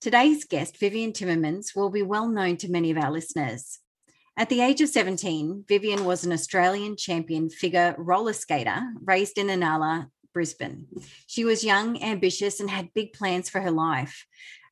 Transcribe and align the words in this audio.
Today's 0.00 0.44
guest, 0.44 0.78
Vivian 0.78 1.12
Timmermans, 1.12 1.74
will 1.74 1.90
be 1.90 2.02
well 2.02 2.28
known 2.28 2.56
to 2.58 2.70
many 2.70 2.92
of 2.92 2.98
our 2.98 3.10
listeners. 3.10 3.80
At 4.36 4.48
the 4.48 4.60
age 4.60 4.80
of 4.80 4.90
17, 4.90 5.64
Vivian 5.66 6.04
was 6.04 6.24
an 6.24 6.30
Australian 6.30 6.96
champion 6.96 7.50
figure 7.50 7.96
roller 7.98 8.32
skater 8.32 8.80
raised 9.02 9.38
in 9.38 9.48
Inala, 9.48 10.06
Brisbane. 10.32 10.86
She 11.26 11.44
was 11.44 11.64
young, 11.64 12.00
ambitious, 12.00 12.60
and 12.60 12.70
had 12.70 12.94
big 12.94 13.12
plans 13.12 13.50
for 13.50 13.60
her 13.60 13.72
life. 13.72 14.24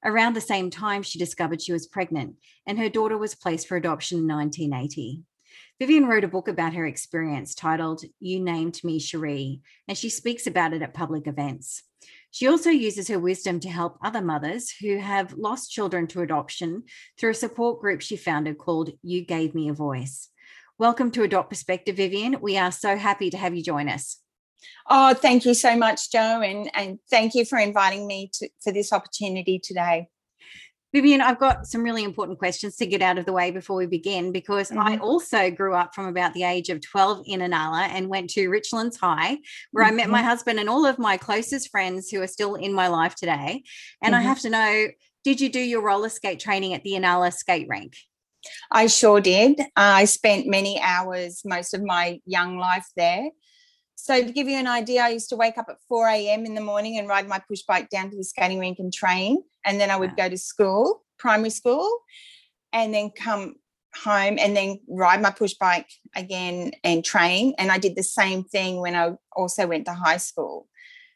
Around 0.04 0.34
the 0.34 0.40
same 0.40 0.70
time, 0.70 1.02
she 1.02 1.18
discovered 1.18 1.60
she 1.60 1.72
was 1.72 1.88
pregnant, 1.88 2.36
and 2.64 2.78
her 2.78 2.88
daughter 2.88 3.18
was 3.18 3.34
placed 3.34 3.66
for 3.66 3.76
adoption 3.76 4.18
in 4.18 4.28
1980. 4.28 5.24
Vivian 5.80 6.06
wrote 6.06 6.22
a 6.22 6.28
book 6.28 6.46
about 6.46 6.74
her 6.74 6.86
experience 6.86 7.52
titled 7.56 8.04
You 8.20 8.38
Named 8.38 8.80
Me 8.84 9.00
Cherie, 9.00 9.60
and 9.88 9.98
she 9.98 10.08
speaks 10.08 10.46
about 10.46 10.72
it 10.72 10.82
at 10.82 10.94
public 10.94 11.26
events. 11.26 11.82
She 12.30 12.48
also 12.48 12.70
uses 12.70 13.08
her 13.08 13.18
wisdom 13.18 13.60
to 13.60 13.68
help 13.70 13.98
other 14.04 14.20
mothers 14.20 14.70
who 14.70 14.98
have 14.98 15.32
lost 15.34 15.70
children 15.70 16.06
to 16.08 16.20
adoption 16.20 16.82
through 17.18 17.30
a 17.30 17.34
support 17.34 17.80
group 17.80 18.02
she 18.02 18.16
founded 18.16 18.58
called 18.58 18.90
You 19.02 19.24
Gave 19.24 19.54
Me 19.54 19.68
a 19.68 19.72
Voice. 19.72 20.28
Welcome 20.78 21.10
to 21.12 21.22
Adopt 21.22 21.48
Perspective, 21.48 21.96
Vivian. 21.96 22.40
We 22.42 22.58
are 22.58 22.70
so 22.70 22.96
happy 22.96 23.30
to 23.30 23.38
have 23.38 23.54
you 23.54 23.62
join 23.62 23.88
us. 23.88 24.18
Oh, 24.90 25.14
thank 25.14 25.46
you 25.46 25.54
so 25.54 25.76
much, 25.76 26.10
Joe, 26.10 26.42
and, 26.42 26.70
and 26.74 26.98
thank 27.10 27.34
you 27.34 27.44
for 27.44 27.58
inviting 27.58 28.06
me 28.06 28.30
to, 28.34 28.48
for 28.62 28.72
this 28.72 28.92
opportunity 28.92 29.58
today. 29.58 30.08
Vivian, 30.96 31.20
I've 31.20 31.38
got 31.38 31.66
some 31.66 31.82
really 31.82 32.04
important 32.04 32.38
questions 32.38 32.74
to 32.76 32.86
get 32.86 33.02
out 33.02 33.18
of 33.18 33.26
the 33.26 33.32
way 33.34 33.50
before 33.50 33.76
we 33.76 33.84
begin 33.84 34.32
because 34.32 34.70
mm-hmm. 34.70 34.78
I 34.80 34.96
also 34.96 35.50
grew 35.50 35.74
up 35.74 35.94
from 35.94 36.06
about 36.06 36.32
the 36.32 36.44
age 36.44 36.70
of 36.70 36.80
12 36.80 37.24
in 37.26 37.40
Inala 37.40 37.82
and 37.90 38.08
went 38.08 38.30
to 38.30 38.48
Richlands 38.48 38.98
High, 38.98 39.36
where 39.72 39.84
mm-hmm. 39.84 39.92
I 39.92 39.96
met 39.96 40.08
my 40.08 40.20
mm-hmm. 40.20 40.28
husband 40.28 40.58
and 40.58 40.70
all 40.70 40.86
of 40.86 40.98
my 40.98 41.18
closest 41.18 41.70
friends 41.70 42.08
who 42.08 42.22
are 42.22 42.26
still 42.26 42.54
in 42.54 42.72
my 42.72 42.88
life 42.88 43.14
today. 43.14 43.62
And 44.02 44.14
mm-hmm. 44.14 44.20
I 44.20 44.26
have 44.26 44.40
to 44.40 44.48
know, 44.48 44.86
did 45.22 45.38
you 45.38 45.50
do 45.50 45.60
your 45.60 45.82
roller 45.82 46.08
skate 46.08 46.40
training 46.40 46.72
at 46.72 46.82
the 46.82 46.92
Inala 46.92 47.30
skate 47.30 47.68
rink? 47.68 47.94
I 48.72 48.86
sure 48.86 49.20
did. 49.20 49.60
I 49.76 50.06
spent 50.06 50.46
many 50.46 50.80
hours, 50.80 51.42
most 51.44 51.74
of 51.74 51.82
my 51.82 52.20
young 52.24 52.56
life 52.56 52.86
there. 52.96 53.28
So 53.96 54.22
to 54.22 54.30
give 54.30 54.46
you 54.46 54.56
an 54.56 54.66
idea, 54.68 55.02
I 55.02 55.08
used 55.08 55.30
to 55.30 55.36
wake 55.36 55.58
up 55.58 55.66
at 55.68 55.78
4 55.88 56.08
a.m. 56.08 56.44
in 56.44 56.54
the 56.54 56.60
morning 56.60 56.98
and 56.98 57.08
ride 57.08 57.26
my 57.26 57.40
push 57.40 57.62
bike 57.62 57.88
down 57.88 58.10
to 58.10 58.16
the 58.16 58.24
skating 58.24 58.58
rink 58.58 58.78
and 58.78 58.92
train. 58.92 59.42
And 59.64 59.80
then 59.80 59.90
I 59.90 59.96
would 59.96 60.16
go 60.16 60.28
to 60.28 60.38
school, 60.38 61.02
primary 61.18 61.50
school, 61.50 61.90
and 62.72 62.94
then 62.94 63.10
come 63.10 63.56
home 64.04 64.38
and 64.38 64.54
then 64.54 64.80
ride 64.86 65.22
my 65.22 65.30
push 65.30 65.54
bike 65.54 65.88
again 66.14 66.72
and 66.84 67.04
train. 67.04 67.54
And 67.58 67.72
I 67.72 67.78
did 67.78 67.96
the 67.96 68.02
same 68.02 68.44
thing 68.44 68.80
when 68.80 68.94
I 68.94 69.12
also 69.34 69.66
went 69.66 69.86
to 69.86 69.94
high 69.94 70.18
school. 70.18 70.68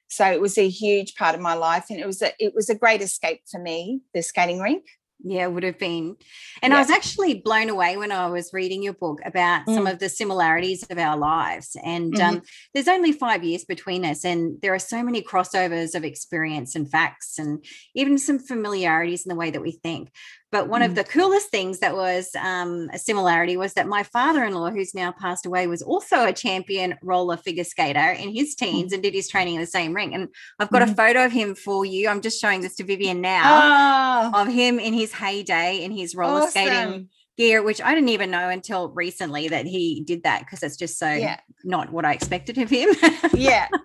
So 0.09 0.25
it 0.25 0.41
was 0.41 0.59
a 0.59 0.69
huge 0.69 1.15
part 1.15 1.35
of 1.35 1.41
my 1.41 1.55
life. 1.55 1.87
And 1.91 2.01
it 2.01 2.07
was 2.07 2.23
a 2.23 2.33
it 2.39 2.55
was 2.55 2.71
a 2.71 2.75
great 2.75 3.03
escape 3.03 3.43
for 3.49 3.61
me, 3.61 4.01
the 4.15 4.23
skating 4.23 4.61
rink. 4.61 4.85
Yeah, 5.23 5.47
would 5.49 5.65
have 5.65 5.79
been. 5.79 6.17
And 6.63 6.71
yeah. 6.71 6.79
I 6.79 6.81
was 6.81 6.91
actually 6.91 7.35
blown 7.35 7.69
away 7.69 7.97
when 7.97 8.11
I 8.11 8.29
was 8.29 8.53
reading 8.53 8.83
your 8.83 8.95
book 8.95 9.21
about 9.25 9.67
mm. 9.67 9.75
some 9.75 9.87
of 9.87 9.99
the 9.99 10.09
similarities 10.09 10.83
of 10.89 10.99
our 10.99 11.17
lives. 11.17 11.77
And 11.85 12.15
mm-hmm. 12.15 12.37
um, 12.37 12.43
there's 12.73 12.89
only 12.89 13.13
five 13.13 13.45
years 13.45 13.65
between 13.65 14.05
us, 14.05 14.25
and 14.25 14.61
there 14.63 14.75
are 14.75 14.79
so 14.79 15.03
many 15.03 15.23
crossovers 15.23 15.95
of 15.95 16.05
experience 16.05 16.75
and 16.75 16.91
facts, 16.91 17.39
and 17.39 17.65
even 17.95 18.19
some 18.19 18.39
familiarities 18.39 19.27
in 19.27 19.29
the 19.29 19.37
way 19.37 19.51
that 19.51 19.63
we 19.63 19.73
think. 19.73 20.11
But 20.53 20.69
one 20.69 20.83
mm. 20.83 20.87
of 20.87 20.95
the 20.97 21.05
coolest 21.05 21.51
things 21.51 21.79
that 21.79 21.95
was 21.95 22.31
um, 22.35 22.91
a 22.93 22.99
similarity 22.99 23.57
was 23.57 23.75
that 23.75 23.87
my 23.87 24.03
father 24.03 24.45
in 24.45 24.55
law, 24.55 24.71
who's 24.71 24.95
now 24.95 25.13
passed 25.13 25.47
away, 25.47 25.67
was 25.67 25.83
also 25.83 26.25
a 26.25 26.33
champion 26.33 26.97
roller 27.03 27.37
figure 27.37 27.65
skater 27.65 28.11
in 28.11 28.35
his 28.35 28.55
mm. 28.55 28.59
teens 28.59 28.91
mm. 28.91 28.95
and 28.95 29.03
did 29.03 29.15
his 29.15 29.29
training 29.29 29.55
in 29.55 29.61
the 29.61 29.67
same 29.67 29.95
ring. 29.95 30.15
And 30.15 30.29
I've 30.59 30.71
got 30.71 30.83
mm. 30.83 30.91
a 30.91 30.95
photo 30.95 31.25
of 31.25 31.33
him 31.33 31.55
for 31.55 31.85
you. 31.85 32.09
I'm 32.09 32.21
just 32.21 32.41
showing 32.41 32.63
this 32.63 32.75
to 32.77 32.85
Vivian 32.85 33.21
now 33.21 34.33
oh. 34.35 34.43
of 34.43 34.49
him 34.49 34.79
in 34.79 34.93
his 34.93 35.13
heyday 35.13 35.85
in 35.85 35.93
his 35.93 36.15
roller 36.15 36.43
awesome. 36.43 36.51
skating 36.51 37.09
gear, 37.37 37.63
which 37.63 37.81
I 37.81 37.95
didn't 37.95 38.11
even 38.11 38.31
know 38.31 38.49
until 38.49 38.91
recently 38.91 39.49
that 39.49 39.67
he 39.67 40.03
did 40.07 40.25
that 40.25 40.41
because 40.41 40.63
it's 40.63 40.77
just 40.77 40.99
so 40.99 41.11
yeah. 41.11 41.41
not 41.65 41.91
what 41.91 42.05
I 42.05 42.13
expected 42.13 42.59
of 42.59 42.71
him. 42.71 42.91
yeah. 43.35 43.69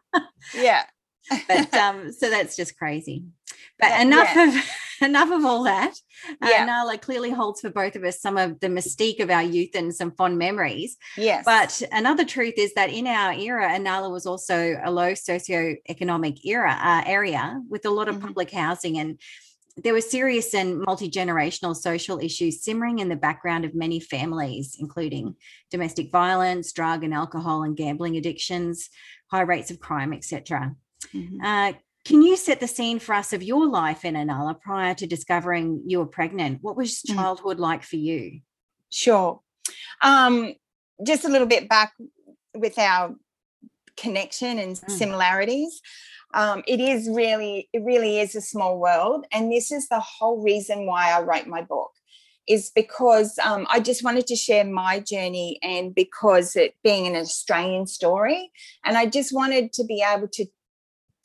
Yeah. 0.54 0.84
but 1.48 1.74
um, 1.78 2.12
so 2.12 2.30
that's 2.30 2.56
just 2.56 2.78
crazy. 2.78 3.26
But 3.80 4.00
enough 4.00 4.30
yeah. 4.36 4.50
of 4.50 4.66
enough 5.02 5.32
of 5.32 5.46
all 5.46 5.64
that. 5.64 5.94
Uh, 6.42 6.48
yeah. 6.50 6.64
Uh, 6.64 6.66
Nala 6.66 6.98
clearly 6.98 7.32
holds 7.32 7.62
for 7.62 7.70
both 7.70 7.96
of 7.96 8.04
us 8.04 8.22
some 8.22 8.38
of 8.38 8.60
the 8.60 8.68
mystique 8.68 9.20
of 9.22 9.30
our 9.30 9.44
youth 9.44 9.76
and 9.76 9.94
some 9.94 10.12
fond 10.12 10.38
memories. 10.38 10.98
Yes. 11.18 11.44
But 11.46 11.82
another 11.92 12.26
truth 12.26 12.56
is 12.58 12.74
that 12.74 12.90
in 12.90 13.08
our 13.08 13.34
era, 13.34 13.70
Inala 13.78 14.12
was 14.12 14.26
also 14.26 14.76
a 14.84 14.92
low 14.92 15.14
socioeconomic 15.14 16.46
era 16.46 16.78
uh, 16.82 17.04
area 17.06 17.62
with 17.70 17.86
a 17.86 17.90
lot 17.90 18.08
of 18.08 18.16
mm-hmm. 18.16 18.28
public 18.28 18.52
housing 18.52 18.98
and 18.98 19.20
there 19.78 19.94
were 19.94 20.02
serious 20.02 20.54
and 20.54 20.80
multi 20.80 21.10
generational 21.10 21.76
social 21.76 22.20
issues 22.20 22.64
simmering 22.64 23.00
in 23.00 23.10
the 23.10 23.16
background 23.16 23.66
of 23.66 23.76
many 23.76 24.00
families, 24.00 24.78
including 24.80 25.36
domestic 25.70 26.12
violence, 26.12 26.72
drug 26.72 27.04
and 27.04 27.14
alcohol 27.14 27.64
and 27.64 27.76
gambling 27.76 28.16
addictions, 28.16 28.90
high 29.30 29.42
rates 29.42 29.72
of 29.72 29.80
crime, 29.80 30.14
etc. 30.14 30.74
Mm-hmm. 31.14 31.44
Uh, 31.44 31.74
can 32.06 32.22
you 32.22 32.38
set 32.38 32.60
the 32.60 32.68
scene 32.68 33.00
for 33.00 33.16
us 33.16 33.34
of 33.34 33.42
your 33.42 33.68
life 33.68 34.06
in 34.06 34.14
Inala 34.14 34.60
prior 34.62 34.94
to 34.94 35.08
discovering 35.08 35.82
you 35.88 35.98
were 36.00 36.06
pregnant? 36.06 36.60
What 36.62 36.78
was 36.78 37.02
mm. 37.02 37.16
childhood 37.16 37.60
like 37.60 37.82
for 37.84 37.96
you? 37.96 38.42
Sure. 38.92 39.42
Um, 40.02 40.54
just 41.06 41.26
a 41.26 41.30
little 41.30 41.48
bit 41.48 41.68
back 41.68 41.94
with 42.54 42.78
our 42.78 43.16
connection 43.98 44.60
and 44.60 44.76
mm. 44.76 44.92
similarities. 44.92 45.82
Um, 46.36 46.64
it 46.68 46.80
is 46.80 47.10
really, 47.10 47.70
it 47.74 47.82
really 47.84 48.20
is 48.20 48.36
a 48.36 48.42
small 48.42 48.78
world. 48.80 49.26
And 49.32 49.52
this 49.52 49.72
is 49.72 49.88
the 49.88 50.00
whole 50.00 50.44
reason 50.44 50.86
why 50.86 51.12
I 51.12 51.22
wrote 51.22 51.48
my 51.48 51.64
book 51.64 51.92
is 52.48 52.72
because 52.76 53.40
um, 53.44 53.66
I 53.70 53.80
just 53.80 54.04
wanted 54.04 54.28
to 54.28 54.36
share 54.36 54.64
my 54.64 55.00
journey 55.00 55.58
and 55.64 55.96
because 55.96 56.56
it 56.56 56.76
being 56.84 57.08
an 57.08 57.16
Australian 57.16 57.88
story. 57.88 58.52
And 58.84 58.98
I 58.98 59.08
just 59.08 59.34
wanted 59.34 59.74
to 59.74 59.84
be 59.84 60.06
able 60.08 60.28
to 60.34 60.46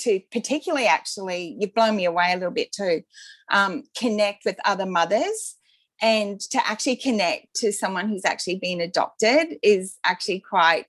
to 0.00 0.20
particularly 0.30 0.86
actually 0.86 1.56
you've 1.58 1.74
blown 1.74 1.96
me 1.96 2.04
away 2.04 2.32
a 2.32 2.36
little 2.36 2.50
bit 2.50 2.72
too 2.72 3.02
um, 3.50 3.84
connect 3.96 4.44
with 4.44 4.56
other 4.64 4.86
mothers. 4.86 5.56
And 6.02 6.40
to 6.52 6.66
actually 6.66 6.96
connect 6.96 7.54
to 7.56 7.72
someone 7.72 8.08
who's 8.08 8.24
actually 8.24 8.58
been 8.58 8.80
adopted 8.80 9.58
is 9.62 9.98
actually 10.02 10.40
quite 10.40 10.86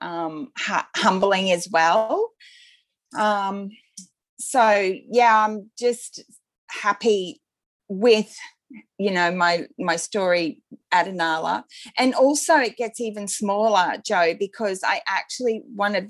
um, 0.00 0.52
humbling 0.96 1.50
as 1.50 1.68
well. 1.68 2.30
Um, 3.18 3.70
so 4.38 4.92
yeah 5.10 5.44
i'm 5.44 5.70
just 5.78 6.22
happy 6.68 7.40
with 7.88 8.34
you 8.98 9.10
know 9.10 9.30
my 9.30 9.66
my 9.78 9.96
story 9.96 10.62
at 10.92 11.06
Inala. 11.06 11.64
And 11.96 12.14
also 12.14 12.56
it 12.56 12.76
gets 12.76 13.00
even 13.00 13.28
smaller 13.28 13.94
Joe, 14.04 14.34
because 14.38 14.82
I 14.84 15.00
actually 15.06 15.62
one 15.74 15.94
of 15.94 16.06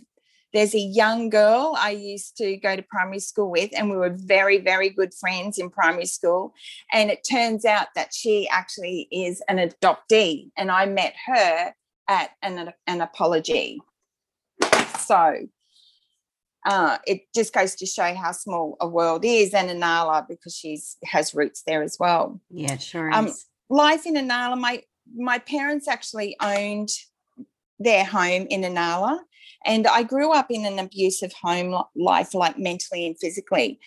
there's 0.52 0.74
a 0.74 0.78
young 0.80 1.28
girl 1.28 1.74
I 1.78 1.90
used 1.90 2.36
to 2.38 2.56
go 2.56 2.76
to 2.76 2.82
primary 2.82 3.18
school 3.18 3.50
with, 3.50 3.70
and 3.76 3.90
we 3.90 3.96
were 3.96 4.14
very, 4.14 4.58
very 4.58 4.88
good 4.88 5.12
friends 5.12 5.58
in 5.58 5.70
primary 5.70 6.06
school. 6.06 6.54
And 6.92 7.10
it 7.10 7.26
turns 7.28 7.64
out 7.64 7.88
that 7.94 8.14
she 8.14 8.48
actually 8.48 9.08
is 9.10 9.42
an 9.48 9.58
adoptee, 9.58 10.50
and 10.56 10.70
I 10.70 10.86
met 10.86 11.14
her 11.26 11.74
at 12.08 12.30
an, 12.42 12.72
an 12.86 13.00
apology. 13.00 13.80
So, 15.00 15.46
uh, 16.64 16.98
it 17.06 17.22
just 17.34 17.52
goes 17.52 17.74
to 17.76 17.86
show 17.86 18.14
how 18.14 18.32
small 18.32 18.76
a 18.80 18.88
world 18.88 19.24
is, 19.24 19.54
and 19.54 19.68
Inala 19.68 20.26
because 20.26 20.54
she's 20.54 20.96
has 21.04 21.34
roots 21.34 21.62
there 21.66 21.82
as 21.82 21.96
well. 21.98 22.40
Yeah, 22.50 22.76
sure 22.78 23.12
Um, 23.12 23.28
is. 23.28 23.46
Life 23.68 24.06
in 24.06 24.14
Inala, 24.14 24.58
my 24.58 24.82
my 25.16 25.38
parents 25.38 25.86
actually 25.86 26.36
owned 26.40 26.90
their 27.78 28.04
home 28.04 28.46
in 28.50 28.62
Inala, 28.62 29.20
and 29.66 29.86
I 29.86 30.02
grew 30.02 30.32
up 30.32 30.46
in 30.50 30.64
an 30.64 30.78
abusive 30.78 31.32
home 31.32 31.82
life, 31.94 32.34
like 32.34 32.58
mentally 32.58 33.06
and 33.06 33.18
physically. 33.18 33.78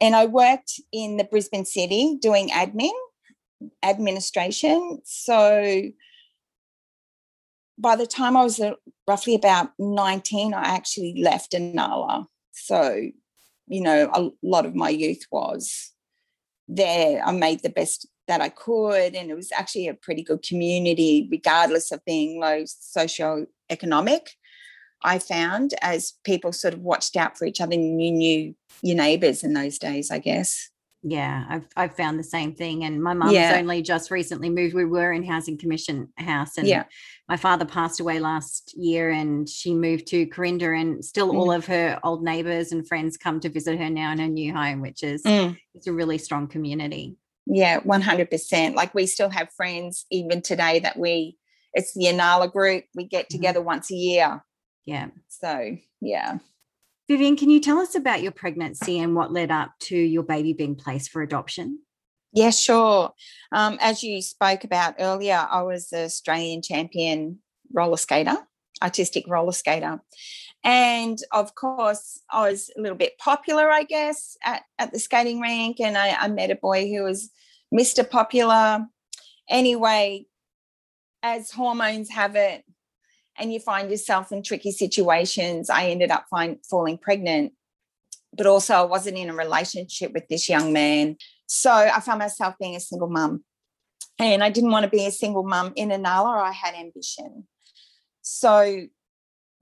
And 0.00 0.14
I 0.14 0.26
worked 0.26 0.80
in 0.92 1.16
the 1.16 1.24
Brisbane 1.24 1.64
city 1.64 2.18
doing 2.20 2.48
admin, 2.48 2.92
administration. 3.82 5.00
So 5.04 5.90
by 7.78 7.96
the 7.96 8.06
time 8.06 8.36
I 8.36 8.42
was 8.42 8.60
uh, 8.60 8.74
roughly 9.08 9.34
about 9.34 9.70
19, 9.78 10.54
I 10.54 10.62
actually 10.62 11.20
left 11.22 11.52
Inala. 11.52 12.26
So, 12.52 13.00
you 13.66 13.80
know, 13.80 14.10
a 14.12 14.30
lot 14.46 14.66
of 14.66 14.74
my 14.74 14.88
youth 14.88 15.24
was 15.30 15.92
there. 16.68 17.22
I 17.24 17.32
made 17.32 17.62
the 17.62 17.70
best 17.70 18.06
that 18.26 18.40
I 18.40 18.48
could, 18.48 19.14
and 19.14 19.30
it 19.30 19.34
was 19.34 19.52
actually 19.52 19.88
a 19.88 19.94
pretty 19.94 20.22
good 20.22 20.42
community, 20.42 21.28
regardless 21.30 21.92
of 21.92 22.04
being 22.04 22.40
low 22.40 22.62
socio-economic. 22.64 24.30
I 25.04 25.18
found 25.18 25.74
as 25.82 26.14
people 26.24 26.52
sort 26.52 26.74
of 26.74 26.80
watched 26.80 27.14
out 27.16 27.36
for 27.38 27.44
each 27.46 27.60
other 27.60 27.74
and 27.74 28.02
you 28.02 28.10
knew 28.10 28.54
your 28.82 28.96
neighbours 28.96 29.44
in 29.44 29.52
those 29.52 29.78
days, 29.78 30.10
I 30.10 30.18
guess. 30.18 30.70
Yeah, 31.06 31.44
I've 31.50 31.66
I've 31.76 31.94
found 31.94 32.18
the 32.18 32.22
same 32.24 32.54
thing. 32.54 32.82
And 32.82 33.02
my 33.02 33.12
mum's 33.12 33.34
Yeah. 33.34 33.56
only 33.58 33.82
just 33.82 34.10
recently 34.10 34.48
moved. 34.48 34.74
We 34.74 34.86
were 34.86 35.12
in 35.12 35.22
housing 35.22 35.58
commission 35.58 36.08
house, 36.16 36.56
and 36.56 36.66
Yeah. 36.66 36.84
my 37.28 37.36
father 37.36 37.66
passed 37.66 38.00
away 38.00 38.20
last 38.20 38.72
year, 38.74 39.10
and 39.10 39.46
she 39.46 39.74
moved 39.74 40.06
to 40.08 40.24
Corinda, 40.26 40.72
and 40.72 41.04
still 41.04 41.36
all 41.36 41.48
Mm. 41.48 41.56
of 41.58 41.66
her 41.66 42.00
old 42.02 42.24
neighbours 42.24 42.72
and 42.72 42.88
friends 42.88 43.18
come 43.18 43.38
to 43.40 43.50
visit 43.50 43.78
her 43.78 43.90
now 43.90 44.12
in 44.12 44.18
her 44.18 44.28
new 44.28 44.54
home, 44.54 44.80
which 44.80 45.02
is 45.02 45.22
Mm. 45.24 45.58
it's 45.74 45.86
a 45.86 45.92
really 45.92 46.16
strong 46.16 46.48
community. 46.48 47.16
Yeah, 47.46 47.80
100%. 47.84 48.74
Like 48.74 48.94
we 48.94 49.06
still 49.06 49.28
have 49.28 49.50
friends 49.52 50.06
even 50.10 50.40
today 50.40 50.78
that 50.78 50.98
we, 50.98 51.36
it's 51.74 51.92
the 51.92 52.06
Inala 52.06 52.50
group, 52.50 52.84
we 52.94 53.04
get 53.04 53.26
Mhm. 53.26 53.32
together 53.32 53.60
once 53.60 53.90
a 53.90 53.94
year. 53.94 54.42
Yeah. 54.86 55.08
So, 55.28 55.76
yeah. 56.00 56.38
Vivian, 57.08 57.36
can 57.36 57.50
you 57.50 57.60
tell 57.60 57.78
us 57.78 57.94
about 57.94 58.22
your 58.22 58.32
pregnancy 58.32 58.98
and 58.98 59.14
what 59.14 59.32
led 59.32 59.50
up 59.50 59.72
to 59.80 59.96
your 59.96 60.22
baby 60.22 60.52
being 60.52 60.74
placed 60.74 61.10
for 61.10 61.22
adoption? 61.22 61.80
Yeah, 62.32 62.50
sure. 62.50 63.12
Um, 63.52 63.78
as 63.80 64.02
you 64.02 64.20
spoke 64.22 64.64
about 64.64 64.96
earlier, 64.98 65.46
I 65.48 65.62
was 65.62 65.88
the 65.88 66.04
Australian 66.04 66.62
champion 66.62 67.38
roller 67.72 67.96
skater, 67.96 68.36
artistic 68.82 69.24
roller 69.28 69.52
skater. 69.52 70.00
And 70.64 71.18
of 71.30 71.54
course, 71.54 72.20
I 72.30 72.50
was 72.50 72.70
a 72.76 72.80
little 72.80 72.96
bit 72.96 73.18
popular, 73.18 73.70
I 73.70 73.84
guess, 73.84 74.36
at, 74.42 74.62
at 74.78 74.92
the 74.92 74.98
skating 74.98 75.40
rink. 75.40 75.78
And 75.78 75.96
I, 75.96 76.16
I 76.18 76.28
met 76.28 76.50
a 76.50 76.56
boy 76.56 76.88
who 76.88 77.04
was 77.04 77.30
Mr. 77.72 78.08
Popular. 78.08 78.86
Anyway, 79.48 80.26
as 81.22 81.50
hormones 81.50 82.10
have 82.10 82.34
it, 82.34 82.64
and 83.38 83.52
you 83.52 83.60
find 83.60 83.90
yourself 83.90 84.32
in 84.32 84.42
tricky 84.42 84.70
situations, 84.70 85.70
I 85.70 85.86
ended 85.86 86.10
up 86.10 86.26
find, 86.30 86.58
falling 86.68 86.98
pregnant. 86.98 87.52
But 88.36 88.46
also, 88.46 88.74
I 88.74 88.82
wasn't 88.82 89.18
in 89.18 89.30
a 89.30 89.34
relationship 89.34 90.12
with 90.12 90.28
this 90.28 90.48
young 90.48 90.72
man. 90.72 91.16
So 91.46 91.70
I 91.70 92.00
found 92.00 92.18
myself 92.18 92.54
being 92.58 92.74
a 92.74 92.80
single 92.80 93.08
mum. 93.08 93.44
And 94.18 94.42
I 94.42 94.50
didn't 94.50 94.70
want 94.70 94.84
to 94.84 94.90
be 94.90 95.06
a 95.06 95.10
single 95.10 95.44
mum 95.44 95.72
in 95.76 95.90
Inala. 95.90 96.42
I 96.42 96.52
had 96.52 96.74
ambition. 96.74 97.46
So 98.22 98.86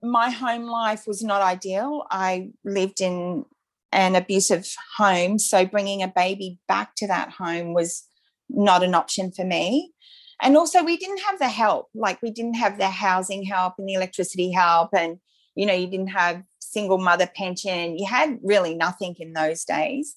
my 0.01 0.29
home 0.29 0.65
life 0.65 1.05
was 1.07 1.23
not 1.23 1.41
ideal. 1.41 2.05
I 2.09 2.49
lived 2.63 3.01
in 3.01 3.45
an 3.91 4.15
abusive 4.15 4.67
home. 4.97 5.39
So 5.39 5.65
bringing 5.65 6.03
a 6.03 6.07
baby 6.07 6.59
back 6.67 6.95
to 6.95 7.07
that 7.07 7.29
home 7.29 7.73
was 7.73 8.07
not 8.49 8.83
an 8.83 8.95
option 8.95 9.31
for 9.31 9.45
me. 9.45 9.93
And 10.41 10.57
also, 10.57 10.83
we 10.83 10.97
didn't 10.97 11.21
have 11.21 11.39
the 11.39 11.47
help. 11.47 11.89
Like, 11.93 12.21
we 12.21 12.31
didn't 12.31 12.55
have 12.55 12.77
the 12.77 12.89
housing 12.89 13.43
help 13.43 13.75
and 13.77 13.87
the 13.87 13.93
electricity 13.93 14.51
help. 14.51 14.89
And, 14.93 15.19
you 15.55 15.65
know, 15.65 15.73
you 15.73 15.87
didn't 15.87 16.07
have 16.07 16.43
single 16.59 16.97
mother 16.97 17.29
pension. 17.33 17.97
You 17.97 18.07
had 18.07 18.39
really 18.43 18.75
nothing 18.75 19.15
in 19.19 19.33
those 19.33 19.63
days. 19.63 20.15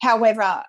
However, 0.00 0.62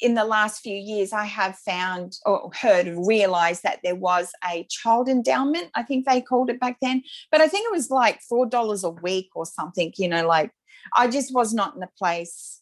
in 0.00 0.14
the 0.14 0.24
last 0.24 0.62
few 0.62 0.76
years, 0.76 1.12
I 1.12 1.24
have 1.24 1.56
found 1.58 2.16
or 2.24 2.50
heard 2.54 2.86
and 2.86 3.06
realized 3.06 3.62
that 3.64 3.80
there 3.84 3.94
was 3.94 4.32
a 4.50 4.66
child 4.70 5.08
endowment. 5.08 5.70
I 5.74 5.82
think 5.82 6.06
they 6.06 6.20
called 6.22 6.50
it 6.50 6.60
back 6.60 6.78
then, 6.80 7.02
but 7.30 7.40
I 7.40 7.48
think 7.48 7.66
it 7.66 7.72
was 7.72 7.90
like 7.90 8.20
$4 8.32 8.84
a 8.84 8.90
week 8.90 9.30
or 9.34 9.44
something. 9.44 9.92
You 9.96 10.08
know, 10.08 10.26
like 10.26 10.52
I 10.94 11.08
just 11.08 11.34
was 11.34 11.52
not 11.52 11.76
in 11.76 11.82
a 11.82 11.90
place 11.98 12.60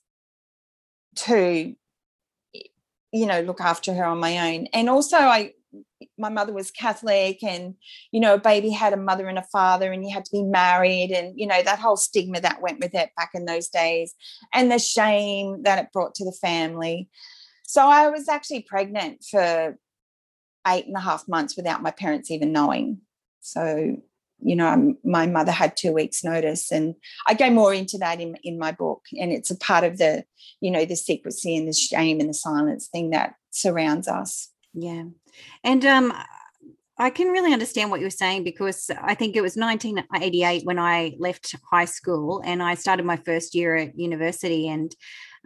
to, 1.17 1.75
you 3.13 3.27
know, 3.27 3.41
look 3.41 3.61
after 3.61 3.95
her 3.95 4.05
on 4.05 4.19
my 4.19 4.53
own. 4.53 4.67
And 4.73 4.89
also, 4.89 5.17
I, 5.17 5.53
my 6.17 6.29
mother 6.29 6.53
was 6.53 6.71
Catholic, 6.71 7.43
and 7.43 7.75
you 8.13 8.21
know, 8.21 8.35
a 8.35 8.41
baby 8.41 8.71
had 8.71 8.93
a 8.93 8.99
mother 8.99 9.29
and 9.29 9.39
a 9.39 9.47
father, 9.53 9.93
and 9.93 10.05
you 10.05 10.13
had 10.13 10.25
to 10.25 10.33
be 10.33 10.43
married, 10.43 11.11
and 11.11 11.39
you 11.39 11.47
know, 11.47 11.63
that 11.63 11.79
whole 11.79 11.97
stigma 11.97 12.41
that 12.41 12.63
went 12.63 12.81
with 12.81 12.95
it 12.95 13.11
back 13.17 13.31
in 13.35 13.45
those 13.45 13.69
days, 13.69 14.15
and 14.53 14.71
the 14.71 14.79
shame 14.79 15.63
that 15.63 15.79
it 15.79 15.93
brought 15.93 16.15
to 16.17 16.25
the 16.25 16.37
family. 16.41 17.09
So 17.65 17.87
I 17.87 18.09
was 18.09 18.29
actually 18.29 18.63
pregnant 18.63 19.25
for 19.31 19.77
eight 20.67 20.87
and 20.87 20.97
a 20.97 21.01
half 21.01 21.29
months 21.29 21.57
without 21.57 21.83
my 21.83 21.91
parents 21.91 22.31
even 22.31 22.53
knowing. 22.53 22.99
So, 23.41 23.97
you 24.41 24.57
know, 24.57 24.67
I'm, 24.67 24.99
my 25.05 25.27
mother 25.27 25.53
had 25.53 25.77
two 25.77 25.93
weeks' 25.93 26.25
notice, 26.25 26.71
and 26.71 26.95
I 27.27 27.35
go 27.35 27.51
more 27.51 27.75
into 27.75 27.99
that 27.99 28.21
in 28.21 28.37
in 28.43 28.59
my 28.59 28.73
book, 28.73 29.03
and 29.19 29.33
it's 29.33 29.51
a 29.51 29.57
part 29.57 29.85
of 29.85 29.99
the, 29.99 30.25
you 30.61 30.71
know, 30.71 30.85
the 30.85 30.97
secrecy 30.97 31.57
and 31.57 31.69
the 31.69 31.73
shame 31.73 32.21
and 32.21 32.29
the 32.29 32.35
silence 32.35 32.89
thing 32.89 33.11
that 33.11 33.35
surrounds 33.51 34.09
us. 34.09 34.51
Yeah. 34.75 35.05
And 35.65 35.85
um 35.85 36.13
I 37.01 37.11
can 37.11 37.29
really 37.29 37.53
understand 37.53 37.91
what 37.91 38.01
you're 38.01 38.11
saying 38.11 38.43
because 38.43 38.91
I 39.01 39.15
think 39.15 39.37
it 39.37 39.41
was 39.41 39.57
1988 39.57 40.67
when 40.67 40.81
I 40.81 41.15
left 41.19 41.55
high 41.71 41.85
school 41.85 42.43
and 42.45 42.61
I 42.61 42.75
started 42.75 43.07
my 43.07 43.17
first 43.17 43.55
year 43.55 43.77
at 43.77 43.97
university 43.97 44.69
and 44.69 44.93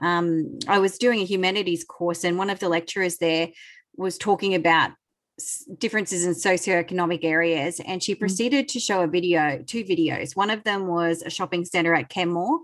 um, 0.01 0.59
I 0.67 0.79
was 0.79 0.97
doing 0.97 1.21
a 1.21 1.27
humanities 1.27 1.85
course 1.85 2.25
and 2.25 2.39
one 2.39 2.49
of 2.49 2.59
the 2.59 2.71
lecturers 2.71 3.19
there 3.19 3.49
was 3.97 4.17
talking 4.17 4.55
about 4.55 4.93
differences 5.79 6.25
in 6.25 6.33
socioeconomic 6.33 7.25
areas 7.25 7.81
and 7.87 8.03
she 8.03 8.15
proceeded 8.15 8.69
to 8.69 8.79
show 8.81 9.03
a 9.03 9.07
video 9.07 9.63
two 9.67 9.85
videos 9.85 10.35
one 10.37 10.51
of 10.51 10.65
them 10.65 10.87
was 10.87 11.23
a 11.23 11.31
shopping 11.31 11.65
center 11.65 11.95
at 11.95 12.09
Kenmore 12.09 12.61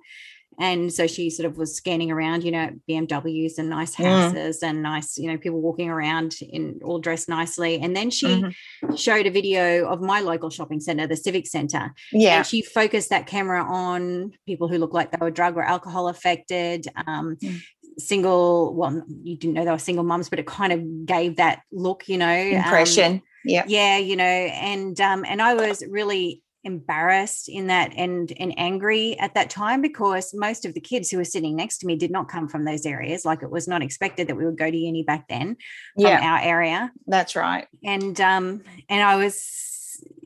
and 0.61 0.93
so 0.93 1.07
she 1.07 1.31
sort 1.31 1.47
of 1.47 1.57
was 1.57 1.77
scanning 1.77 2.11
around 2.11 2.43
you 2.43 2.51
know 2.51 2.69
bmws 2.89 3.59
and 3.59 3.69
nice 3.69 3.95
Mm. 3.95 4.05
houses 4.07 4.63
and 4.63 4.83
nice 4.83 5.17
you 5.17 5.29
know 5.31 5.39
people 5.39 5.61
walking 5.61 5.89
around 5.89 6.35
in 6.41 6.81
all 6.85 6.99
dressed 6.99 7.29
nicely 7.29 7.79
and 7.81 7.95
then 7.95 8.11
she 8.11 8.27
Mhm. 8.27 8.53
showed 8.99 9.27
a 9.27 9.31
video 9.31 9.87
of 9.87 10.01
my 10.01 10.21
local 10.21 10.51
shopping 10.51 10.81
center 10.81 11.07
the 11.07 11.17
civic 11.17 11.47
center 11.47 11.95
Yeah. 12.13 12.39
and 12.39 12.47
she 12.47 12.63
focused 12.63 13.11
that 13.11 13.27
camera 13.27 13.63
on 13.63 14.33
people 14.47 14.67
who 14.69 14.79
looked 14.79 14.95
like 14.95 15.11
they 15.13 15.19
were 15.21 15.31
drug 15.31 15.57
or 15.57 15.63
alcohol 15.63 16.09
affected 16.09 16.87
um, 17.07 17.37
Mm. 17.37 17.61
Single 17.99 18.75
well 18.75 19.03
you 19.23 19.37
didn't 19.37 19.55
know 19.55 19.65
they 19.65 19.71
were 19.71 19.79
single 19.79 20.05
mums 20.05 20.29
but 20.29 20.39
it 20.39 20.47
kind 20.47 20.73
of 20.73 21.07
gave 21.07 21.37
that 21.37 21.63
look 21.73 22.09
you 22.09 22.17
know 22.19 22.27
um, 22.27 22.53
Impression. 22.55 23.23
yeah. 23.45 23.65
yeah 23.67 23.99
you 23.99 24.15
know 24.17 24.25
and 24.25 25.01
um 25.01 25.25
and 25.27 25.43
i 25.43 25.55
was 25.55 25.83
really 25.89 26.43
embarrassed 26.65 27.49
in 27.49 27.69
that 27.69 27.93
and 27.97 28.33
and 28.39 28.53
angry 28.59 29.19
at 29.19 29.35
that 29.35 29.49
time 29.49 29.81
because 29.81 30.33
most 30.35 30.65
of 30.65 30.75
the 30.75 30.81
kids 30.81 31.11
who 31.11 31.17
were 31.17 31.25
sitting 31.25 31.57
next 31.57 31.79
to 31.79 31.87
me 31.87 31.97
did 31.97 32.11
not 32.11 32.29
come 32.29 32.47
from 32.49 32.65
those 32.65 32.85
areas 32.85 33.25
like 33.25 33.43
it 33.43 33.51
was 33.51 33.67
not 33.69 33.83
expected 33.83 34.29
that 34.29 34.37
we 34.37 34.45
would 34.45 34.59
go 34.59 34.71
to 34.71 34.77
uni 34.77 35.03
back 35.03 35.27
then 35.29 35.57
from 35.95 36.05
Yeah. 36.05 36.21
our 36.23 36.39
area 36.41 36.93
That's 37.07 37.37
right. 37.37 37.67
and 37.85 38.21
um 38.21 38.63
and 38.89 39.03
i 39.03 39.17
was 39.17 39.67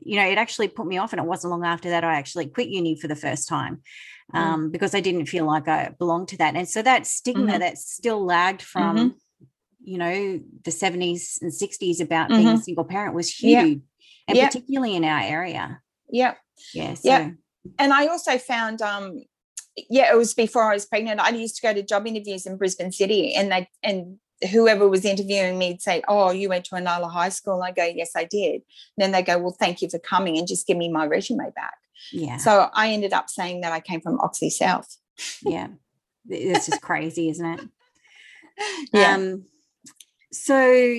you 0.03 0.17
know 0.17 0.27
it 0.27 0.37
actually 0.37 0.67
put 0.67 0.85
me 0.85 0.97
off 0.97 1.13
and 1.13 1.19
it 1.19 1.25
wasn't 1.25 1.51
long 1.51 1.65
after 1.65 1.89
that 1.91 2.03
i 2.03 2.15
actually 2.15 2.47
quit 2.47 2.67
uni 2.67 2.99
for 2.99 3.07
the 3.07 3.15
first 3.15 3.47
time. 3.47 3.81
Um 4.33 4.71
because 4.71 4.93
i 4.95 4.99
didn't 5.01 5.25
feel 5.27 5.45
like 5.45 5.67
i 5.67 5.89
belonged 5.99 6.27
to 6.29 6.37
that 6.37 6.55
and 6.55 6.67
so 6.69 6.81
that 6.81 7.05
stigma 7.07 7.53
Mhm. 7.53 7.59
that 7.59 7.77
still 7.77 8.23
lagged 8.25 8.61
from 8.61 8.95
Mm-hmm. 8.97 9.17
you 9.91 9.97
know 9.97 10.39
the 10.63 10.71
70s 10.71 11.39
and 11.41 11.51
60s 11.51 11.99
about 11.99 12.29
being 12.29 12.47
a 12.47 12.51
Mhm. 12.53 12.63
single 12.63 12.85
parent 12.85 13.13
was 13.15 13.29
Yeah. 13.43 13.63
huge 13.65 13.81
and 14.27 14.37
Yeah. 14.37 14.45
particularly 14.47 14.95
in 14.95 15.03
our 15.03 15.21
area 15.21 15.81
Yeah. 16.09 16.35
yeah 16.73 16.93
so 16.95 17.09
Yeah. 17.09 17.31
And 17.79 17.93
I 17.93 18.07
also 18.07 18.37
found 18.37 18.81
um 18.81 19.05
yeah, 19.89 20.11
it 20.13 20.17
was 20.17 20.33
before 20.35 20.69
I 20.69 20.75
was 20.75 20.85
pregnant. 20.85 21.19
I 21.19 21.29
used 21.29 21.55
to 21.55 21.61
go 21.67 21.73
to 21.73 21.81
job 21.81 22.05
interviews 22.05 22.45
in 22.45 22.57
Brisbane 22.57 22.91
City 22.91 23.33
and 23.33 23.51
they 23.51 23.67
and 23.81 24.19
whoever 24.51 24.87
was 24.87 25.03
interviewing 25.05 25.57
me'd 25.57 25.81
say, 25.81 26.03
Oh, 26.07 26.29
you 26.31 26.47
went 26.49 26.65
to 26.65 26.75
Inala 26.75 27.09
High 27.09 27.29
School. 27.29 27.55
And 27.55 27.63
I 27.63 27.71
go, 27.71 27.85
Yes, 27.85 28.11
I 28.15 28.25
did. 28.25 28.55
And 28.55 28.99
then 28.99 29.11
they 29.11 29.23
go, 29.23 29.37
Well, 29.39 29.55
thank 29.59 29.81
you 29.81 29.89
for 29.89 29.99
coming 29.99 30.37
and 30.37 30.47
just 30.47 30.67
give 30.67 30.77
me 30.77 30.89
my 30.89 31.05
resume 31.05 31.49
back. 31.55 31.77
Yeah 32.11 32.37
So 32.37 32.69
I 32.73 32.89
ended 32.89 33.13
up 33.13 33.29
saying 33.29 33.61
that 33.61 33.71
I 33.71 33.79
came 33.79 34.01
from 34.01 34.19
Oxley 34.19 34.49
South. 34.49 34.97
yeah 35.41 35.67
This 36.25 36.69
is 36.69 36.77
crazy 36.79 37.29
isn't 37.29 37.45
it 37.45 37.69
Yeah. 38.93 39.15
um 39.15 39.45
so 40.31 40.95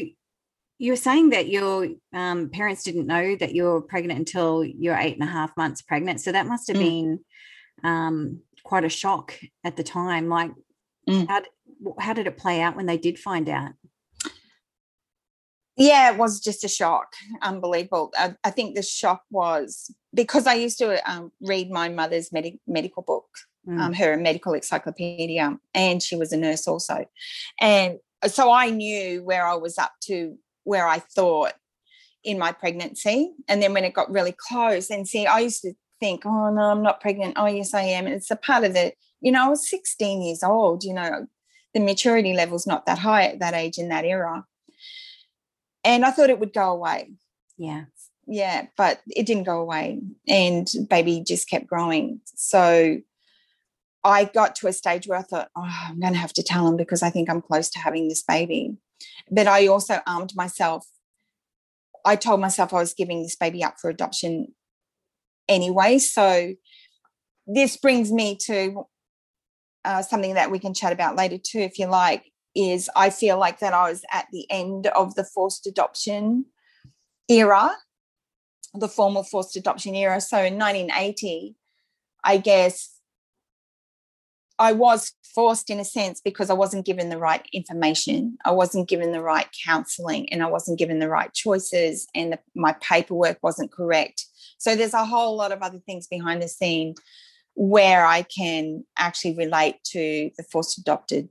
you 0.78 0.92
were 0.92 0.96
saying 0.96 1.30
that 1.30 1.48
your 1.48 1.88
um, 2.12 2.50
parents 2.50 2.82
didn't 2.82 3.06
know 3.06 3.36
that 3.36 3.54
you 3.54 3.64
were 3.64 3.80
pregnant 3.80 4.18
until 4.18 4.64
you're 4.64 4.96
eight 4.96 5.14
and 5.14 5.28
a 5.28 5.32
half 5.32 5.56
months 5.56 5.82
pregnant. 5.82 6.20
So 6.20 6.32
that 6.32 6.46
must 6.46 6.68
have 6.68 6.76
mm. 6.76 6.80
been 6.80 7.20
um, 7.84 8.40
quite 8.64 8.84
a 8.84 8.88
shock 8.88 9.38
at 9.62 9.76
the 9.76 9.84
time. 9.84 10.28
Like, 10.28 10.50
mm. 11.08 11.28
how, 11.28 11.42
how 11.98 12.12
did 12.12 12.26
it 12.26 12.36
play 12.36 12.60
out 12.60 12.76
when 12.76 12.86
they 12.86 12.98
did 12.98 13.18
find 13.18 13.48
out? 13.48 13.72
Yeah, 15.76 16.12
it 16.12 16.18
was 16.18 16.40
just 16.40 16.64
a 16.64 16.68
shock. 16.68 17.14
Unbelievable. 17.42 18.12
I, 18.16 18.34
I 18.44 18.50
think 18.50 18.74
the 18.74 18.82
shock 18.82 19.22
was 19.30 19.92
because 20.14 20.46
I 20.46 20.54
used 20.54 20.78
to 20.78 21.10
um, 21.10 21.32
read 21.40 21.70
my 21.70 21.88
mother's 21.88 22.32
med- 22.32 22.58
medical 22.66 23.02
book, 23.02 23.26
mm. 23.68 23.78
um, 23.80 23.92
her 23.92 24.16
medical 24.16 24.54
encyclopedia, 24.54 25.58
and 25.74 26.02
she 26.02 26.16
was 26.16 26.32
a 26.32 26.36
nurse 26.36 26.66
also. 26.68 27.06
And 27.60 27.98
so 28.26 28.50
I 28.52 28.70
knew 28.70 29.22
where 29.24 29.46
I 29.46 29.54
was 29.54 29.76
up 29.76 29.92
to 30.04 30.38
where 30.62 30.86
I 30.86 30.98
thought 30.98 31.52
in 32.22 32.38
my 32.38 32.52
pregnancy. 32.52 33.32
And 33.48 33.62
then 33.62 33.74
when 33.74 33.84
it 33.84 33.92
got 33.92 34.10
really 34.10 34.34
close, 34.48 34.90
and 34.90 35.06
see, 35.06 35.26
I 35.26 35.40
used 35.40 35.62
to 35.62 35.74
think, 36.00 36.24
oh 36.24 36.50
no, 36.50 36.62
I'm 36.62 36.82
not 36.82 37.00
pregnant. 37.00 37.34
Oh 37.36 37.46
yes, 37.46 37.74
I 37.74 37.82
am. 37.82 38.06
And 38.06 38.14
it's 38.14 38.30
a 38.30 38.36
part 38.36 38.64
of 38.64 38.74
the, 38.74 38.92
you 39.20 39.32
know, 39.32 39.44
I 39.44 39.48
was 39.48 39.68
16 39.68 40.22
years 40.22 40.42
old, 40.42 40.84
you 40.84 40.94
know, 40.94 41.26
the 41.74 41.80
maturity 41.80 42.34
level's 42.34 42.66
not 42.66 42.86
that 42.86 42.98
high 42.98 43.24
at 43.24 43.40
that 43.40 43.54
age 43.54 43.78
in 43.78 43.88
that 43.88 44.04
era. 44.04 44.44
And 45.82 46.04
I 46.04 46.10
thought 46.10 46.30
it 46.30 46.38
would 46.40 46.54
go 46.54 46.70
away. 46.70 47.10
Yeah. 47.58 47.84
Yeah, 48.26 48.66
but 48.76 49.00
it 49.08 49.26
didn't 49.26 49.44
go 49.44 49.60
away. 49.60 50.00
And 50.26 50.68
baby 50.88 51.22
just 51.26 51.48
kept 51.48 51.66
growing. 51.66 52.20
So 52.24 52.98
I 54.02 54.24
got 54.24 54.54
to 54.56 54.66
a 54.66 54.72
stage 54.72 55.06
where 55.06 55.18
I 55.18 55.22
thought, 55.22 55.48
oh, 55.56 55.86
I'm 55.88 56.00
going 56.00 56.12
to 56.12 56.18
have 56.18 56.32
to 56.34 56.42
tell 56.42 56.66
him 56.68 56.76
because 56.76 57.02
I 57.02 57.10
think 57.10 57.30
I'm 57.30 57.42
close 57.42 57.70
to 57.70 57.78
having 57.78 58.08
this 58.08 58.22
baby. 58.22 58.76
But 59.30 59.46
I 59.46 59.66
also 59.66 60.00
armed 60.06 60.34
myself. 60.34 60.86
I 62.04 62.16
told 62.16 62.40
myself 62.40 62.74
I 62.74 62.78
was 62.78 62.94
giving 62.94 63.22
this 63.22 63.36
baby 63.36 63.64
up 63.64 63.76
for 63.80 63.88
adoption 63.88 64.54
anyway. 65.48 65.98
So 65.98 66.54
this 67.46 67.76
brings 67.76 68.12
me 68.12 68.36
to 68.46 68.86
uh, 69.84 70.02
something 70.02 70.34
that 70.34 70.50
we 70.50 70.58
can 70.58 70.74
chat 70.74 70.92
about 70.92 71.16
later 71.16 71.38
too, 71.38 71.60
if 71.60 71.78
you 71.78 71.86
like. 71.86 72.24
Is 72.54 72.88
I 72.94 73.10
feel 73.10 73.36
like 73.36 73.58
that 73.58 73.74
I 73.74 73.90
was 73.90 74.04
at 74.12 74.28
the 74.30 74.46
end 74.48 74.86
of 74.86 75.16
the 75.16 75.24
forced 75.24 75.66
adoption 75.66 76.44
era, 77.28 77.72
the 78.74 78.88
formal 78.88 79.22
forced 79.22 79.56
adoption 79.56 79.94
era. 79.94 80.20
So 80.20 80.38
in 80.38 80.58
1980, 80.58 81.56
I 82.24 82.38
guess 82.38 82.94
I 84.58 84.72
was 84.72 85.12
forced 85.34 85.68
in 85.68 85.80
a 85.80 85.84
sense 85.84 86.20
because 86.20 86.48
I 86.48 86.54
wasn't 86.54 86.86
given 86.86 87.08
the 87.08 87.18
right 87.18 87.46
information. 87.52 88.38
I 88.44 88.52
wasn't 88.52 88.88
given 88.88 89.12
the 89.12 89.22
right 89.22 89.48
counseling 89.64 90.32
and 90.32 90.42
I 90.42 90.46
wasn't 90.46 90.78
given 90.78 91.00
the 91.00 91.08
right 91.08 91.32
choices 91.32 92.06
and 92.14 92.32
the, 92.32 92.38
my 92.54 92.74
paperwork 92.80 93.38
wasn't 93.42 93.72
correct. 93.72 94.26
So 94.58 94.76
there's 94.76 94.94
a 94.94 95.04
whole 95.04 95.36
lot 95.36 95.52
of 95.52 95.62
other 95.62 95.80
things 95.80 96.06
behind 96.06 96.40
the 96.40 96.48
scene 96.48 96.94
where 97.54 98.04
I 98.06 98.22
can 98.22 98.84
actually 98.96 99.36
relate 99.36 99.76
to 99.92 100.30
the 100.36 100.44
forced 100.50 100.78
adopted 100.78 101.28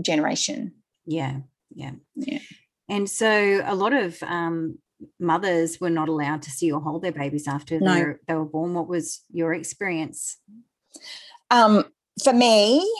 generation. 0.00 0.72
Yeah, 1.04 1.40
yeah. 1.74 1.92
Yeah. 2.14 2.40
And 2.88 3.10
so 3.10 3.62
a 3.64 3.74
lot 3.74 3.92
of 3.92 4.22
um, 4.22 4.78
mothers 5.20 5.80
were 5.80 5.90
not 5.90 6.08
allowed 6.08 6.42
to 6.42 6.50
see 6.50 6.72
or 6.72 6.80
hold 6.80 7.02
their 7.02 7.12
babies 7.12 7.46
after 7.46 7.78
no. 7.80 7.94
they, 7.94 8.04
were, 8.04 8.20
they 8.28 8.34
were 8.34 8.44
born. 8.44 8.74
What 8.74 8.88
was 8.88 9.22
your 9.30 9.52
experience? 9.52 10.38
Um, 11.50 11.84
for 12.22 12.32
me, 12.32 12.90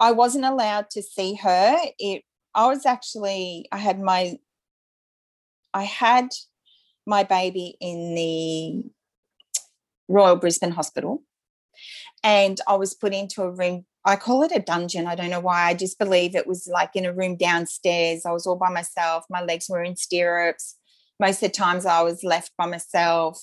I 0.00 0.12
wasn't 0.12 0.44
allowed 0.44 0.90
to 0.90 1.02
see 1.02 1.34
her. 1.34 1.76
It 1.98 2.22
I 2.54 2.66
was 2.66 2.86
actually 2.86 3.66
I 3.72 3.78
had 3.78 4.00
my 4.00 4.36
I 5.74 5.84
had 5.84 6.28
my 7.06 7.22
baby 7.22 7.76
in 7.80 8.14
the 8.14 8.90
Royal 10.08 10.36
Brisbane 10.36 10.70
Hospital 10.72 11.22
and 12.22 12.60
I 12.68 12.76
was 12.76 12.94
put 12.94 13.14
into 13.14 13.42
a 13.42 13.50
room 13.50 13.86
I 14.04 14.16
call 14.16 14.42
it 14.42 14.50
a 14.52 14.58
dungeon. 14.58 15.06
I 15.06 15.14
don't 15.14 15.30
know 15.30 15.40
why. 15.40 15.68
I 15.68 15.74
just 15.74 15.96
believe 15.98 16.34
it 16.34 16.46
was 16.46 16.66
like 16.66 16.90
in 16.96 17.06
a 17.06 17.12
room 17.12 17.36
downstairs. 17.36 18.26
I 18.26 18.32
was 18.32 18.48
all 18.48 18.56
by 18.56 18.68
myself. 18.68 19.24
My 19.30 19.42
legs 19.42 19.68
were 19.68 19.82
in 19.82 19.94
stirrups. 19.94 20.76
Most 21.22 21.40
of 21.40 21.52
the 21.52 21.56
times 21.56 21.86
I 21.86 22.02
was 22.02 22.24
left 22.24 22.50
by 22.58 22.66
myself. 22.66 23.40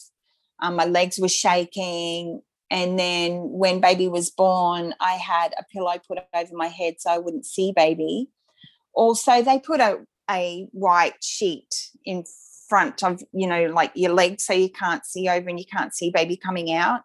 Um, 0.61 0.75
my 0.75 0.83
legs 0.83 1.17
were 1.17 1.29
shaking. 1.29 2.41
And 2.69 2.99
then 2.99 3.39
when 3.51 3.79
baby 3.79 4.09
was 4.09 4.29
born, 4.29 4.93
I 4.99 5.13
had 5.13 5.53
a 5.57 5.63
pillow 5.71 5.93
put 6.05 6.17
over 6.35 6.51
my 6.51 6.67
head 6.67 6.95
so 6.99 7.09
I 7.09 7.19
wouldn't 7.19 7.45
see 7.45 7.71
baby. 7.73 8.27
Also, 8.93 9.41
they 9.41 9.59
put 9.59 9.79
a, 9.79 9.99
a 10.29 10.67
white 10.73 11.23
sheet 11.23 11.73
in 12.03 12.25
front 12.67 13.01
of, 13.01 13.23
you 13.31 13.47
know, 13.47 13.67
like 13.67 13.93
your 13.95 14.11
legs 14.11 14.43
so 14.43 14.51
you 14.51 14.69
can't 14.69 15.05
see 15.05 15.29
over 15.29 15.47
and 15.47 15.57
you 15.57 15.65
can't 15.65 15.95
see 15.95 16.11
baby 16.11 16.35
coming 16.35 16.73
out. 16.73 17.03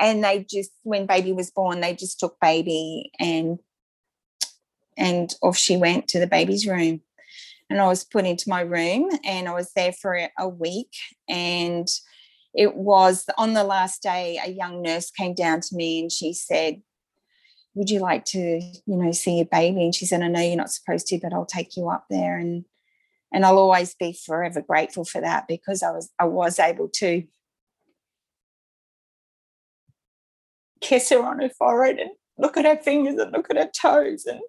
And 0.00 0.24
they 0.24 0.44
just, 0.50 0.72
when 0.82 1.06
baby 1.06 1.30
was 1.30 1.52
born, 1.52 1.80
they 1.80 1.94
just 1.94 2.18
took 2.18 2.40
baby 2.40 3.12
and 3.20 3.60
and 4.96 5.32
off 5.42 5.56
she 5.56 5.76
went 5.76 6.08
to 6.08 6.18
the 6.18 6.26
baby's 6.26 6.66
room. 6.66 7.02
And 7.70 7.80
I 7.80 7.86
was 7.86 8.04
put 8.04 8.24
into 8.24 8.48
my 8.48 8.62
room 8.62 9.10
and 9.24 9.48
I 9.48 9.52
was 9.52 9.72
there 9.74 9.92
for 9.92 10.18
a 10.38 10.48
week. 10.48 10.92
And 11.28 11.86
it 12.54 12.74
was 12.74 13.26
on 13.36 13.52
the 13.52 13.64
last 13.64 14.02
day, 14.02 14.40
a 14.42 14.50
young 14.50 14.82
nurse 14.82 15.10
came 15.10 15.34
down 15.34 15.60
to 15.60 15.76
me 15.76 16.00
and 16.00 16.10
she 16.10 16.32
said, 16.32 16.80
Would 17.74 17.90
you 17.90 18.00
like 18.00 18.24
to, 18.26 18.38
you 18.38 18.82
know, 18.86 19.12
see 19.12 19.36
your 19.36 19.46
baby? 19.46 19.82
And 19.82 19.94
she 19.94 20.06
said, 20.06 20.22
I 20.22 20.28
know 20.28 20.40
you're 20.40 20.56
not 20.56 20.72
supposed 20.72 21.06
to, 21.08 21.18
but 21.22 21.32
I'll 21.32 21.46
take 21.46 21.76
you 21.76 21.88
up 21.88 22.06
there. 22.08 22.38
And 22.38 22.64
and 23.32 23.44
I'll 23.44 23.58
always 23.58 23.94
be 23.94 24.12
forever 24.12 24.62
grateful 24.62 25.04
for 25.04 25.20
that 25.20 25.46
because 25.48 25.82
I 25.82 25.90
was 25.90 26.10
I 26.18 26.24
was 26.24 26.58
able 26.58 26.88
to 26.94 27.24
kiss 30.80 31.10
her 31.10 31.22
on 31.22 31.40
her 31.40 31.50
forehead 31.50 31.98
and 31.98 32.10
look 32.38 32.56
at 32.56 32.64
her 32.64 32.76
fingers 32.76 33.18
and 33.18 33.32
look 33.32 33.50
at 33.50 33.56
her 33.56 33.70
toes 33.78 34.24
and 34.24 34.40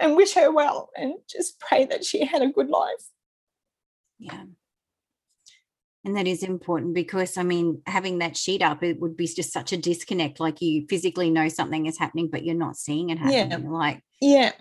and 0.00 0.16
wish 0.16 0.34
her 0.34 0.50
well 0.50 0.90
and 0.96 1.14
just 1.28 1.60
pray 1.60 1.84
that 1.84 2.04
she 2.04 2.24
had 2.24 2.42
a 2.42 2.50
good 2.50 2.68
life. 2.68 3.04
Yeah. 4.18 4.44
And 6.04 6.16
that 6.16 6.26
is 6.26 6.42
important 6.42 6.94
because 6.94 7.36
I 7.36 7.44
mean, 7.44 7.80
having 7.86 8.18
that 8.18 8.36
sheet 8.36 8.62
up, 8.62 8.82
it 8.82 9.00
would 9.00 9.16
be 9.16 9.26
just 9.26 9.52
such 9.52 9.72
a 9.72 9.76
disconnect. 9.76 10.40
Like 10.40 10.60
you 10.60 10.86
physically 10.88 11.30
know 11.30 11.48
something 11.48 11.86
is 11.86 11.98
happening, 11.98 12.28
but 12.30 12.44
you're 12.44 12.56
not 12.56 12.76
seeing 12.76 13.10
it 13.10 13.18
happening. 13.18 13.64
Yeah. 13.64 13.70
Like, 13.70 14.02
yeah. 14.20 14.52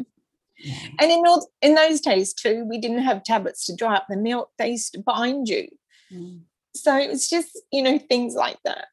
yeah. 0.60 0.88
And 1.00 1.12
in 1.12 1.26
all, 1.26 1.50
in 1.62 1.74
those 1.74 2.00
days 2.02 2.34
too, 2.34 2.66
we 2.70 2.78
didn't 2.78 3.04
have 3.04 3.24
tablets 3.24 3.66
to 3.66 3.76
dry 3.76 3.96
up 3.96 4.06
the 4.08 4.18
milk. 4.18 4.52
They 4.60 4.72
used 4.72 4.94
to 4.94 5.00
bind 5.00 5.50
you. 5.50 5.68
Mm. 6.14 6.42
So 6.76 6.96
it 6.96 7.10
was 7.10 7.28
just, 7.28 7.60
you 7.72 7.82
know, 7.82 7.98
things 7.98 8.36
like 8.36 8.58
that. 8.66 8.88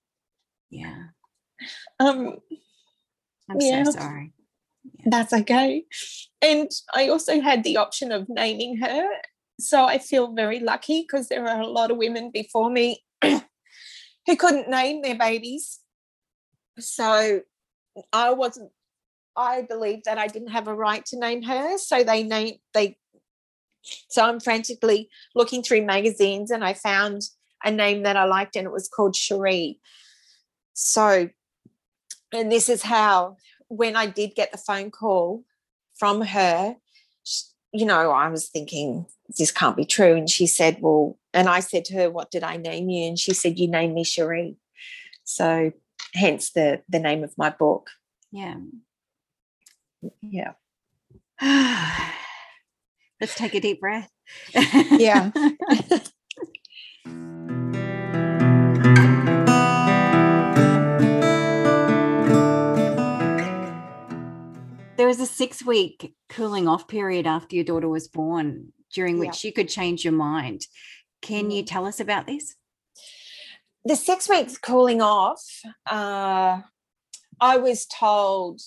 Yeah. 0.71 1.09
Um 2.01 2.37
I'm 3.51 3.61
yeah. 3.61 3.85
so 3.85 3.91
sorry. 3.93 4.33
That's 5.05 5.33
okay. 5.33 5.85
And 6.43 6.71
I 6.95 7.09
also 7.09 7.41
had 7.41 7.65
the 7.65 7.77
option 7.77 8.13
of 8.13 8.29
naming 8.29 8.79
her 8.79 9.09
so 9.61 9.85
I 9.85 9.99
feel 9.99 10.33
very 10.33 10.61
lucky 10.61 11.03
because 11.03 11.29
there 11.29 11.47
are 11.47 11.61
a 11.61 11.67
lot 11.67 11.91
of 11.91 11.97
women 11.97 12.31
before 12.31 12.71
me 12.71 13.03
who 13.23 14.37
couldn't 14.37 14.71
name 14.71 15.03
their 15.03 15.19
babies. 15.19 15.81
So 16.79 17.41
I 18.13 18.33
wasn't, 18.33 18.71
I 19.37 19.63
believe 19.63 20.05
that 20.05 20.19
I 20.19 20.29
didn't 20.29 20.51
have 20.51 20.69
a 20.69 20.75
right 20.75 21.05
to 21.07 21.19
name 21.19 21.43
her. 21.43 21.77
So 21.79 22.05
they 22.05 22.23
named, 22.23 22.59
they, 22.73 22.97
so 24.09 24.25
I'm 24.25 24.39
frantically 24.39 25.09
looking 25.35 25.63
through 25.63 25.85
magazines 25.85 26.53
and 26.53 26.65
I 26.65 26.75
found 26.75 27.23
a 27.65 27.73
name 27.73 28.05
that 28.05 28.17
I 28.17 28.25
liked 28.25 28.55
and 28.55 28.67
it 28.67 28.73
was 28.73 28.89
called 28.89 29.17
Cherie. 29.17 29.81
So, 30.75 31.29
and 32.33 32.53
this 32.53 32.69
is 32.69 32.83
how, 32.83 33.39
when 33.69 33.97
I 33.97 34.07
did 34.07 34.35
get 34.35 34.53
the 34.53 34.59
phone 34.59 34.91
call 34.91 35.45
from 35.97 36.23
her, 36.23 36.77
you 37.73 37.85
know, 37.85 38.11
I 38.11 38.29
was 38.29 38.49
thinking, 38.49 39.07
this 39.37 39.51
can't 39.51 39.77
be 39.77 39.85
true. 39.85 40.17
And 40.17 40.29
she 40.29 40.47
said, 40.47 40.79
well, 40.81 41.19
and 41.35 41.49
I 41.49 41.61
said 41.61 41.85
to 41.87 41.95
her, 41.95 42.11
what 42.11 42.31
did 42.31 42.43
I 42.43 42.57
name 42.57 42.89
you? 42.89 43.09
And 43.09 43.19
she 43.19 43.35
said, 43.35 43.59
you 43.59 43.69
named 43.69 43.95
me 43.95 44.05
Cherie. 44.05 44.57
So 45.25 45.73
hence 46.15 46.51
the 46.53 46.83
the 46.89 46.99
name 46.99 47.23
of 47.23 47.37
my 47.37 47.51
book. 47.51 47.91
Yeah. 48.33 48.57
Yeah. 50.23 50.53
Let's 53.21 53.35
take 53.35 53.55
a 53.55 53.61
deep 53.61 53.81
breath. 53.81 54.11
yeah. 54.55 55.31
there 64.99 65.07
was 65.07 65.21
a 65.21 65.27
six 65.27 65.65
week 65.65 66.13
cooling 66.29 66.69
off 66.69 66.89
period 66.89 67.27
after 67.27 67.55
your 67.55 67.65
daughter 67.65 67.89
was 67.89 68.09
born 68.09 68.73
during 68.93 69.19
which 69.19 69.45
yeah. 69.45 69.49
you 69.49 69.53
could 69.55 69.69
change 69.69 70.05
your 70.05 70.13
mind. 70.13 70.67
Can 71.23 71.51
you 71.51 71.63
mm-hmm. 71.63 71.67
tell 71.67 71.87
us 71.87 72.01
about 72.01 72.27
this? 72.27 72.57
The 73.85 73.95
six 73.97 74.29
weeks 74.29 74.59
cooling 74.59 75.01
off, 75.01 75.43
uh, 75.87 76.61
I 77.41 77.57
was 77.57 77.87
told 77.87 78.61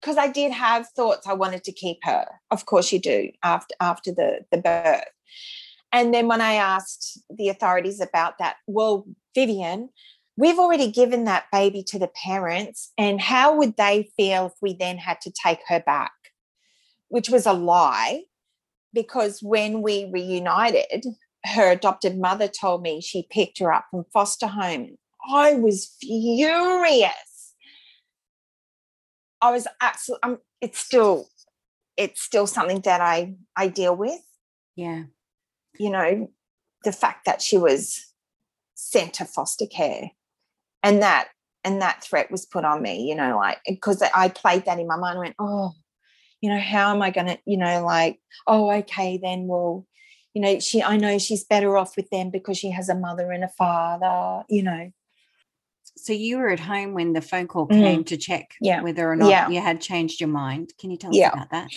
because 0.00 0.18
I 0.18 0.28
did 0.28 0.52
have 0.52 0.86
thoughts 0.94 1.26
I 1.26 1.32
wanted 1.32 1.64
to 1.64 1.72
keep 1.72 1.98
her. 2.02 2.26
Of 2.50 2.66
course 2.66 2.92
you 2.92 3.00
do 3.00 3.30
after 3.42 3.74
after 3.80 4.12
the 4.12 4.40
the 4.50 4.58
birth. 4.58 5.04
And 5.92 6.12
then 6.12 6.28
when 6.28 6.40
I 6.40 6.54
asked 6.54 7.20
the 7.30 7.48
authorities 7.48 8.00
about 8.00 8.38
that, 8.38 8.56
well, 8.66 9.06
Vivian, 9.34 9.90
we've 10.36 10.58
already 10.58 10.90
given 10.90 11.24
that 11.24 11.46
baby 11.52 11.82
to 11.82 11.98
the 11.98 12.08
parents 12.08 12.92
and 12.96 13.20
how 13.20 13.56
would 13.56 13.76
they 13.76 14.10
feel 14.16 14.46
if 14.46 14.52
we 14.60 14.74
then 14.74 14.98
had 14.98 15.20
to 15.22 15.32
take 15.32 15.60
her 15.68 15.80
back? 15.80 16.12
Which 17.08 17.28
was 17.28 17.46
a 17.46 17.52
lie 17.52 18.22
because 18.94 19.42
when 19.42 19.82
we 19.82 20.10
reunited, 20.12 21.04
her 21.44 21.70
adopted 21.70 22.18
mother 22.18 22.48
told 22.48 22.82
me 22.82 23.00
she 23.00 23.26
picked 23.30 23.58
her 23.58 23.72
up 23.72 23.86
from 23.90 24.04
foster 24.12 24.46
home. 24.46 24.96
I 25.30 25.54
was 25.54 25.96
furious. 26.00 27.54
I 29.40 29.50
was 29.50 29.66
absolutely, 29.80 30.22
um, 30.22 30.38
it's 30.60 30.78
still, 30.78 31.28
it's 31.96 32.22
still 32.22 32.46
something 32.46 32.80
that 32.82 33.00
I, 33.00 33.34
I 33.56 33.68
deal 33.68 33.94
with. 33.94 34.20
Yeah. 34.76 35.04
You 35.78 35.90
know, 35.90 36.30
the 36.84 36.92
fact 36.92 37.26
that 37.26 37.42
she 37.42 37.58
was 37.58 38.14
sent 38.74 39.14
to 39.14 39.24
foster 39.24 39.66
care 39.66 40.10
and 40.82 41.02
that, 41.02 41.28
and 41.64 41.80
that 41.80 42.02
threat 42.02 42.30
was 42.30 42.46
put 42.46 42.64
on 42.64 42.82
me, 42.82 43.08
you 43.08 43.14
know, 43.14 43.36
like, 43.36 43.58
because 43.66 44.02
I 44.02 44.28
played 44.28 44.64
that 44.64 44.78
in 44.78 44.86
my 44.86 44.96
mind, 44.96 45.16
I 45.16 45.20
went, 45.20 45.36
oh, 45.38 45.72
you 46.40 46.50
know, 46.50 46.58
how 46.58 46.92
am 46.92 47.00
I 47.02 47.10
going 47.10 47.28
to, 47.28 47.38
you 47.46 47.56
know, 47.56 47.84
like, 47.84 48.18
oh, 48.46 48.70
okay, 48.70 49.18
then 49.22 49.46
we'll, 49.46 49.86
you 50.34 50.42
know, 50.42 50.58
she, 50.58 50.82
I 50.82 50.96
know 50.96 51.18
she's 51.18 51.44
better 51.44 51.76
off 51.76 51.96
with 51.96 52.10
them 52.10 52.30
because 52.30 52.58
she 52.58 52.70
has 52.70 52.88
a 52.88 52.96
mother 52.96 53.30
and 53.30 53.44
a 53.44 53.48
father, 53.48 54.44
you 54.48 54.62
know. 54.62 54.90
So 55.96 56.12
you 56.12 56.38
were 56.38 56.48
at 56.48 56.58
home 56.58 56.94
when 56.94 57.12
the 57.12 57.20
phone 57.20 57.46
call 57.46 57.66
came 57.66 58.02
mm. 58.02 58.06
to 58.06 58.16
check 58.16 58.54
yeah. 58.60 58.80
whether 58.80 59.08
or 59.08 59.14
not 59.14 59.30
yeah. 59.30 59.48
you 59.48 59.60
had 59.60 59.80
changed 59.80 60.20
your 60.20 60.30
mind. 60.30 60.72
Can 60.80 60.90
you 60.90 60.96
tell 60.96 61.10
us 61.10 61.16
yeah. 61.16 61.32
about 61.32 61.50
that? 61.50 61.70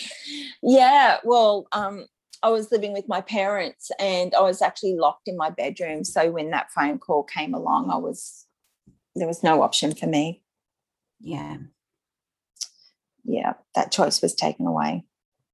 Yeah, 0.64 1.18
well, 1.24 1.68
um, 1.74 2.06
I 2.42 2.50
was 2.50 2.72
living 2.72 2.94
with 2.94 3.08
my 3.08 3.22
parents 3.22 3.92
and 4.00 4.34
I 4.34 4.42
was 4.42 4.62
actually 4.62 4.96
locked 4.96 5.28
in 5.28 5.36
my 5.36 5.50
bedroom. 5.50 6.04
So 6.04 6.32
when 6.32 6.52
that 6.52 6.72
phone 6.72 6.98
call 6.98 7.24
came 7.24 7.54
along, 7.54 7.90
I 7.92 7.98
was 7.98 8.45
there 9.16 9.28
was 9.28 9.44
no 9.44 9.62
option 9.62 9.94
for 9.96 10.08
me. 10.08 10.42
Yeah. 11.20 11.58
Yeah, 13.24 13.54
that 13.74 13.92
choice 13.92 14.22
was 14.22 14.36
taken 14.36 14.68
away. 14.68 15.06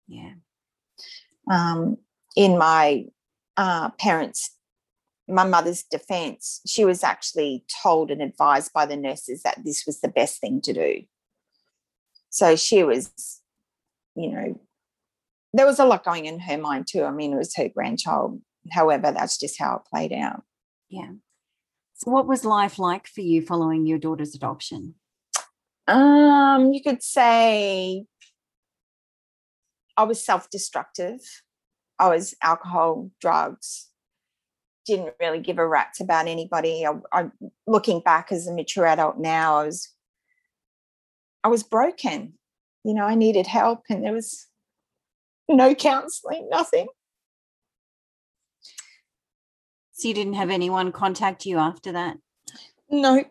Yeah. 0.07 0.33
Um, 1.49 1.97
in 2.35 2.57
my 2.57 3.05
uh, 3.57 3.91
parents' 3.91 4.51
my 5.27 5.45
mother's 5.45 5.83
defense, 5.83 6.61
she 6.67 6.83
was 6.83 7.03
actually 7.03 7.63
told 7.81 8.11
and 8.11 8.21
advised 8.21 8.73
by 8.73 8.85
the 8.85 8.97
nurses 8.97 9.43
that 9.43 9.63
this 9.63 9.85
was 9.85 10.01
the 10.01 10.09
best 10.09 10.41
thing 10.41 10.59
to 10.61 10.73
do. 10.73 11.03
So 12.29 12.55
she 12.55 12.83
was, 12.83 13.41
you 14.15 14.31
know, 14.31 14.59
there 15.53 15.65
was 15.65 15.79
a 15.79 15.85
lot 15.85 16.03
going 16.03 16.25
in 16.25 16.39
her 16.39 16.57
mind 16.57 16.87
too. 16.87 17.03
I 17.03 17.11
mean, 17.11 17.33
it 17.33 17.37
was 17.37 17.55
her 17.55 17.69
grandchild. 17.69 18.41
However, 18.71 19.11
that's 19.11 19.37
just 19.37 19.59
how 19.59 19.77
it 19.77 19.89
played 19.89 20.13
out. 20.13 20.43
Yeah. 20.89 21.11
What 22.03 22.27
was 22.27 22.45
life 22.45 22.79
like 22.79 23.07
for 23.07 23.21
you 23.21 23.41
following 23.41 23.85
your 23.85 23.99
daughter's 23.99 24.35
adoption? 24.35 24.95
Um, 25.87 26.71
you 26.73 26.81
could 26.81 27.03
say 27.03 28.05
I 29.97 30.03
was 30.03 30.23
self-destructive. 30.23 31.19
I 31.99 32.09
was 32.09 32.33
alcohol, 32.41 33.11
drugs, 33.19 33.89
didn't 34.85 35.13
really 35.19 35.39
give 35.39 35.59
a 35.59 35.67
rat's 35.67 35.99
about 35.99 36.27
anybody. 36.27 36.85
I, 36.85 36.93
I, 37.11 37.29
looking 37.67 38.01
back 38.01 38.31
as 38.31 38.47
a 38.47 38.53
mature 38.53 38.87
adult 38.87 39.17
now, 39.19 39.59
I 39.59 39.65
was 39.65 39.89
I 41.43 41.47
was 41.47 41.63
broken. 41.63 42.33
You 42.83 42.93
know, 42.93 43.05
I 43.05 43.15
needed 43.15 43.45
help, 43.47 43.81
and 43.89 44.03
there 44.03 44.13
was 44.13 44.47
no 45.47 45.75
counselling, 45.75 46.49
nothing. 46.49 46.87
So 50.01 50.07
you 50.07 50.15
didn't 50.15 50.33
have 50.33 50.49
anyone 50.49 50.91
contact 50.91 51.45
you 51.45 51.59
after 51.59 51.91
that? 51.91 52.17
No, 52.89 53.23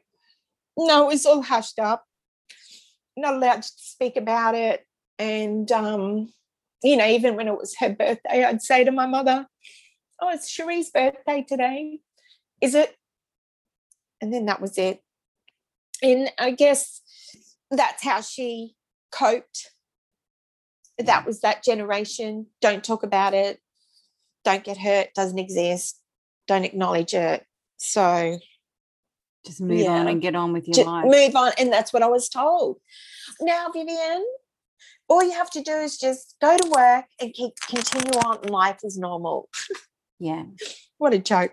no, 0.76 1.02
it 1.04 1.12
was 1.12 1.26
all 1.26 1.42
hushed 1.42 1.80
up. 1.80 2.04
Not 3.16 3.34
allowed 3.34 3.62
to 3.62 3.72
speak 3.76 4.16
about 4.16 4.54
it, 4.54 4.86
and 5.18 5.70
um, 5.72 6.32
you 6.84 6.96
know, 6.96 7.08
even 7.08 7.34
when 7.34 7.48
it 7.48 7.58
was 7.58 7.74
her 7.80 7.88
birthday, 7.88 8.44
I'd 8.44 8.62
say 8.62 8.84
to 8.84 8.92
my 8.92 9.06
mother, 9.06 9.48
Oh, 10.20 10.30
it's 10.30 10.56
Cherie's 10.56 10.90
birthday 10.90 11.44
today. 11.46 11.98
Is 12.60 12.76
it? 12.76 12.94
And 14.20 14.32
then 14.32 14.46
that 14.46 14.60
was 14.60 14.78
it. 14.78 15.02
And 16.04 16.30
I 16.38 16.52
guess 16.52 17.00
that's 17.72 18.04
how 18.04 18.20
she 18.20 18.76
coped. 19.10 19.72
That 20.98 21.26
was 21.26 21.40
that 21.40 21.64
generation. 21.64 22.46
Don't 22.60 22.84
talk 22.84 23.02
about 23.02 23.34
it. 23.34 23.58
Don't 24.44 24.62
get 24.62 24.78
hurt. 24.78 25.08
Doesn't 25.14 25.38
exist. 25.40 25.99
Don't 26.50 26.64
acknowledge 26.64 27.14
it. 27.14 27.46
So 27.76 28.36
just 29.46 29.60
move 29.60 29.78
yeah. 29.78 30.00
on 30.00 30.08
and 30.08 30.20
get 30.20 30.34
on 30.34 30.52
with 30.52 30.66
your 30.66 30.74
just 30.74 30.86
life. 30.88 31.04
Move 31.06 31.36
on. 31.36 31.52
And 31.56 31.72
that's 31.72 31.92
what 31.92 32.02
I 32.02 32.08
was 32.08 32.28
told. 32.28 32.78
Now, 33.40 33.68
Vivian, 33.72 34.24
all 35.08 35.24
you 35.24 35.32
have 35.32 35.50
to 35.50 35.62
do 35.62 35.72
is 35.72 35.98
just 35.98 36.36
go 36.40 36.56
to 36.56 36.70
work 36.70 37.04
and 37.20 37.32
keep 37.32 37.52
continue 37.68 38.18
on 38.20 38.40
life 38.42 38.78
as 38.84 38.96
normal 38.96 39.48
yeah 40.20 40.44
what 40.98 41.12
a 41.12 41.18
joke 41.18 41.52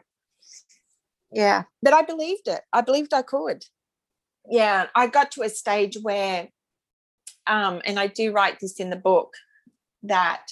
yeah 1.31 1.63
but 1.81 1.93
i 1.93 2.03
believed 2.03 2.47
it 2.47 2.61
i 2.71 2.81
believed 2.81 3.13
i 3.13 3.21
could 3.21 3.65
yeah 4.49 4.85
i 4.95 5.07
got 5.07 5.31
to 5.31 5.41
a 5.41 5.49
stage 5.49 5.97
where 6.01 6.49
um 7.47 7.81
and 7.85 7.99
i 7.99 8.07
do 8.07 8.31
write 8.31 8.59
this 8.59 8.79
in 8.79 8.89
the 8.91 8.95
book 8.95 9.33
that 10.03 10.43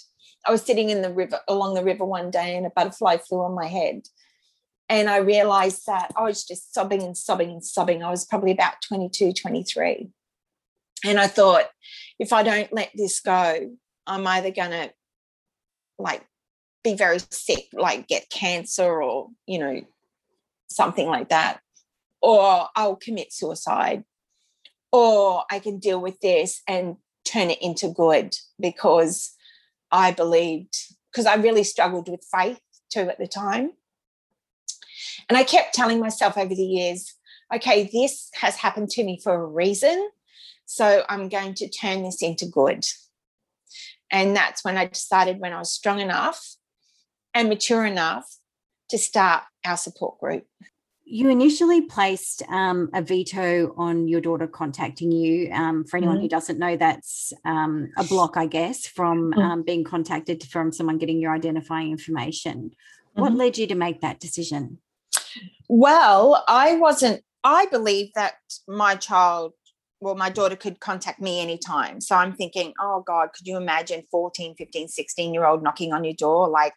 i 0.45 0.51
was 0.51 0.63
sitting 0.63 0.89
in 0.89 1.01
the 1.01 1.13
river 1.13 1.39
along 1.47 1.75
the 1.75 1.83
river 1.83 2.03
one 2.03 2.31
day 2.31 2.57
and 2.57 2.65
a 2.65 2.71
butterfly 2.71 3.17
flew 3.17 3.41
on 3.41 3.53
my 3.53 3.67
head 3.67 4.01
and 4.89 5.09
i 5.09 5.17
realized 5.17 5.85
that 5.87 6.11
i 6.15 6.23
was 6.23 6.43
just 6.43 6.73
sobbing 6.73 7.01
and 7.03 7.17
sobbing 7.17 7.49
and 7.49 7.65
sobbing 7.65 8.03
i 8.03 8.09
was 8.09 8.25
probably 8.25 8.51
about 8.51 8.81
22 8.81 9.33
23 9.33 10.09
and 11.05 11.19
I 11.19 11.27
thought, 11.27 11.65
if 12.17 12.33
I 12.33 12.41
don't 12.41 12.71
let 12.73 12.91
this 12.95 13.19
go, 13.19 13.71
I'm 14.07 14.27
either 14.27 14.51
going 14.51 14.71
to 14.71 14.91
like 15.99 16.25
be 16.83 16.95
very 16.95 17.19
sick, 17.29 17.67
like 17.73 18.07
get 18.07 18.29
cancer 18.29 19.01
or, 19.01 19.29
you 19.45 19.59
know, 19.59 19.81
something 20.67 21.07
like 21.07 21.29
that, 21.29 21.59
or 22.21 22.67
I'll 22.75 22.95
commit 22.95 23.33
suicide, 23.33 24.03
or 24.91 25.43
I 25.51 25.59
can 25.59 25.79
deal 25.79 26.01
with 26.01 26.19
this 26.21 26.61
and 26.67 26.97
turn 27.23 27.51
it 27.51 27.61
into 27.61 27.89
good 27.89 28.35
because 28.59 29.33
I 29.91 30.11
believed, 30.11 30.75
because 31.11 31.25
I 31.25 31.35
really 31.35 31.63
struggled 31.63 32.09
with 32.09 32.25
faith 32.35 32.59
too 32.89 33.09
at 33.09 33.19
the 33.19 33.27
time. 33.27 33.71
And 35.29 35.37
I 35.37 35.43
kept 35.43 35.73
telling 35.73 35.99
myself 35.99 36.37
over 36.37 36.53
the 36.53 36.63
years, 36.63 37.13
okay, 37.53 37.89
this 37.91 38.29
has 38.35 38.55
happened 38.55 38.89
to 38.91 39.03
me 39.03 39.19
for 39.23 39.33
a 39.33 39.45
reason. 39.45 40.09
So 40.65 41.03
I'm 41.09 41.29
going 41.29 41.53
to 41.55 41.69
turn 41.69 42.03
this 42.03 42.21
into 42.21 42.45
good. 42.45 42.85
And 44.11 44.35
that's 44.35 44.63
when 44.63 44.77
I 44.77 44.85
decided 44.85 45.39
when 45.39 45.53
I 45.53 45.59
was 45.59 45.71
strong 45.71 45.99
enough 45.99 46.55
and 47.33 47.49
mature 47.49 47.85
enough 47.85 48.25
to 48.89 48.97
start 48.97 49.43
our 49.65 49.77
support 49.77 50.19
group. 50.19 50.45
You 51.07 51.29
initially 51.29 51.81
placed 51.81 52.41
um, 52.49 52.89
a 52.93 53.01
veto 53.01 53.75
on 53.77 54.07
your 54.07 54.21
daughter 54.21 54.47
contacting 54.47 55.11
you. 55.11 55.51
Um, 55.51 55.85
for 55.85 55.97
anyone 55.97 56.15
mm-hmm. 56.15 56.23
who 56.23 56.29
doesn't 56.29 56.57
know, 56.57 56.77
that's 56.77 57.31
um, 57.45 57.91
a 57.95 58.03
block, 58.03 58.37
I 58.37 58.47
guess, 58.47 58.87
from 58.87 59.31
mm-hmm. 59.31 59.61
being 59.61 59.83
contacted 59.83 60.43
from 60.43 60.71
someone 60.71 60.97
getting 60.97 61.19
your 61.19 61.33
identifying 61.33 61.91
information. 61.91 62.71
Mm-hmm. 62.71 63.21
What 63.21 63.33
led 63.33 63.57
you 63.59 63.67
to 63.67 63.75
make 63.75 64.01
that 64.01 64.19
decision? 64.19 64.79
Well, 65.67 66.43
I 66.47 66.75
wasn't, 66.75 67.23
I 67.43 67.65
believe 67.67 68.11
that 68.15 68.35
my 68.67 68.95
child 68.95 69.53
well 70.01 70.15
my 70.15 70.29
daughter 70.29 70.55
could 70.55 70.79
contact 70.79 71.21
me 71.21 71.41
anytime. 71.41 72.01
So 72.01 72.15
i'm 72.15 72.33
thinking 72.33 72.73
oh 72.79 73.03
god 73.05 73.29
could 73.33 73.47
you 73.47 73.57
imagine 73.57 74.03
14 74.11 74.55
15 74.55 74.87
16 74.87 75.33
year 75.33 75.45
old 75.45 75.63
knocking 75.63 75.93
on 75.93 76.03
your 76.03 76.13
door 76.13 76.47
like 76.47 76.73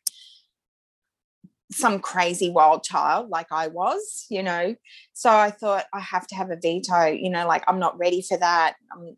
some 1.71 1.99
crazy 1.99 2.49
wild 2.49 2.83
child 2.83 3.29
like 3.29 3.49
i 3.53 3.67
was 3.69 4.25
you 4.31 4.43
know? 4.43 4.75
So 5.13 5.31
i 5.31 5.51
thought 5.51 5.85
i 5.93 6.01
have 6.01 6.27
to 6.29 6.35
have 6.35 6.51
a 6.51 6.57
veto 6.57 7.07
you 7.07 7.31
know 7.31 7.47
like 7.47 7.65
i'm 7.69 7.79
not 7.79 7.99
ready 7.99 8.23
for 8.23 8.39
that. 8.39 8.75
I'm, 8.93 9.17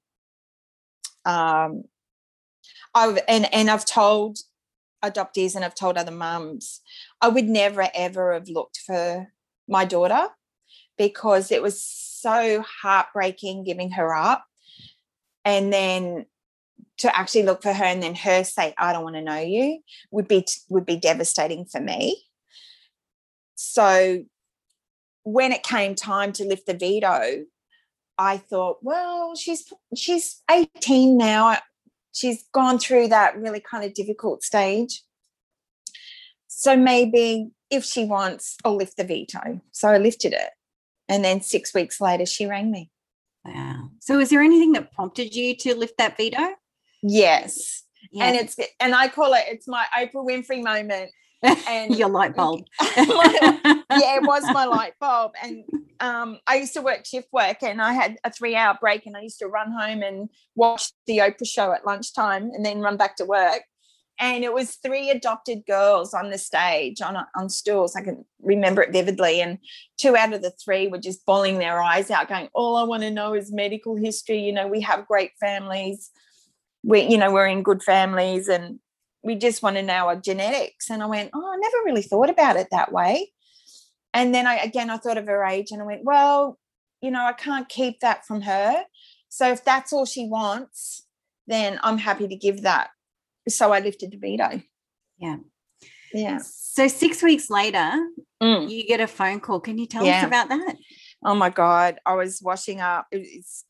um 1.33 1.85
i've 2.95 3.19
and 3.29 3.53
and 3.55 3.71
i've 3.71 3.85
told 3.85 4.39
adoptees 5.05 5.55
and 5.55 5.65
i've 5.65 5.75
told 5.75 5.97
other 5.97 6.11
mums 6.11 6.81
i 7.21 7.29
would 7.29 7.47
never 7.47 7.89
ever 7.95 8.35
have 8.35 8.49
looked 8.49 8.79
for 8.87 9.29
my 9.69 9.85
daughter 9.85 10.29
because 11.01 11.51
it 11.51 11.63
was 11.63 11.83
so 12.21 12.63
heartbreaking 12.83 13.65
giving 13.65 13.93
her 13.93 14.15
up. 14.15 14.45
And 15.45 15.73
then 15.73 16.27
to 16.99 17.17
actually 17.17 17.45
look 17.45 17.63
for 17.63 17.73
her 17.73 17.85
and 17.85 18.03
then 18.03 18.15
her 18.15 18.45
say, 18.45 18.75
I 18.77 18.93
don't 18.93 19.05
want 19.05 19.17
to 19.17 19.23
know 19.23 19.41
you 19.41 19.81
would 20.11 20.29
be 20.29 20.47
would 20.69 20.85
be 20.85 20.97
devastating 20.97 21.65
for 21.65 21.81
me. 21.81 22.23
So 23.55 24.25
when 25.23 25.53
it 25.53 25.63
came 25.63 25.95
time 25.95 26.33
to 26.35 26.45
lift 26.45 26.67
the 26.67 26.75
veto, 26.75 27.45
I 28.19 28.37
thought, 28.37 28.79
well, 28.83 29.35
she's 29.35 29.73
she's 29.97 30.43
18 30.51 31.17
now. 31.17 31.57
She's 32.13 32.45
gone 32.53 32.79
through 32.79 33.09
that 33.09 33.37
really 33.37 33.61
kind 33.61 33.85
of 33.85 33.95
difficult 33.95 34.43
stage. 34.43 35.03
So 36.49 36.77
maybe 36.77 37.51
if 37.71 37.85
she 37.85 38.05
wants, 38.05 38.57
I'll 38.65 38.77
lift 38.77 38.97
the 38.97 39.05
veto. 39.05 39.61
So 39.73 39.89
I 39.89 39.99
lifted 39.99 40.33
it. 40.33 40.51
And 41.09 41.25
then 41.25 41.41
six 41.41 41.73
weeks 41.73 42.01
later, 42.01 42.27
she 42.27 42.47
rang 42.47 42.71
me. 42.71 42.91
Wow. 43.45 43.91
So 44.01 44.19
is 44.19 44.31
there 44.31 44.43
anything 44.43 44.73
that 44.73 44.93
prompted 44.93 45.35
you 45.35 45.57
to 45.57 45.75
lift 45.75 45.99
that 45.99 46.17
veto? 46.17 46.55
Yes. 47.03 47.85
Yeah. 48.13 48.25
And 48.25 48.37
it's 48.37 48.57
and 48.79 48.95
I 48.95 49.09
call 49.09 49.33
it 49.35 49.45
it's 49.47 49.69
my 49.69 49.87
Oprah 49.97 50.27
Winfrey 50.27 50.63
moment. 50.63 51.11
And 51.43 51.97
your 51.97 52.09
light 52.09 52.37
bulb. 52.37 52.65
yeah, 52.97 54.17
it 54.17 54.23
was 54.23 54.43
my 54.53 54.65
light 54.65 54.95
bulb. 55.01 55.33
And 55.43 55.65
um, 56.01 56.39
I 56.47 56.57
used 56.57 56.75
to 56.75 56.83
work 56.83 57.07
shift 57.07 57.29
work 57.33 57.63
and 57.63 57.81
I 57.81 57.93
had 57.93 58.19
a 58.25 58.31
three 58.31 58.57
hour 58.57 58.77
break 58.81 59.07
and 59.07 59.17
I 59.17 59.23
used 59.23 59.39
to 59.41 59.47
run 59.47 59.73
home 59.73 60.03
and 60.03 60.29
watch 60.55 60.93
the 61.07 61.19
Oprah 61.19 61.47
show 61.47 61.73
at 61.73 61.87
lunchtime 61.87 62.51
and 62.55 62.65
then 62.65 62.81
run 62.81 62.97
back 62.97 63.17
to 63.17 63.25
work 63.25 63.63
and 64.21 64.45
it 64.45 64.53
was 64.53 64.77
three 64.77 65.11
adopted 65.11 65.65
girls 65.67 66.13
on 66.13 66.31
the 66.31 66.39
stage 66.39 67.01
on 67.01 67.17
on 67.35 67.49
stools. 67.49 67.97
I 67.97 68.03
can 68.03 68.25
remember 68.43 68.83
it 68.83 68.93
vividly, 68.93 69.41
and 69.41 69.59
two 69.97 70.15
out 70.15 70.35
of 70.35 70.43
the 70.43 70.53
three 70.63 70.89
were 70.89 70.99
just 70.99 71.25
bawling 71.25 71.59
their 71.59 71.81
eyes 71.83 72.11
out, 72.11 72.29
going, 72.29 72.51
"All 72.53 72.77
I 72.77 72.85
want 72.85 73.03
to 73.03 73.11
know 73.11 73.35
is 73.35 73.51
medical 73.51 73.97
history. 73.97 74.41
You 74.41 74.53
know, 74.53 74.69
we 74.69 74.83
have 74.83 75.09
great 75.09 75.33
families. 75.41 76.11
We, 76.85 77.03
you 77.03 77.17
know, 77.17 77.33
we're 77.33 77.47
in 77.47 77.63
good 77.63 77.83
families, 77.83 78.49
and 78.49 78.79
we 79.23 79.37
just 79.37 79.63
want 79.63 79.77
to 79.77 79.83
know 79.83 80.09
our 80.09 80.17
genetics." 80.17 80.91
And 80.91 81.03
I 81.03 81.07
went, 81.07 81.31
"Oh, 81.35 81.53
I 81.53 81.57
never 81.57 81.77
really 81.85 82.03
thought 82.03 82.31
about 82.31 82.57
it 82.57 82.69
that 82.71 82.93
way." 82.93 83.33
And 84.13 84.35
then 84.35 84.47
I 84.47 84.57
again 84.57 84.91
I 84.91 84.97
thought 84.97 85.19
of 85.19 85.27
her 85.27 85.45
age, 85.45 85.71
and 85.71 85.83
I 85.83 85.85
went, 85.85 86.05
"Well, 86.05 86.59
you 87.01 87.11
know, 87.11 87.25
I 87.25 87.33
can't 87.33 87.69
keep 87.69 88.01
that 88.01 88.27
from 88.27 88.43
her. 88.43 88.85
So 89.29 89.51
if 89.51 89.65
that's 89.65 89.93
all 89.93 90.07
she 90.07 90.27
wants." 90.27 91.07
Then 91.47 91.81
I'm 91.83 91.99
happy 91.99 92.29
to 92.29 92.37
give 92.37 92.63
that 92.63 92.91
so 93.49 93.73
I 93.73 93.81
lifted 93.81 94.11
the 94.13 94.17
veto. 94.17 94.63
Yeah. 95.19 95.37
Yeah. 96.13 96.39
So 96.43 96.89
six 96.89 97.23
weeks 97.23 97.51
later, 97.51 97.93
mm. 98.43 98.69
you 98.69 98.87
get 98.87 99.01
a 99.01 99.07
phone 99.07 99.41
call. 99.41 99.61
Can 99.61 99.79
you 99.79 99.87
tell 99.87 100.05
yeah. 100.05 100.19
us 100.21 100.27
about 100.27 100.49
that? 100.49 100.77
Oh 101.25 101.35
my 101.35 101.51
God. 101.51 101.99
I 102.07 102.15
was 102.15 102.41
washing 102.43 102.81
up. 102.81 103.07
It's, 103.13 103.65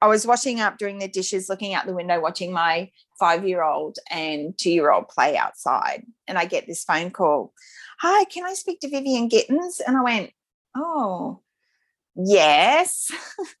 I 0.00 0.06
was 0.06 0.26
washing 0.26 0.60
up, 0.60 0.78
doing 0.78 0.98
the 0.98 1.08
dishes, 1.08 1.48
looking 1.48 1.74
out 1.74 1.86
the 1.86 1.94
window, 1.94 2.20
watching 2.20 2.52
my 2.52 2.90
five 3.18 3.46
year 3.46 3.62
old 3.62 3.98
and 4.10 4.56
two 4.56 4.70
year 4.70 4.90
old 4.90 5.08
play 5.08 5.36
outside. 5.36 6.06
And 6.26 6.38
I 6.38 6.44
get 6.44 6.66
this 6.66 6.84
phone 6.84 7.10
call 7.10 7.52
Hi, 8.00 8.24
can 8.26 8.44
I 8.44 8.54
speak 8.54 8.78
to 8.80 8.88
Vivian 8.88 9.28
Gittins? 9.28 9.80
And 9.84 9.96
I 9.96 10.02
went, 10.02 10.30
Oh, 10.76 11.40
yes. 12.14 13.10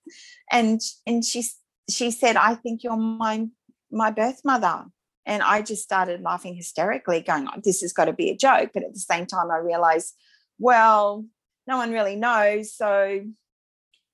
and 0.52 0.80
and 1.06 1.24
she 1.24 1.44
she 1.90 2.10
said, 2.10 2.36
I 2.36 2.54
think 2.54 2.84
you're 2.84 2.96
my 2.96 3.46
my 3.90 4.10
birth 4.10 4.42
mother. 4.44 4.84
And 5.26 5.42
I 5.42 5.60
just 5.60 5.82
started 5.82 6.22
laughing 6.22 6.54
hysterically, 6.54 7.20
going, 7.20 7.48
oh, 7.48 7.60
This 7.62 7.82
has 7.82 7.92
got 7.92 8.06
to 8.06 8.12
be 8.12 8.30
a 8.30 8.36
joke. 8.36 8.70
But 8.72 8.84
at 8.84 8.94
the 8.94 9.00
same 9.00 9.26
time, 9.26 9.50
I 9.50 9.58
realized, 9.58 10.14
well, 10.58 11.24
no 11.66 11.76
one 11.76 11.92
really 11.92 12.16
knows. 12.16 12.72
So 12.72 13.20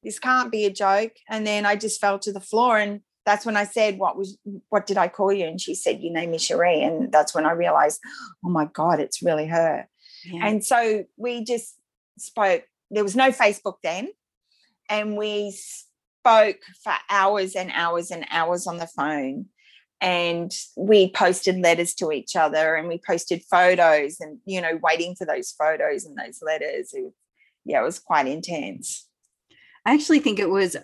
this 0.02 0.18
can't 0.18 0.50
be 0.50 0.64
a 0.64 0.72
joke. 0.72 1.12
And 1.28 1.46
then 1.46 1.64
I 1.66 1.76
just 1.76 2.00
fell 2.00 2.18
to 2.20 2.32
the 2.32 2.40
floor. 2.40 2.78
And 2.78 3.00
that's 3.24 3.46
when 3.46 3.56
I 3.56 3.64
said, 3.64 3.98
What 3.98 4.16
was 4.16 4.38
what 4.68 4.86
did 4.86 4.98
I 4.98 5.08
call 5.08 5.32
you? 5.32 5.46
And 5.46 5.60
she 5.60 5.74
said, 5.74 6.00
You 6.00 6.12
name 6.12 6.30
me 6.30 6.38
Cherie. 6.38 6.82
And 6.82 7.10
that's 7.10 7.34
when 7.34 7.46
I 7.46 7.52
realized, 7.52 8.00
oh 8.44 8.50
my 8.50 8.66
God, 8.66 9.00
it's 9.00 9.22
really 9.22 9.46
her. 9.46 9.88
Yeah. 10.24 10.46
And 10.46 10.64
so 10.64 11.04
we 11.16 11.44
just 11.44 11.76
spoke. 12.18 12.64
There 12.90 13.04
was 13.04 13.16
no 13.16 13.30
Facebook 13.30 13.76
then. 13.82 14.08
And 14.88 15.16
we 15.16 15.50
spoke 15.52 16.58
for 16.82 16.92
hours 17.10 17.54
and 17.54 17.70
hours 17.72 18.10
and 18.10 18.26
hours 18.30 18.66
on 18.66 18.78
the 18.78 18.86
phone 18.86 19.46
and 20.00 20.52
we 20.76 21.10
posted 21.10 21.56
letters 21.58 21.94
to 21.94 22.12
each 22.12 22.36
other 22.36 22.74
and 22.74 22.88
we 22.88 23.00
posted 23.06 23.42
photos 23.50 24.20
and 24.20 24.38
you 24.44 24.60
know 24.60 24.78
waiting 24.82 25.14
for 25.14 25.24
those 25.24 25.52
photos 25.52 26.04
and 26.04 26.16
those 26.16 26.40
letters 26.42 26.92
it, 26.92 27.12
yeah 27.64 27.80
it 27.80 27.84
was 27.84 27.98
quite 27.98 28.26
intense 28.26 29.08
i 29.86 29.94
actually 29.94 30.18
think 30.18 30.38
it 30.38 30.50
was 30.50 30.76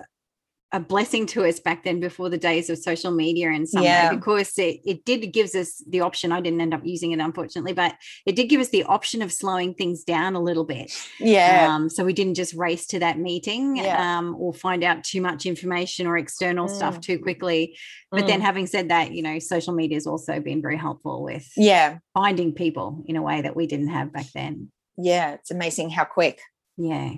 a 0.72 0.78
blessing 0.78 1.26
to 1.26 1.44
us 1.44 1.58
back 1.58 1.82
then 1.82 1.98
before 1.98 2.28
the 2.28 2.38
days 2.38 2.70
of 2.70 2.78
social 2.78 3.10
media 3.10 3.50
and 3.50 3.68
some 3.68 3.82
yeah. 3.82 4.10
way 4.10 4.16
because 4.16 4.56
it, 4.56 4.80
it 4.84 5.04
did 5.04 5.32
gives 5.32 5.54
us 5.54 5.82
the 5.88 6.00
option 6.00 6.30
i 6.30 6.40
didn't 6.40 6.60
end 6.60 6.72
up 6.72 6.82
using 6.84 7.12
it 7.12 7.18
unfortunately 7.18 7.72
but 7.72 7.94
it 8.24 8.36
did 8.36 8.48
give 8.48 8.60
us 8.60 8.68
the 8.68 8.84
option 8.84 9.20
of 9.20 9.32
slowing 9.32 9.74
things 9.74 10.04
down 10.04 10.36
a 10.36 10.40
little 10.40 10.64
bit 10.64 10.92
yeah 11.18 11.68
um, 11.68 11.88
so 11.88 12.04
we 12.04 12.12
didn't 12.12 12.34
just 12.34 12.54
race 12.54 12.86
to 12.86 12.98
that 13.00 13.18
meeting 13.18 13.76
yeah. 13.76 14.18
um, 14.18 14.36
or 14.38 14.52
find 14.52 14.84
out 14.84 15.02
too 15.02 15.20
much 15.20 15.44
information 15.44 16.06
or 16.06 16.16
external 16.16 16.68
mm. 16.68 16.74
stuff 16.74 17.00
too 17.00 17.18
quickly 17.18 17.76
but 18.10 18.24
mm. 18.24 18.26
then 18.28 18.40
having 18.40 18.66
said 18.66 18.90
that 18.90 19.12
you 19.12 19.22
know 19.22 19.38
social 19.38 19.74
media 19.74 19.96
has 19.96 20.06
also 20.06 20.40
been 20.40 20.62
very 20.62 20.76
helpful 20.76 21.22
with 21.22 21.50
yeah 21.56 21.98
finding 22.14 22.52
people 22.52 23.02
in 23.06 23.16
a 23.16 23.22
way 23.22 23.42
that 23.42 23.56
we 23.56 23.66
didn't 23.66 23.88
have 23.88 24.12
back 24.12 24.26
then 24.34 24.70
yeah 24.96 25.32
it's 25.32 25.50
amazing 25.50 25.90
how 25.90 26.04
quick 26.04 26.40
yeah 26.76 27.12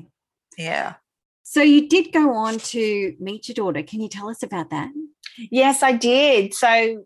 yeah 0.57 0.95
so 1.43 1.63
you 1.63 1.89
did 1.89 2.13
go 2.13 2.35
on 2.35 2.59
to 2.59 3.15
meet 3.21 3.49
your 3.49 3.55
daughter. 3.55 3.83
Can 3.83 4.01
you 4.01 4.09
tell 4.09 4.29
us 4.29 4.43
about 4.43 4.71
that? 4.71 4.91
Yes, 5.51 5.83
I 5.83 5.93
did. 5.93 6.55
So 6.55 7.05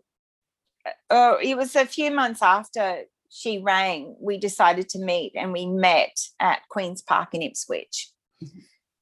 uh, 1.09 1.35
it 1.41 1.57
was 1.57 1.75
a 1.75 1.85
few 1.85 2.11
months 2.11 2.41
after 2.41 3.03
she 3.29 3.59
rang, 3.59 4.15
we 4.19 4.37
decided 4.37 4.89
to 4.89 4.99
meet 4.99 5.33
and 5.35 5.51
we 5.51 5.65
met 5.65 6.17
at 6.39 6.61
Queen's 6.69 7.01
Park 7.01 7.33
in 7.33 7.41
Ipswich. 7.41 8.09
Mm-hmm. 8.43 8.59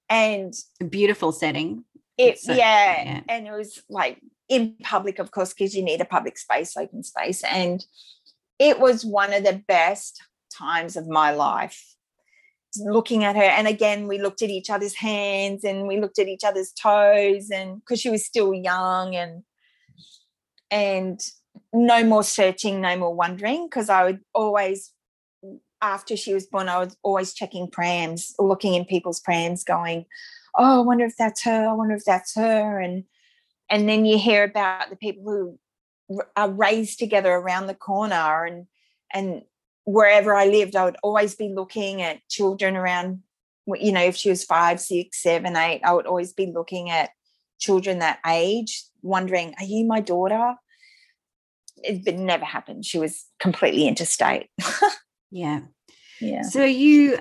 And 0.10 0.54
a 0.82 0.86
beautiful 0.86 1.32
setting. 1.32 1.84
It, 2.18 2.40
so, 2.40 2.54
yeah, 2.54 3.04
yeah. 3.04 3.22
And 3.28 3.48
it 3.48 3.52
was 3.52 3.82
like 3.90 4.22
in 4.48 4.76
public, 4.84 5.20
of 5.20 5.32
course, 5.32 5.54
because 5.54 5.76
you 5.76 5.84
need 5.84 6.02
a 6.02 6.06
public 6.06 6.38
space, 6.38 6.78
open 6.78 7.04
space. 7.04 7.44
And 7.44 7.84
it 8.60 8.80
was 8.80 9.04
one 9.04 9.34
of 9.34 9.44
the 9.44 9.64
best 9.68 10.22
times 10.54 10.96
of 10.96 11.08
my 11.08 11.32
life 11.32 11.95
looking 12.84 13.24
at 13.24 13.36
her 13.36 13.42
and 13.42 13.68
again 13.68 14.08
we 14.08 14.18
looked 14.18 14.42
at 14.42 14.50
each 14.50 14.70
other's 14.70 14.96
hands 14.96 15.64
and 15.64 15.88
we 15.88 16.00
looked 16.00 16.20
at 16.20 16.28
each 16.28 16.44
other's 16.44 16.72
toes 16.72 17.50
and 17.50 17.80
because 17.80 18.00
she 18.00 18.10
was 18.10 18.26
still 18.26 18.54
young 18.54 19.16
and 19.16 19.44
and 20.72 21.20
no 21.74 22.04
more 22.04 22.24
searching 22.24 22.82
no 22.82 22.98
more 22.98 23.14
wondering 23.14 23.68
because 23.68 23.90
i 23.90 24.04
would 24.04 24.20
always 24.34 24.92
after 25.82 26.18
she 26.18 26.34
was 26.34 26.46
born 26.46 26.70
i 26.70 26.78
was 26.78 26.98
always 27.04 27.34
checking 27.34 27.70
prams 27.70 28.34
looking 28.40 28.74
in 28.74 28.86
people's 28.86 29.20
prams 29.20 29.64
going 29.64 30.06
oh 30.58 30.82
i 30.82 30.84
wonder 30.84 31.06
if 31.06 31.16
that's 31.18 31.44
her 31.44 31.68
i 31.68 31.74
wonder 31.74 31.96
if 31.96 32.06
that's 32.06 32.36
her 32.36 32.80
and 32.80 33.04
and 33.70 33.90
then 33.90 34.06
you 34.06 34.18
hear 34.18 34.44
about 34.44 34.90
the 34.90 34.96
people 34.96 35.24
who 35.24 36.22
are 36.36 36.52
raised 36.52 37.00
together 37.00 37.34
around 37.34 37.68
the 37.68 37.74
corner 37.74 38.46
and 38.46 38.68
and 39.14 39.44
wherever 39.86 40.34
I 40.34 40.46
lived, 40.46 40.76
I 40.76 40.86
would 40.86 40.98
always 41.02 41.36
be 41.36 41.50
looking 41.50 42.02
at 42.02 42.28
children 42.30 42.76
around, 42.76 43.22
you 43.68 43.92
know, 43.92 44.04
if 44.04 44.16
she 44.16 44.30
was 44.30 44.44
five, 44.44 44.80
six, 44.82 45.22
seven, 45.22 45.56
eight, 45.56 45.82
I 45.84 45.94
would 45.94 46.08
always 46.08 46.34
be 46.34 46.48
looking 46.48 46.90
at 46.90 47.12
children 47.60 48.00
that 48.00 48.20
age, 48.26 48.84
wondering, 49.02 49.54
are 49.60 49.66
you 49.66 49.86
my 49.86 50.02
daughter? 50.02 50.56
It 51.78 52.18
never 52.18 52.46
happened. 52.46 52.86
She 52.86 52.98
was 52.98 53.26
completely 53.40 53.88
interstate. 53.88 54.50
yeah. 55.32 55.62
Yeah. 56.20 56.42
So 56.42 56.64
you 56.64 57.20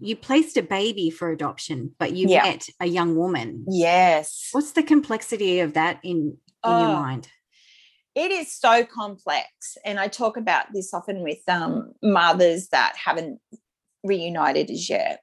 you 0.00 0.16
placed 0.16 0.56
a 0.56 0.62
baby 0.62 1.10
for 1.10 1.30
adoption, 1.30 1.94
but 1.98 2.12
you 2.12 2.26
yeah. 2.26 2.42
met 2.42 2.68
a 2.80 2.86
young 2.86 3.16
woman. 3.16 3.66
Yes. 3.68 4.48
What's 4.52 4.72
the 4.72 4.82
complexity 4.82 5.60
of 5.60 5.74
that 5.74 6.00
in, 6.02 6.16
in 6.16 6.36
oh, 6.64 6.80
your 6.80 6.88
uh, 6.88 7.00
mind? 7.00 7.28
It 8.14 8.30
is 8.30 8.52
so 8.52 8.84
complex 8.84 9.76
and 9.84 10.00
i 10.00 10.08
talk 10.08 10.36
about 10.36 10.66
this 10.72 10.92
often 10.92 11.22
with 11.22 11.38
um, 11.48 11.92
mothers 12.02 12.68
that 12.68 12.94
haven't 12.96 13.40
reunited 14.02 14.70
as 14.70 14.88
yet. 14.88 15.22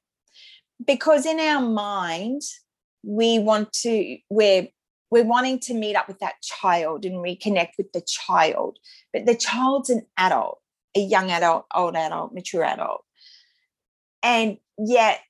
Because 0.84 1.26
in 1.26 1.40
our 1.40 1.60
mind 1.60 2.42
we 3.02 3.38
want 3.38 3.72
to 3.72 4.18
we're 4.28 4.68
we're 5.10 5.24
wanting 5.24 5.58
to 5.58 5.72
meet 5.72 5.96
up 5.96 6.08
with 6.08 6.18
that 6.18 6.34
child 6.42 7.04
and 7.04 7.24
reconnect 7.24 7.70
with 7.78 7.90
the 7.92 8.02
child 8.06 8.78
but 9.12 9.24
the 9.24 9.36
child's 9.36 9.88
an 9.88 10.02
adult 10.16 10.58
a 10.96 11.00
young 11.00 11.30
adult 11.30 11.66
old 11.74 11.96
adult 11.96 12.32
mature 12.32 12.64
adult. 12.64 13.04
And 14.22 14.58
yet 14.78 15.20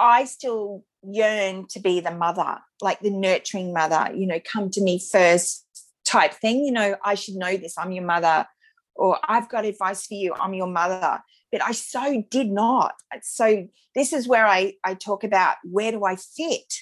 i 0.00 0.24
still 0.24 0.84
yearn 1.02 1.66
to 1.68 1.78
be 1.78 2.00
the 2.00 2.10
mother 2.10 2.58
like 2.80 2.98
the 3.00 3.10
nurturing 3.10 3.72
mother 3.72 4.10
you 4.14 4.26
know 4.26 4.40
come 4.40 4.68
to 4.68 4.82
me 4.82 4.98
first 4.98 5.64
type 6.08 6.34
thing. 6.34 6.64
You 6.64 6.72
know, 6.72 6.96
I 7.04 7.14
should 7.14 7.34
know 7.34 7.56
this. 7.56 7.76
I'm 7.78 7.92
your 7.92 8.04
mother, 8.04 8.46
or 8.94 9.18
I've 9.28 9.48
got 9.48 9.64
advice 9.64 10.06
for 10.06 10.14
you. 10.14 10.34
I'm 10.40 10.54
your 10.54 10.66
mother. 10.66 11.20
But 11.52 11.62
I 11.62 11.72
so 11.72 12.24
did 12.30 12.50
not. 12.50 12.94
So 13.22 13.68
this 13.94 14.12
is 14.12 14.26
where 14.28 14.46
I, 14.46 14.74
I 14.84 14.94
talk 14.94 15.24
about 15.24 15.56
where 15.64 15.92
do 15.92 16.04
I 16.04 16.16
fit? 16.16 16.72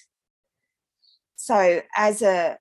So 1.37 1.83
as 1.97 2.23
a, 2.23 2.59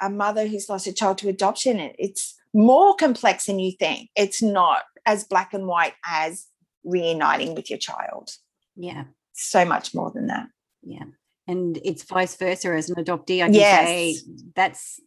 a 0.00 0.10
mother 0.10 0.46
who's 0.46 0.68
lost 0.68 0.86
a 0.86 0.92
child 0.92 1.18
to 1.18 1.28
adoption, 1.28 1.78
it, 1.78 1.96
it's 1.98 2.34
more 2.52 2.94
complex 2.94 3.46
than 3.46 3.58
you 3.58 3.72
think. 3.78 4.10
It's 4.16 4.42
not 4.42 4.82
as 5.06 5.24
black 5.24 5.54
and 5.54 5.66
white 5.66 5.94
as 6.04 6.46
reuniting 6.84 7.54
with 7.54 7.70
your 7.70 7.78
child. 7.78 8.30
Yeah. 8.74 9.04
So 9.32 9.64
much 9.64 9.94
more 9.94 10.10
than 10.10 10.26
that. 10.26 10.48
Yeah. 10.82 11.04
and 11.48 11.78
it's 11.84 12.02
vice 12.04 12.36
versa 12.36 12.74
as 12.74 12.90
an 12.90 13.02
adoptee. 13.02 13.42
I 13.42 13.46
can 13.46 13.54
yes. 13.54 13.86
say 13.86 14.16
that's 14.54 15.00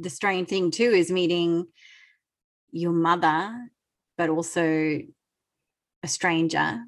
the 0.00 0.10
strange 0.10 0.48
thing 0.48 0.70
too 0.70 0.90
is 0.90 1.10
meeting 1.10 1.66
your 2.70 2.92
mother, 2.92 3.70
but 4.18 4.30
also 4.30 5.00
a 6.02 6.08
stranger. 6.08 6.80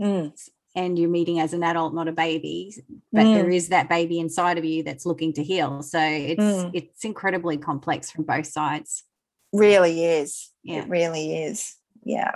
Mm. 0.00 0.32
And 0.76 0.98
you're 0.98 1.08
meeting 1.08 1.38
as 1.38 1.52
an 1.52 1.62
adult, 1.62 1.94
not 1.94 2.08
a 2.08 2.12
baby, 2.12 2.74
but 3.12 3.26
mm. 3.26 3.34
there 3.34 3.50
is 3.50 3.68
that 3.68 3.88
baby 3.88 4.18
inside 4.18 4.58
of 4.58 4.64
you 4.64 4.82
that's 4.82 5.06
looking 5.06 5.32
to 5.34 5.44
heal. 5.44 5.82
So 5.82 6.00
it's 6.00 6.42
mm. 6.42 6.70
it's 6.74 7.04
incredibly 7.04 7.58
complex 7.58 8.10
from 8.10 8.24
both 8.24 8.46
sides. 8.46 9.04
Really 9.52 10.04
is. 10.04 10.50
Yeah. 10.64 10.82
It 10.82 10.88
really 10.88 11.44
is. 11.44 11.76
Yeah. 12.02 12.32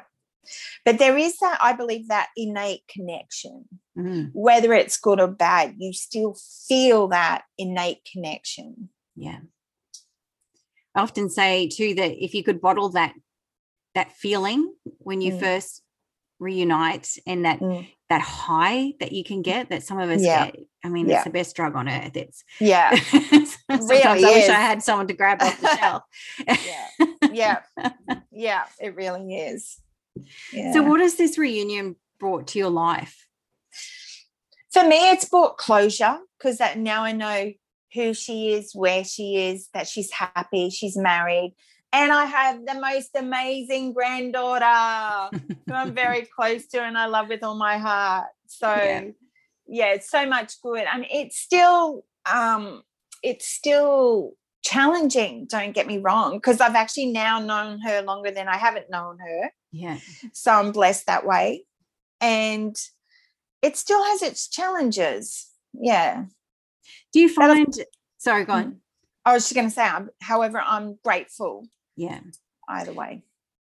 But 0.85 0.99
there 0.99 1.19
is 1.19 1.37
that, 1.39 1.59
I 1.61 1.73
believe, 1.73 2.09
that 2.09 2.29
innate 2.37 2.83
connection. 2.89 3.65
Mm. 3.99 4.31
Whether 4.33 4.73
it's 4.73 4.99
good 4.99 5.21
or 5.21 5.27
bad, 5.27 5.75
you 5.79 5.93
still 5.93 6.37
feel 6.69 7.09
that 7.09 7.43
innate 7.59 8.09
connection. 8.11 8.89
Yeah. 9.17 9.41
I 10.95 11.01
often 11.01 11.29
say 11.31 11.69
too 11.69 11.95
that 11.95 12.25
if 12.25 12.35
you 12.35 12.43
could 12.43 12.61
bottle 12.61 12.91
that 12.91 13.15
that 13.95 14.13
feeling 14.13 14.73
when 14.99 15.21
you 15.21 15.33
mm. 15.33 15.41
first 15.41 15.83
reunite 16.39 17.19
and 17.27 17.45
that 17.45 17.61
mm. 17.61 17.89
that 18.09 18.21
high 18.21 18.93
that 19.01 19.13
you 19.13 19.25
can 19.25 19.43
get 19.43 19.71
that 19.71 19.83
some 19.83 19.99
of 19.99 20.11
us 20.11 20.23
yeah. 20.23 20.47
get. 20.47 20.57
I 20.85 20.89
mean, 20.89 21.09
yeah. 21.09 21.17
it's 21.17 21.25
the 21.25 21.31
best 21.31 21.57
drug 21.57 21.75
on 21.75 21.89
earth. 21.89 22.17
It's 22.17 22.45
yeah. 22.61 22.95
Sometimes 23.01 23.91
really 23.91 24.03
I 24.05 24.15
wish 24.15 24.45
is. 24.45 24.49
I 24.49 24.55
had 24.55 24.83
someone 24.83 25.09
to 25.09 25.15
grab 25.15 25.43
off 25.43 25.61
the 25.61 25.77
shelf. 25.79 26.03
yeah. 26.47 27.07
Yeah. 27.33 27.61
Yeah. 28.31 28.67
It 28.81 28.95
really 28.95 29.35
is. 29.35 29.81
Yeah. 30.53 30.73
So, 30.73 30.83
what 30.83 31.01
has 31.01 31.17
this 31.17 31.39
reunion 31.39 31.97
brought 32.21 32.47
to 32.49 32.59
your 32.59 32.71
life? 32.71 33.27
For 34.71 34.85
me, 34.85 35.11
it's 35.11 35.25
brought 35.25 35.57
closure 35.59 36.19
because 36.39 36.59
that 36.59 36.79
now 36.79 37.03
I 37.03 37.11
know 37.11 37.53
who 37.95 38.15
she 38.15 38.53
is, 38.53 38.73
where 38.75 39.05
she 39.05 39.49
is, 39.49 39.69
that 39.75 39.87
she's 39.87 40.11
happy, 40.13 40.71
she's 40.71 40.97
married, 40.97 41.55
and 41.93 42.13
I 42.13 42.27
have 42.27 42.67
the 42.67 42.75
most 42.75 43.11
amazing 43.15 43.95
granddaughter 43.95 45.39
who 45.67 45.73
I'm 45.73 45.95
very 45.95 46.23
close 46.37 46.67
to 46.69 46.83
and 46.83 46.99
I 46.99 47.07
love 47.07 47.29
with 47.29 47.43
all 47.43 47.57
my 47.57 47.79
heart. 47.79 48.27
So, 48.47 48.69
yeah, 48.69 49.05
yeah 49.67 49.93
it's 49.95 50.11
so 50.11 50.27
much 50.27 50.61
good. 50.63 50.85
I 50.85 50.99
mean, 50.99 51.09
it's 51.11 51.39
still, 51.39 52.05
um, 52.31 52.83
it's 53.23 53.49
still 53.49 54.33
challenging. 54.63 55.47
Don't 55.49 55.73
get 55.73 55.87
me 55.87 55.99
wrong, 55.99 56.37
because 56.37 56.61
I've 56.61 56.75
actually 56.75 57.07
now 57.07 57.41
known 57.41 57.81
her 57.81 58.03
longer 58.03 58.31
than 58.31 58.49
I 58.49 58.57
haven't 58.57 58.91
known 58.91 59.19
her. 59.19 59.51
Yeah. 59.73 59.99
So 60.33 60.53
I'm 60.53 60.73
blessed 60.73 61.07
that 61.07 61.27
way. 61.27 61.65
And 62.21 62.77
it 63.63 63.77
still 63.77 64.03
has 64.05 64.23
its 64.23 64.49
challenges. 64.49 65.49
Yeah. 65.73 66.25
Do 67.13 67.21
you 67.21 67.29
find, 67.29 67.73
sorry, 68.19 68.45
go 68.45 68.53
on. 68.53 68.65
Mm-hmm. 68.65 68.77
I 69.25 69.33
was 69.35 69.45
just 69.45 69.55
going 69.55 69.67
to 69.67 69.75
say, 69.75 69.89
however, 70.21 70.63
I'm 70.65 70.99
grateful. 71.05 71.67
Yeah. 71.97 72.21
Either 72.69 72.93
way. 72.93 73.23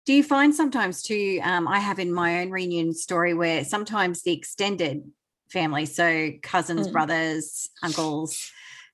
Do 0.05 0.13
you 0.13 0.23
find 0.23 0.53
sometimes 0.53 1.01
too? 1.01 1.39
Um, 1.43 1.67
I 1.67 1.79
have 1.79 1.99
in 1.99 2.13
my 2.13 2.41
own 2.41 2.51
reunion 2.51 2.93
story 2.93 3.33
where 3.33 3.63
sometimes 3.63 4.21
the 4.21 4.33
extended 4.33 5.03
family, 5.49 5.85
so 5.85 6.31
cousins, 6.43 6.87
mm. 6.87 6.91
brothers, 6.91 7.69
uncles, 7.81 8.51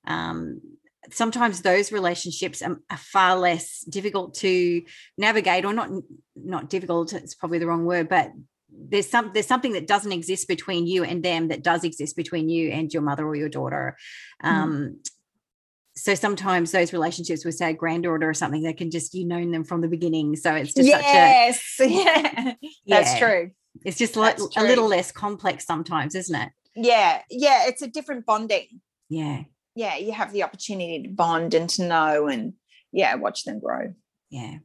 um, 0.07 0.61
sometimes 1.09 1.61
those 1.61 1.91
relationships 1.91 2.61
are, 2.61 2.79
are, 2.89 2.97
far 2.97 3.37
less 3.37 3.81
difficult 3.81 4.35
to 4.35 4.83
navigate 5.17 5.65
or 5.65 5.73
not 5.73 5.89
not 6.35 6.69
difficult 6.69 7.13
it's 7.13 7.33
probably 7.33 7.57
the 7.57 7.65
wrong 7.65 7.85
word 7.85 8.07
but 8.07 8.31
there's 8.71 9.09
some 9.09 9.31
there's 9.33 9.47
something 9.47 9.73
that 9.73 9.87
doesn't 9.87 10.11
exist 10.11 10.47
between 10.47 10.87
you 10.87 11.03
and 11.03 11.23
them 11.23 11.49
that 11.49 11.63
does 11.63 11.83
exist 11.83 12.15
between 12.15 12.49
you 12.49 12.69
and 12.69 12.93
your 12.93 13.01
mother 13.01 13.25
or 13.25 13.35
your 13.35 13.49
daughter. 13.49 13.97
Mm. 14.43 14.49
um, 14.49 14.99
so 15.95 16.15
sometimes 16.15 16.71
those 16.71 16.93
relationships 16.93 17.43
with 17.43 17.55
say 17.55 17.71
a 17.71 17.73
granddaughter 17.73 18.29
or 18.29 18.33
something 18.33 18.63
they 18.63 18.73
can 18.73 18.91
just 18.91 19.13
you 19.13 19.25
known 19.25 19.51
them 19.51 19.63
from 19.63 19.81
the 19.81 19.87
beginning. 19.87 20.35
So 20.35 20.55
it's 20.55 20.73
just 20.73 20.87
yes 20.87 21.61
a, 21.79 21.87
yeah. 21.87 22.53
That's 22.87 23.19
true. 23.19 23.51
It's 23.85 23.97
just 23.97 24.15
like 24.15 24.37
a 24.57 24.63
little 24.63 24.87
less 24.87 25.11
complex 25.11 25.65
sometimes 25.65 26.15
isn't 26.15 26.35
it? 26.35 26.49
Yeah. 26.75 27.21
Yeah. 27.29 27.67
It's 27.67 27.81
a 27.81 27.87
different 27.87 28.25
bonding. 28.25 28.81
Yeah. 29.09 29.43
Yeah, 29.75 29.95
you 29.97 30.11
have 30.11 30.33
the 30.33 30.43
opportunity 30.43 31.03
to 31.03 31.09
bond 31.09 31.53
and 31.53 31.69
to 31.71 31.87
know 31.87 32.27
and 32.27 32.53
yeah, 32.91 33.15
watch 33.15 33.45
them 33.45 33.59
grow. 33.59 33.93
Yeah. 34.29 34.57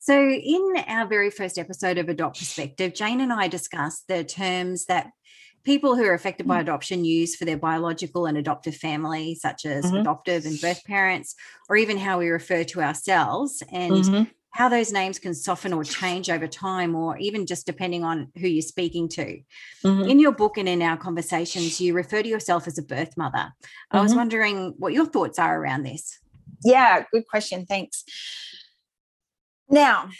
So, 0.00 0.18
in 0.18 0.74
our 0.88 1.06
very 1.06 1.30
first 1.30 1.58
episode 1.58 1.98
of 1.98 2.08
Adopt 2.08 2.38
Perspective, 2.38 2.94
Jane 2.94 3.20
and 3.20 3.32
I 3.32 3.48
discussed 3.48 4.08
the 4.08 4.24
terms 4.24 4.86
that 4.86 5.10
people 5.62 5.94
who 5.94 6.04
are 6.04 6.14
affected 6.14 6.48
by 6.48 6.56
mm. 6.56 6.62
adoption 6.62 7.04
use 7.04 7.36
for 7.36 7.44
their 7.44 7.58
biological 7.58 8.24
and 8.24 8.38
adoptive 8.38 8.74
family, 8.74 9.34
such 9.34 9.66
as 9.66 9.84
mm-hmm. 9.84 9.96
adoptive 9.96 10.46
and 10.46 10.58
birth 10.58 10.82
parents, 10.84 11.34
or 11.68 11.76
even 11.76 11.98
how 11.98 12.18
we 12.18 12.28
refer 12.28 12.64
to 12.64 12.80
ourselves. 12.80 13.62
And 13.70 13.92
mm-hmm 13.92 14.22
how 14.52 14.68
those 14.68 14.92
names 14.92 15.18
can 15.18 15.32
soften 15.32 15.72
or 15.72 15.84
change 15.84 16.28
over 16.28 16.46
time, 16.46 16.96
or 16.96 17.16
even 17.18 17.46
just 17.46 17.66
depending 17.66 18.02
on 18.02 18.32
who 18.36 18.48
you're 18.48 18.62
speaking 18.62 19.08
to. 19.08 19.40
Mm-hmm. 19.84 20.10
In 20.10 20.18
your 20.18 20.32
book 20.32 20.58
and 20.58 20.68
in 20.68 20.82
our 20.82 20.96
conversations, 20.96 21.80
you 21.80 21.94
refer 21.94 22.22
to 22.22 22.28
yourself 22.28 22.66
as 22.66 22.76
a 22.76 22.82
birth 22.82 23.16
mother. 23.16 23.52
I 23.90 24.00
was 24.00 24.10
mm-hmm. 24.10 24.18
wondering 24.18 24.74
what 24.78 24.92
your 24.92 25.06
thoughts 25.06 25.38
are 25.38 25.60
around 25.60 25.84
this. 25.84 26.18
Yeah, 26.64 27.04
good 27.12 27.28
question. 27.28 27.64
Thanks. 27.64 28.04
Now, 29.70 30.10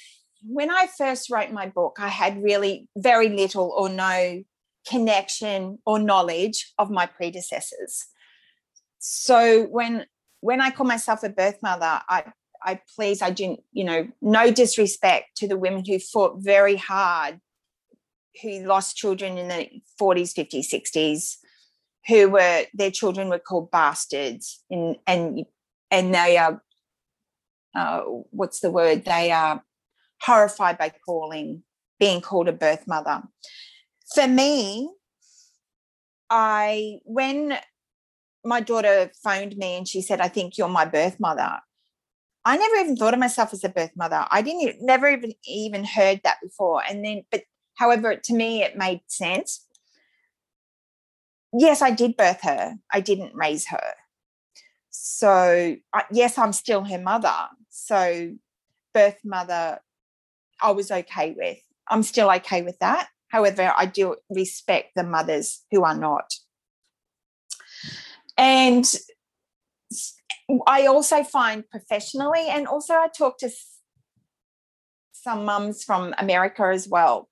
when 0.42 0.70
I 0.70 0.86
first 0.86 1.30
wrote 1.30 1.50
my 1.50 1.66
book, 1.66 1.96
I 1.98 2.08
had 2.08 2.42
really 2.42 2.88
very 2.96 3.28
little 3.28 3.74
or 3.76 3.88
no 3.88 4.42
connection 4.88 5.78
or 5.84 5.98
knowledge 5.98 6.72
of 6.78 6.90
my 6.90 7.06
predecessors. 7.06 8.06
So 8.98 9.64
when 9.64 10.06
when 10.40 10.60
I 10.60 10.70
call 10.70 10.86
myself 10.86 11.22
a 11.22 11.28
birth 11.28 11.58
mother, 11.62 12.00
I 12.08 12.24
I 12.62 12.80
please, 12.94 13.22
I 13.22 13.30
didn't, 13.30 13.60
you 13.72 13.84
know, 13.84 14.08
no 14.20 14.50
disrespect 14.50 15.36
to 15.36 15.48
the 15.48 15.56
women 15.56 15.84
who 15.84 15.98
fought 15.98 16.36
very 16.38 16.76
hard, 16.76 17.40
who 18.42 18.64
lost 18.64 18.96
children 18.96 19.38
in 19.38 19.48
the 19.48 19.68
40s, 20.00 20.34
50s, 20.34 20.72
60s, 20.72 21.36
who 22.06 22.30
were 22.30 22.64
their 22.74 22.90
children 22.90 23.28
were 23.28 23.38
called 23.38 23.70
bastards, 23.70 24.62
and 24.70 24.96
and 25.06 25.44
and 25.90 26.14
they 26.14 26.36
are, 26.36 26.62
uh, 27.74 28.00
what's 28.30 28.60
the 28.60 28.70
word? 28.70 29.04
They 29.04 29.30
are 29.30 29.62
horrified 30.22 30.78
by 30.78 30.92
calling 31.04 31.62
being 31.98 32.20
called 32.20 32.48
a 32.48 32.52
birth 32.52 32.86
mother. 32.86 33.22
For 34.14 34.26
me, 34.26 34.90
I 36.28 36.98
when 37.04 37.58
my 38.44 38.60
daughter 38.60 39.10
phoned 39.22 39.56
me 39.56 39.76
and 39.76 39.86
she 39.86 40.00
said, 40.00 40.20
I 40.20 40.28
think 40.28 40.56
you're 40.56 40.68
my 40.68 40.84
birth 40.84 41.20
mother. 41.20 41.58
I 42.44 42.56
never 42.56 42.76
even 42.76 42.96
thought 42.96 43.12
of 43.12 43.20
myself 43.20 43.52
as 43.52 43.64
a 43.64 43.68
birth 43.68 43.90
mother. 43.94 44.26
I 44.30 44.40
didn't 44.40 44.80
never 44.80 45.08
even 45.10 45.34
even 45.44 45.84
heard 45.84 46.22
that 46.24 46.38
before. 46.42 46.82
And 46.88 47.04
then, 47.04 47.24
but 47.30 47.42
however, 47.76 48.16
to 48.16 48.34
me, 48.34 48.62
it 48.62 48.78
made 48.78 49.02
sense. 49.08 49.66
Yes, 51.52 51.82
I 51.82 51.90
did 51.90 52.16
birth 52.16 52.40
her. 52.42 52.76
I 52.92 53.00
didn't 53.00 53.34
raise 53.34 53.66
her. 53.68 53.92
So 54.90 55.76
yes, 56.10 56.38
I'm 56.38 56.52
still 56.52 56.84
her 56.84 56.98
mother. 56.98 57.34
So 57.70 58.32
birth 58.92 59.18
mother, 59.24 59.78
I 60.60 60.72
was 60.72 60.90
okay 60.90 61.34
with. 61.36 61.58
I'm 61.88 62.02
still 62.02 62.30
okay 62.30 62.62
with 62.62 62.78
that. 62.80 63.08
However, 63.28 63.72
I 63.76 63.86
do 63.86 64.16
respect 64.28 64.90
the 64.96 65.04
mothers 65.04 65.64
who 65.70 65.84
are 65.84 65.96
not. 65.96 66.32
And 68.36 68.84
I 70.66 70.86
also 70.86 71.22
find 71.22 71.68
professionally, 71.68 72.48
and 72.48 72.66
also 72.66 72.94
I 72.94 73.08
talk 73.16 73.38
to 73.38 73.50
some 75.12 75.44
mums 75.44 75.84
from 75.84 76.14
America 76.18 76.70
as 76.72 76.88
well, 76.88 77.28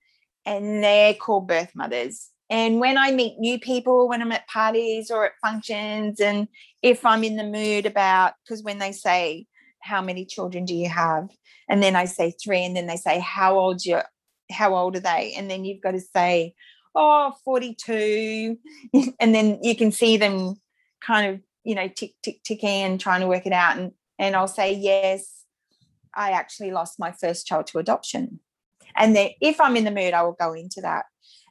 and 0.46 0.83
they're 0.85 1.14
called 1.14 1.48
birth 1.48 1.72
mothers. 1.74 2.31
And 2.51 2.81
when 2.81 2.96
I 2.96 3.11
meet 3.11 3.38
new 3.38 3.59
people, 3.59 4.09
when 4.09 4.22
I'm 4.22 4.33
at 4.33 4.46
parties 4.46 5.11
or 5.11 5.27
at 5.27 5.33
functions, 5.42 6.20
and 6.20 6.48
if 6.83 7.05
I'm 7.05 7.24
in 7.24 7.37
the 7.37 7.44
mood 7.44 7.87
about, 7.87 8.35
because 8.44 8.62
when 8.62 8.79
they 8.79 8.92
say, 8.92 9.46
How 9.88 10.03
many 10.03 10.24
children 10.24 10.64
do 10.64 10.74
you 10.74 10.88
have? 10.88 11.29
And 11.68 11.83
then 11.83 11.96
I 11.96 12.05
say 12.05 12.33
three, 12.42 12.64
and 12.64 12.77
then 12.77 12.87
they 12.87 12.96
say, 12.96 13.18
How 13.20 13.59
old 13.59 13.85
you 13.85 14.01
how 14.51 14.74
old 14.74 14.96
are 14.96 15.01
they? 15.01 15.35
And 15.37 15.51
then 15.51 15.64
you've 15.64 15.83
got 15.83 15.92
to 15.92 16.01
say, 16.01 16.55
Oh, 16.94 17.33
42. 17.44 18.59
and 19.20 19.35
then 19.35 19.59
you 19.62 19.77
can 19.77 19.92
see 19.92 20.16
them 20.16 20.57
kind 21.01 21.35
of 21.35 21.40
you 21.68 21.74
know, 21.74 21.87
tick, 21.87 22.14
tick, 22.22 22.42
ticking 22.44 22.83
and 22.83 22.98
trying 22.98 23.20
to 23.20 23.27
work 23.27 23.44
it 23.44 23.53
out. 23.53 23.77
And, 23.77 23.92
and 24.18 24.35
I'll 24.35 24.48
say, 24.48 24.72
yes, 24.72 25.44
I 26.14 26.31
actually 26.31 26.70
lost 26.70 26.98
my 26.98 27.12
first 27.12 27.46
child 27.46 27.66
to 27.68 27.79
adoption. 27.79 28.40
And 28.96 29.14
then 29.14 29.33
if 29.42 29.61
I'm 29.61 29.77
in 29.77 29.85
the 29.85 29.90
mood, 29.90 30.14
I 30.14 30.22
will 30.22 30.33
go 30.33 30.55
into 30.55 30.81
that. 30.81 31.05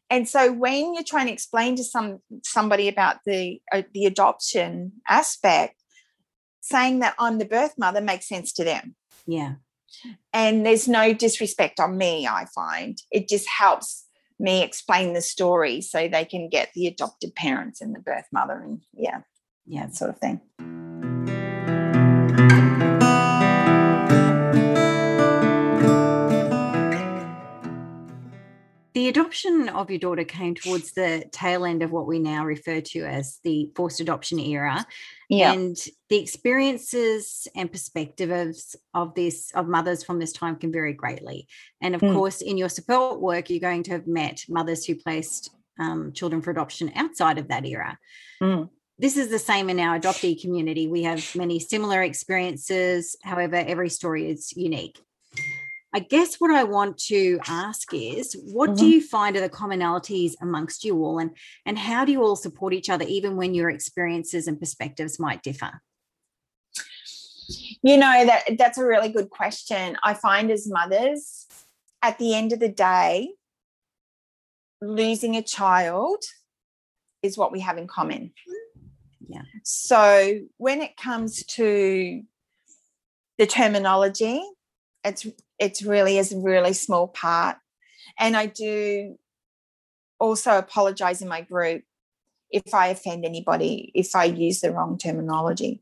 And 0.10 0.28
so 0.28 0.52
when 0.52 0.95
you're 0.95 1.04
trying 1.04 1.28
to 1.28 1.34
explain 1.34 1.76
to 1.76 1.84
some 1.84 2.19
somebody 2.43 2.88
about 2.88 3.17
the 3.28 3.62
uh, 3.71 3.84
the 3.93 4.06
adoption 4.06 4.93
aspect, 5.08 5.76
saying 6.67 6.99
that 6.99 7.15
I'm 7.19 7.38
the 7.38 7.45
birth 7.45 7.73
mother 7.77 8.01
makes 8.01 8.27
sense 8.27 8.51
to 8.53 8.63
them. 8.63 8.95
Yeah. 9.25 9.56
And 10.34 10.65
there's 10.65 10.88
no 10.88 11.13
disrespect 11.13 11.80
on 11.80 11.97
me, 11.97 12.27
I 12.27 12.45
find. 12.53 13.01
It 13.12 13.27
just 13.27 13.47
helps 13.47 14.06
me 14.39 14.63
explain 14.63 15.13
the 15.13 15.21
story 15.21 15.82
so 15.82 16.08
they 16.08 16.25
can 16.25 16.49
get 16.49 16.69
the 16.75 16.88
adopted 16.88 17.34
parents 17.36 17.82
and 17.82 17.95
the 17.95 17.99
birth 17.99 18.27
mother 18.32 18.62
and 18.63 18.82
yeah, 18.93 19.21
yeah, 19.65 19.88
that 19.88 19.95
sort 19.95 20.12
of 20.12 20.19
thing. 20.19 20.41
The 29.08 29.12
adoption 29.22 29.70
of 29.70 29.89
your 29.89 30.00
daughter 30.00 30.26
came 30.26 30.54
towards 30.54 30.91
the 30.91 31.24
tail 31.32 31.63
end 31.63 31.82
of 31.82 31.91
what 31.91 32.08
we 32.08 32.20
now 32.20 32.43
refer 32.43 32.82
to 32.82 33.06
as 33.06 33.39
the 33.41 33.72
forced 33.74 34.02
adoption 34.02 34.38
era. 34.38 34.86
Yeah. 35.30 35.54
And 35.54 35.78
the 36.10 36.17
experiences 36.17 37.48
and 37.56 37.72
perspectives 37.72 38.76
of 38.93 39.15
this 39.15 39.50
of 39.56 39.65
mothers 39.65 40.04
from 40.04 40.20
this 40.20 40.34
time 40.34 40.58
can 40.58 40.74
vary 40.74 40.91
greatly. 40.91 41.48
And 41.82 41.96
of 41.96 42.02
mm. 42.02 42.13
course, 42.13 42.41
in 42.41 42.58
your 42.58 42.67
support 42.67 43.22
work, 43.22 43.50
you're 43.50 43.62
going 43.62 43.84
to 43.84 43.91
have 43.91 44.08
met 44.08 44.43
mothers 44.50 44.84
who 44.84 44.96
placed 44.96 45.52
um, 45.80 46.12
children 46.12 46.41
for 46.41 46.52
adoption 46.52 46.91
outside 46.93 47.38
of 47.38 47.48
that 47.48 47.65
era. 47.65 47.98
Mm. 48.43 48.70
This 49.00 49.15
is 49.15 49.30
the 49.30 49.39
same 49.39 49.70
in 49.70 49.80
our 49.80 49.98
adoptee 49.98 50.41
community. 50.41 50.89
We 50.89 51.04
have 51.04 51.34
many 51.34 51.60
similar 51.60 52.02
experiences. 52.02 53.15
However, 53.24 53.56
every 53.56 53.89
story 53.89 54.30
is 54.30 54.52
unique. 54.58 55.00
I 55.93 56.00
guess 56.00 56.36
what 56.36 56.52
I 56.52 56.63
want 56.63 56.97
to 57.06 57.39
ask 57.47 57.93
is 57.93 58.36
what 58.52 58.71
mm-hmm. 58.71 58.80
do 58.80 58.88
you 58.88 59.02
find 59.02 59.38
are 59.38 59.41
the 59.41 59.50
commonalities 59.50 60.34
amongst 60.41 60.84
you 60.84 60.97
all 61.04 61.19
and 61.19 61.32
and 61.65 61.80
how 61.80 62.04
do 62.04 62.12
you 62.12 62.21
all 62.21 62.36
support 62.36 62.73
each 62.73 62.89
other 62.89 63.06
even 63.08 63.38
when 63.38 63.54
your 63.54 63.69
experiences 63.69 64.47
and 64.47 64.60
perspectives 64.60 65.19
might 65.19 65.43
differ? 65.43 65.82
You 67.82 67.97
know 67.97 68.26
that 68.26 68.58
that's 68.58 68.78
a 68.78 68.86
really 68.86 69.10
good 69.10 69.30
question. 69.30 69.97
I 70.04 70.13
find 70.13 70.52
as 70.52 70.67
mothers 70.69 71.47
at 72.02 72.17
the 72.19 72.36
end 72.36 72.52
of 72.52 72.60
the 72.60 72.69
day 72.69 73.30
losing 74.82 75.36
a 75.36 75.41
child 75.41 76.23
is 77.23 77.38
what 77.38 77.52
we 77.52 77.62
have 77.62 77.78
in 77.78 77.88
common. 77.88 78.34
Yeah. 79.28 79.41
So 79.63 80.41
when 80.58 80.82
it 80.82 80.97
comes 80.97 81.43
to 81.45 82.21
the 83.38 83.47
terminology, 83.47 84.41
it's 85.04 85.26
it's 85.60 85.84
really 85.84 86.17
is 86.17 86.32
a 86.32 86.39
really 86.39 86.74
small 86.74 87.08
part. 87.08 87.58
And 88.20 88.36
I 88.36 88.48
do 88.48 89.17
also 90.20 90.58
apologize 90.58 91.22
in 91.22 91.28
my 91.28 91.41
group 91.41 91.84
if 92.50 92.74
I 92.74 92.88
offend 92.88 93.26
anybody, 93.26 93.91
if 93.93 94.15
I 94.15 94.26
use 94.26 94.62
the 94.62 94.72
wrong 94.72 94.98
terminology. 94.98 95.82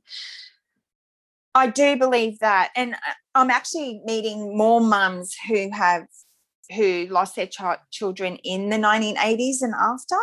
I 1.53 1.67
do 1.67 1.95
believe 1.95 2.39
that, 2.39 2.71
and 2.75 2.95
uh, 2.95 3.13
I'm 3.33 3.49
actually 3.49 4.01
meeting 4.03 4.57
more 4.57 4.81
mums 4.81 5.33
who 5.47 5.69
have 5.71 6.05
who 6.75 7.07
lost 7.11 7.35
their 7.35 7.47
ch- 7.47 7.79
children 7.91 8.37
in 8.43 8.69
the 8.69 8.75
1980s 8.75 9.61
and 9.61 9.73
after, 9.79 10.17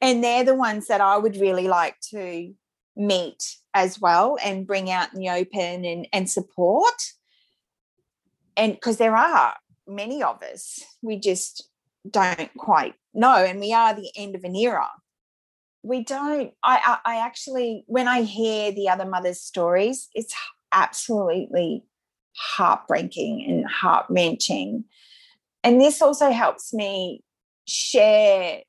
and 0.00 0.22
they're 0.22 0.44
the 0.44 0.54
ones 0.54 0.86
that 0.86 1.00
I 1.00 1.16
would 1.16 1.36
really 1.36 1.66
like 1.66 1.96
to 2.10 2.52
meet 2.96 3.56
as 3.74 4.00
well 4.00 4.36
and 4.44 4.66
bring 4.66 4.90
out 4.90 5.12
in 5.12 5.20
the 5.20 5.30
open 5.30 5.84
and, 5.84 6.06
and 6.12 6.30
support 6.30 6.94
and 8.56 8.74
because 8.74 8.96
there 8.96 9.16
are 9.16 9.56
many 9.86 10.22
of 10.22 10.42
us, 10.42 10.82
we 11.02 11.18
just 11.18 11.68
don't 12.08 12.50
quite 12.56 12.94
know, 13.14 13.36
and 13.36 13.60
we 13.60 13.72
are 13.72 13.94
the 13.94 14.10
end 14.16 14.34
of 14.34 14.44
an 14.44 14.54
era. 14.54 14.88
We 15.82 16.04
don't. 16.04 16.52
I, 16.62 16.98
I, 17.04 17.14
I 17.14 17.26
actually, 17.26 17.84
when 17.86 18.08
I 18.08 18.22
hear 18.22 18.72
the 18.72 18.88
other 18.88 19.06
mothers' 19.06 19.40
stories, 19.40 20.08
it's 20.14 20.34
absolutely 20.72 21.84
heartbreaking 22.36 23.44
and 23.48 23.66
heart 23.66 24.06
wrenching. 24.08 24.84
And 25.62 25.80
this 25.80 26.00
also 26.00 26.30
helps 26.30 26.72
me 26.72 27.22
share 27.66 28.62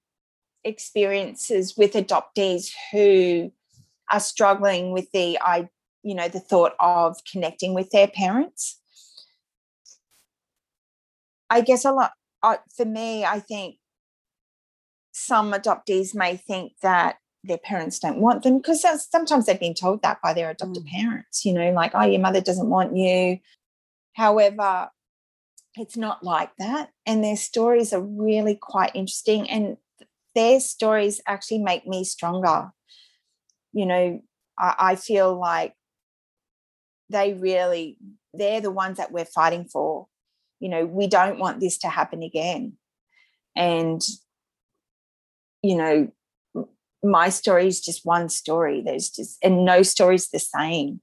experiences 0.63 1.75
with 1.77 1.93
adoptees 1.93 2.71
who 2.91 3.51
are 4.11 4.19
struggling 4.19 4.91
with 4.91 5.11
the 5.11 5.39
I, 5.41 5.69
you 6.03 6.15
know, 6.15 6.27
the 6.27 6.39
thought 6.39 6.73
of 6.79 7.17
connecting 7.31 7.73
with 7.73 7.89
their 7.91 8.07
parents. 8.07 8.80
I 11.51 11.61
guess 11.61 11.85
a 11.85 11.91
lot 11.91 12.13
uh, 12.41 12.57
for 12.75 12.85
me, 12.85 13.25
I 13.25 13.39
think 13.39 13.75
some 15.11 15.51
adoptees 15.51 16.15
may 16.15 16.37
think 16.37 16.73
that 16.81 17.17
their 17.43 17.57
parents 17.57 17.99
don't 17.99 18.21
want 18.21 18.43
them 18.43 18.57
because 18.57 18.81
sometimes 19.09 19.45
they've 19.45 19.59
been 19.59 19.73
told 19.73 20.01
that 20.01 20.19
by 20.23 20.33
their 20.33 20.49
adopted 20.49 20.85
mm. 20.85 20.89
parents, 20.89 21.43
you 21.43 21.53
know, 21.53 21.71
like, 21.71 21.91
oh, 21.93 22.05
your 22.05 22.21
mother 22.21 22.41
doesn't 22.41 22.69
want 22.69 22.95
you. 22.95 23.39
However, 24.13 24.89
it's 25.75 25.97
not 25.97 26.23
like 26.23 26.51
that. 26.57 26.89
And 27.05 27.23
their 27.23 27.35
stories 27.35 27.93
are 27.93 28.01
really 28.01 28.55
quite 28.55 28.95
interesting. 28.95 29.49
And 29.49 29.77
their 30.35 30.59
stories 30.59 31.21
actually 31.27 31.59
make 31.59 31.85
me 31.85 32.03
stronger. 32.03 32.71
You 33.73 33.85
know, 33.85 34.21
I, 34.57 34.75
I 34.79 34.95
feel 34.95 35.37
like 35.37 35.73
they 37.09 37.33
really, 37.33 37.97
they're 38.33 38.61
the 38.61 38.71
ones 38.71 38.97
that 38.97 39.11
we're 39.11 39.25
fighting 39.25 39.65
for 39.65 40.07
you 40.61 40.69
know 40.69 40.85
we 40.85 41.07
don't 41.07 41.39
want 41.39 41.59
this 41.59 41.77
to 41.79 41.89
happen 41.89 42.23
again. 42.23 42.77
And 43.55 44.01
you 45.61 45.75
know 45.75 46.11
my 47.03 47.29
story 47.29 47.67
is 47.67 47.81
just 47.81 48.05
one 48.05 48.29
story. 48.29 48.81
There's 48.81 49.09
just 49.09 49.37
and 49.43 49.65
no 49.65 49.81
story 49.81 50.15
is 50.15 50.29
the 50.29 50.39
same. 50.39 51.01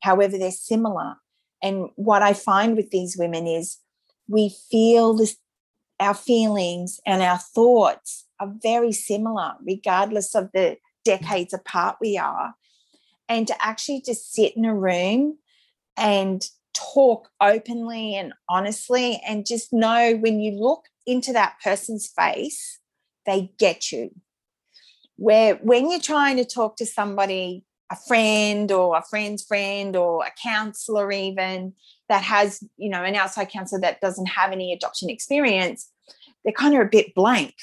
However 0.00 0.38
they're 0.38 0.50
similar. 0.50 1.16
And 1.62 1.88
what 1.96 2.22
i 2.22 2.32
find 2.34 2.76
with 2.76 2.90
these 2.90 3.16
women 3.18 3.46
is 3.46 3.78
we 4.28 4.54
feel 4.70 5.14
this 5.14 5.36
our 6.00 6.14
feelings 6.14 7.00
and 7.06 7.22
our 7.22 7.38
thoughts 7.38 8.26
are 8.40 8.52
very 8.62 8.92
similar 8.92 9.52
regardless 9.64 10.34
of 10.34 10.50
the 10.52 10.76
decades 11.04 11.52
apart 11.52 11.96
we 12.00 12.16
are. 12.16 12.54
And 13.28 13.46
to 13.48 13.54
actually 13.64 14.02
just 14.04 14.32
sit 14.32 14.56
in 14.56 14.64
a 14.64 14.74
room 14.74 15.38
and 15.96 16.46
talk 16.74 17.30
openly 17.40 18.16
and 18.16 18.32
honestly 18.48 19.20
and 19.26 19.46
just 19.46 19.72
know 19.72 20.16
when 20.16 20.40
you 20.40 20.52
look 20.52 20.84
into 21.06 21.32
that 21.32 21.56
person's 21.62 22.06
face, 22.08 22.80
they 23.26 23.52
get 23.58 23.92
you. 23.92 24.10
Where 25.16 25.54
when 25.56 25.90
you're 25.90 26.00
trying 26.00 26.36
to 26.38 26.44
talk 26.44 26.76
to 26.76 26.86
somebody, 26.86 27.64
a 27.90 27.96
friend 27.96 28.72
or 28.72 28.96
a 28.96 29.02
friend's 29.02 29.44
friend 29.44 29.94
or 29.94 30.24
a 30.24 30.32
counselor, 30.42 31.12
even 31.12 31.74
that 32.08 32.22
has, 32.22 32.62
you 32.76 32.88
know, 32.88 33.02
an 33.02 33.14
outside 33.14 33.50
counselor 33.50 33.80
that 33.82 34.00
doesn't 34.00 34.26
have 34.26 34.52
any 34.52 34.72
adoption 34.72 35.08
experience, 35.08 35.90
they're 36.44 36.52
kind 36.52 36.74
of 36.74 36.80
a 36.80 36.90
bit 36.90 37.14
blank. 37.14 37.54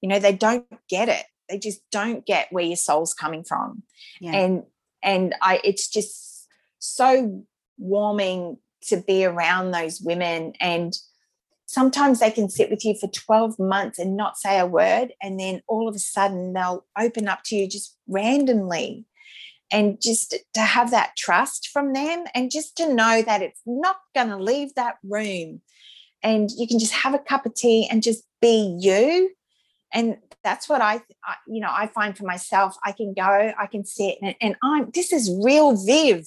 You 0.00 0.08
know, 0.08 0.18
they 0.18 0.32
don't 0.32 0.66
get 0.88 1.08
it. 1.08 1.24
They 1.48 1.58
just 1.58 1.80
don't 1.90 2.24
get 2.24 2.52
where 2.52 2.64
your 2.64 2.76
soul's 2.76 3.14
coming 3.14 3.44
from. 3.44 3.82
Yeah. 4.20 4.36
And 4.36 4.62
and 5.02 5.34
I 5.42 5.60
it's 5.64 5.88
just 5.88 6.46
so 6.78 7.44
warming 7.78 8.58
to 8.88 8.98
be 8.98 9.24
around 9.24 9.70
those 9.70 10.00
women. 10.00 10.52
And 10.60 10.94
sometimes 11.66 12.20
they 12.20 12.30
can 12.30 12.48
sit 12.48 12.70
with 12.70 12.84
you 12.84 12.94
for 12.94 13.08
12 13.08 13.58
months 13.58 13.98
and 13.98 14.16
not 14.16 14.36
say 14.36 14.58
a 14.58 14.66
word 14.66 15.12
and 15.22 15.40
then 15.40 15.62
all 15.66 15.88
of 15.88 15.94
a 15.94 16.00
sudden 16.00 16.52
they'll 16.52 16.84
open 16.98 17.28
up 17.28 17.40
to 17.46 17.56
you 17.56 17.68
just 17.68 17.96
randomly. 18.08 19.06
And 19.70 20.00
just 20.00 20.36
to 20.52 20.60
have 20.60 20.92
that 20.92 21.16
trust 21.16 21.70
from 21.72 21.94
them 21.94 22.26
and 22.32 22.50
just 22.50 22.76
to 22.76 22.94
know 22.94 23.22
that 23.22 23.42
it's 23.42 23.62
not 23.66 23.96
going 24.14 24.28
to 24.28 24.36
leave 24.36 24.74
that 24.76 24.98
room. 25.02 25.62
And 26.22 26.48
you 26.56 26.68
can 26.68 26.78
just 26.78 26.92
have 26.92 27.12
a 27.12 27.18
cup 27.18 27.44
of 27.44 27.54
tea 27.54 27.88
and 27.90 28.02
just 28.02 28.24
be 28.40 28.76
you. 28.78 29.30
And 29.92 30.18
that's 30.44 30.68
what 30.68 30.80
I, 30.80 30.96
I 31.24 31.36
you 31.48 31.60
know 31.60 31.70
i 31.72 31.88
find 31.88 32.16
for 32.16 32.24
myself. 32.24 32.76
I 32.84 32.92
can 32.92 33.14
go 33.14 33.52
i 33.58 33.66
can 33.66 33.84
sit 33.84 34.18
and, 34.22 34.36
and 34.40 34.56
i'm 34.62 34.90
this 34.94 35.12
is 35.12 35.34
real 35.42 35.74
viv 35.74 36.26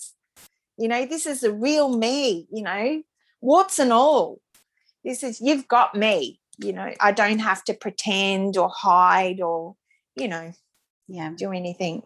you 0.77 0.87
know, 0.87 1.05
this 1.05 1.25
is 1.25 1.43
a 1.43 1.51
real 1.51 1.95
me, 1.97 2.47
you 2.51 2.63
know, 2.63 3.01
warts 3.41 3.79
and 3.79 3.91
all. 3.91 4.39
This 5.03 5.23
is, 5.23 5.41
you've 5.41 5.67
got 5.67 5.95
me, 5.95 6.39
you 6.57 6.73
know, 6.73 6.91
I 6.99 7.11
don't 7.11 7.39
have 7.39 7.63
to 7.65 7.73
pretend 7.73 8.57
or 8.57 8.69
hide 8.69 9.41
or, 9.41 9.75
you 10.15 10.27
know, 10.27 10.53
yeah, 11.07 11.31
do 11.35 11.51
anything. 11.51 12.03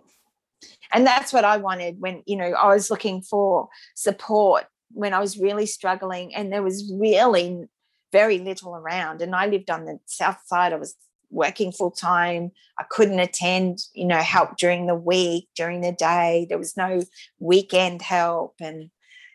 And 0.94 1.06
that's 1.06 1.34
what 1.34 1.46
I 1.46 1.58
wanted 1.58 2.00
when, 2.00 2.24
you 2.26 2.38
know, 2.38 2.52
I 2.52 2.74
was 2.74 2.92
looking 2.92 3.22
for 3.22 3.70
support 3.96 4.66
when 4.94 5.14
I 5.14 5.20
was 5.20 5.40
really 5.40 5.66
struggling 5.66 6.36
and 6.36 6.52
there 6.52 6.64
was 6.64 6.92
really 6.94 7.66
very 8.12 8.40
little 8.40 8.76
around. 8.76 9.22
And 9.22 9.36
I 9.36 9.48
lived 9.48 9.70
on 9.70 9.86
the 9.86 10.00
south 10.06 10.40
side. 10.46 10.74
I 10.74 10.78
was 10.78 10.96
working 11.32 11.72
full 11.72 11.92
time. 11.92 12.52
I 12.80 12.86
couldn't 12.90 13.20
attend, 13.20 13.80
you 13.94 14.06
know, 14.06 14.18
help 14.18 14.58
during 14.58 14.86
the 14.86 14.96
week, 14.96 15.50
during 15.56 15.82
the 15.82 15.92
day. 15.92 16.46
There 16.50 16.58
was 16.58 16.78
no 16.78 17.02
weekend 17.40 18.02
help. 18.02 18.56
And 18.60 18.90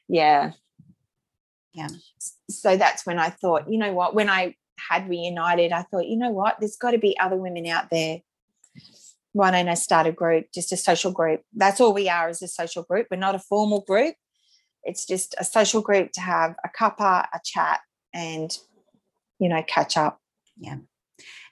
yeah. 0.09 0.53
Yeah. 1.74 1.88
So 2.51 2.76
that's 2.76 3.05
when 3.05 3.18
I 3.18 3.30
thought, 3.30 3.70
you 3.70 3.78
know 3.78 3.92
what, 3.92 4.14
when 4.14 4.30
I 4.30 4.55
had 4.78 5.09
reunited, 5.09 5.72
I 5.72 5.82
thought, 5.82 6.07
you 6.07 6.16
know 6.16 6.30
what, 6.30 6.57
there's 6.59 6.76
got 6.76 6.92
to 6.92 6.99
be 6.99 7.18
other 7.18 7.36
women 7.36 7.66
out 7.66 7.90
there. 7.90 8.20
Why 9.32 9.51
don't 9.51 9.68
I 9.68 9.74
start 9.74 10.07
a 10.07 10.12
group, 10.12 10.47
just 10.55 10.72
a 10.72 10.76
social 10.76 11.12
group? 11.12 11.42
That's 11.55 11.80
all 11.80 11.92
we 11.92 12.09
are 12.09 12.28
as 12.28 12.40
a 12.40 12.49
social 12.49 12.82
group. 12.82 13.09
We're 13.11 13.18
not 13.18 13.34
a 13.34 13.38
formal 13.38 13.82
group. 13.82 14.14
It's 14.84 15.05
just 15.05 15.34
a 15.38 15.44
social 15.44 15.82
group 15.82 16.12
to 16.12 16.20
have 16.20 16.55
a 16.64 16.68
cuppa, 16.68 17.26
a 17.34 17.40
chat, 17.44 17.80
and, 18.14 18.57
you 19.38 19.49
know, 19.49 19.62
catch 19.66 19.97
up. 19.97 20.20
Yeah. 20.57 20.76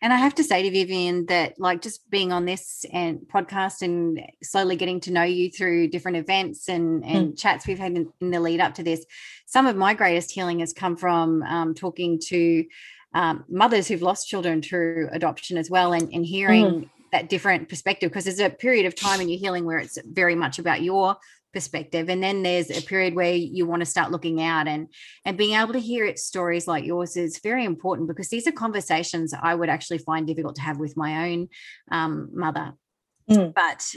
And 0.05 0.13
I 0.13 0.19
have 0.19 0.35
to 0.35 0.45
say 0.45 0.63
to 0.63 0.71
Vivian 0.71 1.25
that, 1.27 1.59
like, 1.59 1.81
just 1.81 2.11
being 2.11 2.31
on 2.31 2.45
this 2.45 2.85
and 2.93 3.21
podcast 3.21 3.81
and 3.81 4.21
slowly 4.43 4.77
getting 4.77 5.01
to 5.01 5.11
know 5.11 5.23
you 5.23 5.51
through 5.51 5.89
different 5.89 6.19
events 6.19 6.69
and, 6.69 7.03
and 7.03 7.33
mm. 7.33 7.39
chats 7.39 7.67
we've 7.67 7.79
had 7.79 7.93
in, 7.93 8.13
in, 8.21 8.31
the 8.31 8.39
lead 8.39 8.61
up 8.61 8.75
to 8.75 8.83
this, 8.83 9.07
some 9.47 9.67
of 9.67 9.77
my 9.77 9.95
greatest 9.95 10.31
healing 10.31 10.59
has 10.59 10.75
come 10.75 10.99
from 10.99 11.43
um, 11.45 11.73
talking 11.73 12.21
to 12.27 12.67
um, 13.15 13.45
mothers 13.49 13.89
who've 13.89 14.03
lost 14.03 14.29
children 14.29 14.61
through 14.61 15.09
adoption 15.11 15.57
as 15.57 15.71
well 15.71 15.95
and, 15.95 16.13
and 16.13 16.27
hearing 16.27 16.67
mm. 16.67 16.91
that 17.13 17.31
different 17.31 17.71
perspective 17.71 18.11
because 18.11 18.27
there's 18.27 18.41
a 18.41 18.51
period 18.51 18.85
of 18.85 18.95
time 18.95 19.23
in 19.23 19.31
your 19.31 19.39
healing 19.39 19.65
where 19.65 19.79
it's 19.79 19.97
very 20.05 20.35
much 20.35 20.59
about 20.59 20.83
your 20.83 21.17
perspective 21.55 22.11
and 22.11 22.23
then 22.23 22.43
there's 22.43 22.71
a 22.71 22.83
period 22.83 23.15
where 23.15 23.33
you 23.33 23.65
want 23.65 23.81
to 23.81 23.87
start 23.87 24.11
looking 24.11 24.43
out 24.43 24.69
and 24.69 24.89
and 25.25 25.39
being 25.39 25.57
able 25.57 25.73
to 25.73 25.81
hear 25.81 26.05
it 26.05 26.19
stories 26.19 26.67
like 26.67 26.85
yours 26.85 27.17
is 27.17 27.41
very 27.43 27.65
important 27.65 28.09
because 28.09 28.29
these 28.29 28.47
are 28.47 28.53
conversations 28.53 29.33
i 29.43 29.55
would 29.55 29.71
actually 29.71 29.99
find 29.99 30.27
difficult 30.27 30.57
to 30.57 30.63
have 30.63 30.79
with 30.79 30.97
my 30.97 31.31
own 31.31 31.49
um, 31.91 32.29
mother 32.35 32.73
mm. 33.31 33.55
but 33.55 33.95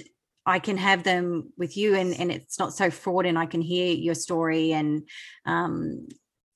I 0.48 0.60
can 0.60 0.78
have 0.78 1.04
them 1.04 1.52
with 1.58 1.76
you 1.76 1.96
and, 1.96 2.18
and 2.18 2.32
it's 2.32 2.58
not 2.58 2.74
so 2.74 2.90
fraught 2.90 3.26
and 3.26 3.38
I 3.38 3.48
can 3.48 3.62
hear 3.62 3.94
your 3.94 4.16
story 4.16 4.72
and 4.72 5.06
um, 5.46 6.08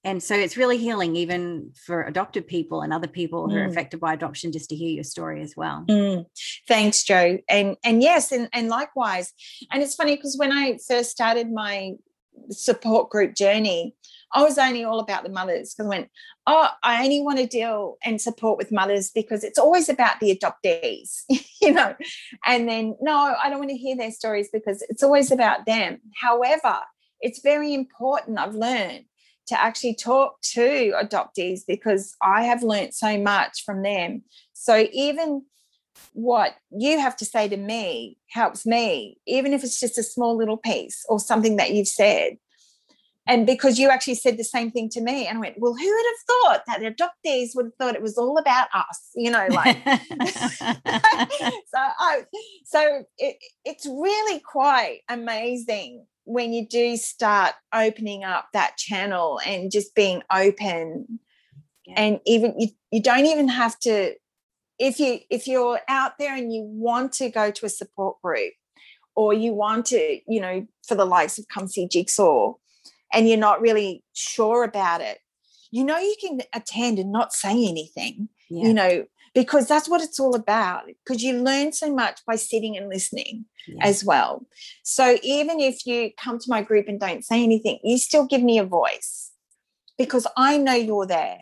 and 0.04 0.22
so 0.22 0.36
it's 0.36 0.58
really 0.58 0.78
healing 0.78 1.16
even 1.16 1.72
for 1.86 2.04
adopted 2.04 2.48
people 2.48 2.82
and 2.82 2.92
other 2.92 3.08
people 3.08 3.50
who 3.50 3.58
are 3.58 3.68
mm. 3.68 3.70
affected 3.70 4.00
by 4.00 4.14
adoption 4.14 4.52
just 4.52 4.70
to 4.70 4.76
hear 4.76 4.90
your 4.90 5.04
story 5.04 5.42
as 5.42 5.56
well. 5.56 5.86
Mm. 5.88 6.26
thanks 6.68 7.04
Jo 7.04 7.38
and 7.48 7.78
and 7.84 8.02
yes 8.02 8.32
and, 8.32 8.50
and 8.54 8.68
likewise. 8.70 9.34
And 9.72 9.84
it's 9.84 9.96
funny 9.96 10.16
because 10.16 10.38
when 10.38 10.52
i 10.52 10.78
first 10.88 11.12
started 11.12 11.52
my 11.52 11.94
support 12.50 13.10
group 13.10 13.36
journey 13.36 13.94
i 14.34 14.42
was 14.42 14.58
only 14.58 14.84
all 14.84 15.00
about 15.00 15.24
the 15.24 15.30
mothers 15.30 15.74
because 15.74 15.86
i 15.86 15.90
went 15.90 16.10
oh 16.48 16.70
i 16.82 17.04
only 17.04 17.22
want 17.22 17.38
to 17.38 17.46
deal 17.46 17.98
and 18.04 18.20
support 18.20 18.58
with 18.58 18.72
mothers 18.72 19.12
because 19.14 19.44
it's 19.44 19.60
always 19.60 19.90
about 19.90 20.20
the 20.20 20.36
adoptees 20.36 21.24
you 21.62 21.72
know? 21.72 21.94
And 22.46 22.68
then 22.68 22.96
no 23.02 23.36
i 23.42 23.50
don't 23.50 23.60
want 23.60 23.70
to 23.70 23.78
hear 23.78 23.96
their 23.96 24.12
stories 24.12 24.50
because 24.52 24.84
it's 24.90 25.04
always 25.04 25.32
about 25.32 25.66
them. 25.66 26.00
However 26.20 26.80
it's 27.22 27.42
very 27.42 27.74
important 27.74 28.40
i've 28.40 28.56
learned 28.56 29.06
to 29.52 29.62
actually 29.62 29.96
talk 29.96 30.40
to 30.42 30.94
adoptees 30.98 31.62
because 31.68 32.16
I 32.22 32.44
have 32.44 32.64
learnt 32.64 32.94
so 32.94 33.18
much 33.18 33.66
from 33.66 33.84
them. 33.84 34.24
So 34.54 34.88
even 34.94 35.44
what 36.14 36.56
you 36.72 37.00
have 37.02 37.18
to 37.18 37.26
say 37.26 37.50
to 37.50 37.58
me 37.58 38.18
helps 38.30 38.66
me, 38.66 39.18
even 39.28 39.54
if 39.54 39.62
it's 39.66 39.78
just 39.78 39.98
a 39.98 40.04
small 40.04 40.38
little 40.38 40.56
piece 40.56 41.06
or 41.10 41.20
something 41.20 41.58
that 41.58 41.72
you've 41.72 41.90
said. 41.90 42.38
And 43.28 43.46
because 43.46 43.78
you 43.78 43.90
actually 43.90 44.16
said 44.16 44.38
the 44.38 44.46
same 44.46 44.72
thing 44.72 44.88
to 44.90 45.02
me, 45.02 45.28
and 45.28 45.38
I 45.38 45.42
went, 45.42 45.56
Well, 45.60 45.76
who 45.76 45.86
would 45.86 46.06
have 46.06 46.26
thought 46.28 46.64
that 46.68 46.82
adoptees 46.82 47.50
would 47.56 47.66
have 47.66 47.76
thought 47.76 47.96
it 47.96 48.02
was 48.02 48.18
all 48.18 48.38
about 48.38 48.70
us? 48.74 49.10
You 49.16 49.32
know, 49.32 49.48
like 49.50 49.78
so 49.86 50.00
I 51.76 52.24
so 52.66 53.04
it, 53.18 53.36
it's 53.66 53.86
really 53.86 54.40
quite 54.40 55.02
amazing 55.10 56.06
when 56.26 56.54
you 56.54 56.68
do 56.68 56.98
start 56.98 57.54
opening 57.74 58.24
up 58.24 58.48
that 58.54 58.78
channel 58.78 59.40
and 59.46 59.72
just 59.72 59.96
being 59.96 60.22
open 60.32 61.20
yeah. 61.86 61.96
and 61.98 62.20
even 62.26 62.54
you, 62.60 62.68
you 62.92 63.02
don't 63.02 63.26
even 63.26 63.48
have 63.48 63.80
to 63.80 64.14
if 64.80 65.00
you 65.00 65.20
if 65.30 65.48
you're 65.48 65.80
out 65.88 66.14
there 66.20 66.36
and 66.36 66.54
you 66.54 66.64
want 66.64 67.14
to 67.14 67.30
go 67.30 67.52
to 67.52 67.66
a 67.66 67.70
support 67.70 68.22
group 68.22 68.54
or 69.16 69.34
you 69.34 69.54
want 69.54 69.86
to 69.86 70.20
you 70.28 70.40
know 70.40 70.66
for 70.88 70.96
the 70.96 71.06
likes 71.06 71.38
of 71.38 71.48
come 71.48 71.68
see 71.68 71.88
jigsaw 71.88 72.54
and 73.14 73.28
you're 73.28 73.38
not 73.38 73.62
really 73.62 74.04
sure 74.14 74.64
about 74.64 75.02
it 75.02 75.20
you 75.72 75.84
know 75.84 75.98
you 75.98 76.16
can 76.20 76.42
attend 76.54 77.00
and 77.00 77.12
not 77.12 77.34
say 77.34 77.52
anything 77.52 78.30
yeah. 78.50 78.68
you 78.68 78.74
know 78.74 79.06
because 79.34 79.68
that's 79.68 79.88
what 79.88 80.02
it's 80.02 80.20
all 80.20 80.36
about 80.36 80.84
because 81.06 81.24
you 81.24 81.38
learn 81.38 81.72
so 81.72 81.94
much 81.94 82.20
by 82.26 82.36
sitting 82.36 82.78
and 82.78 82.90
listening 82.90 83.46
yeah. 83.68 83.86
as 83.86 84.04
well. 84.04 84.46
So 84.84 85.18
even 85.24 85.60
if 85.60 85.86
you 85.86 86.12
come 86.18 86.40
to 86.40 86.50
my 86.50 86.62
group 86.62 86.88
and 86.88 87.00
don't 87.00 87.24
say 87.24 87.44
anything 87.44 87.80
you 87.84 87.98
still 87.98 88.26
give 88.26 88.44
me 88.44 88.60
a 88.60 88.66
voice 88.66 89.32
because 89.98 90.26
i 90.36 90.58
know 90.58 90.74
you're 90.74 91.06
there 91.06 91.40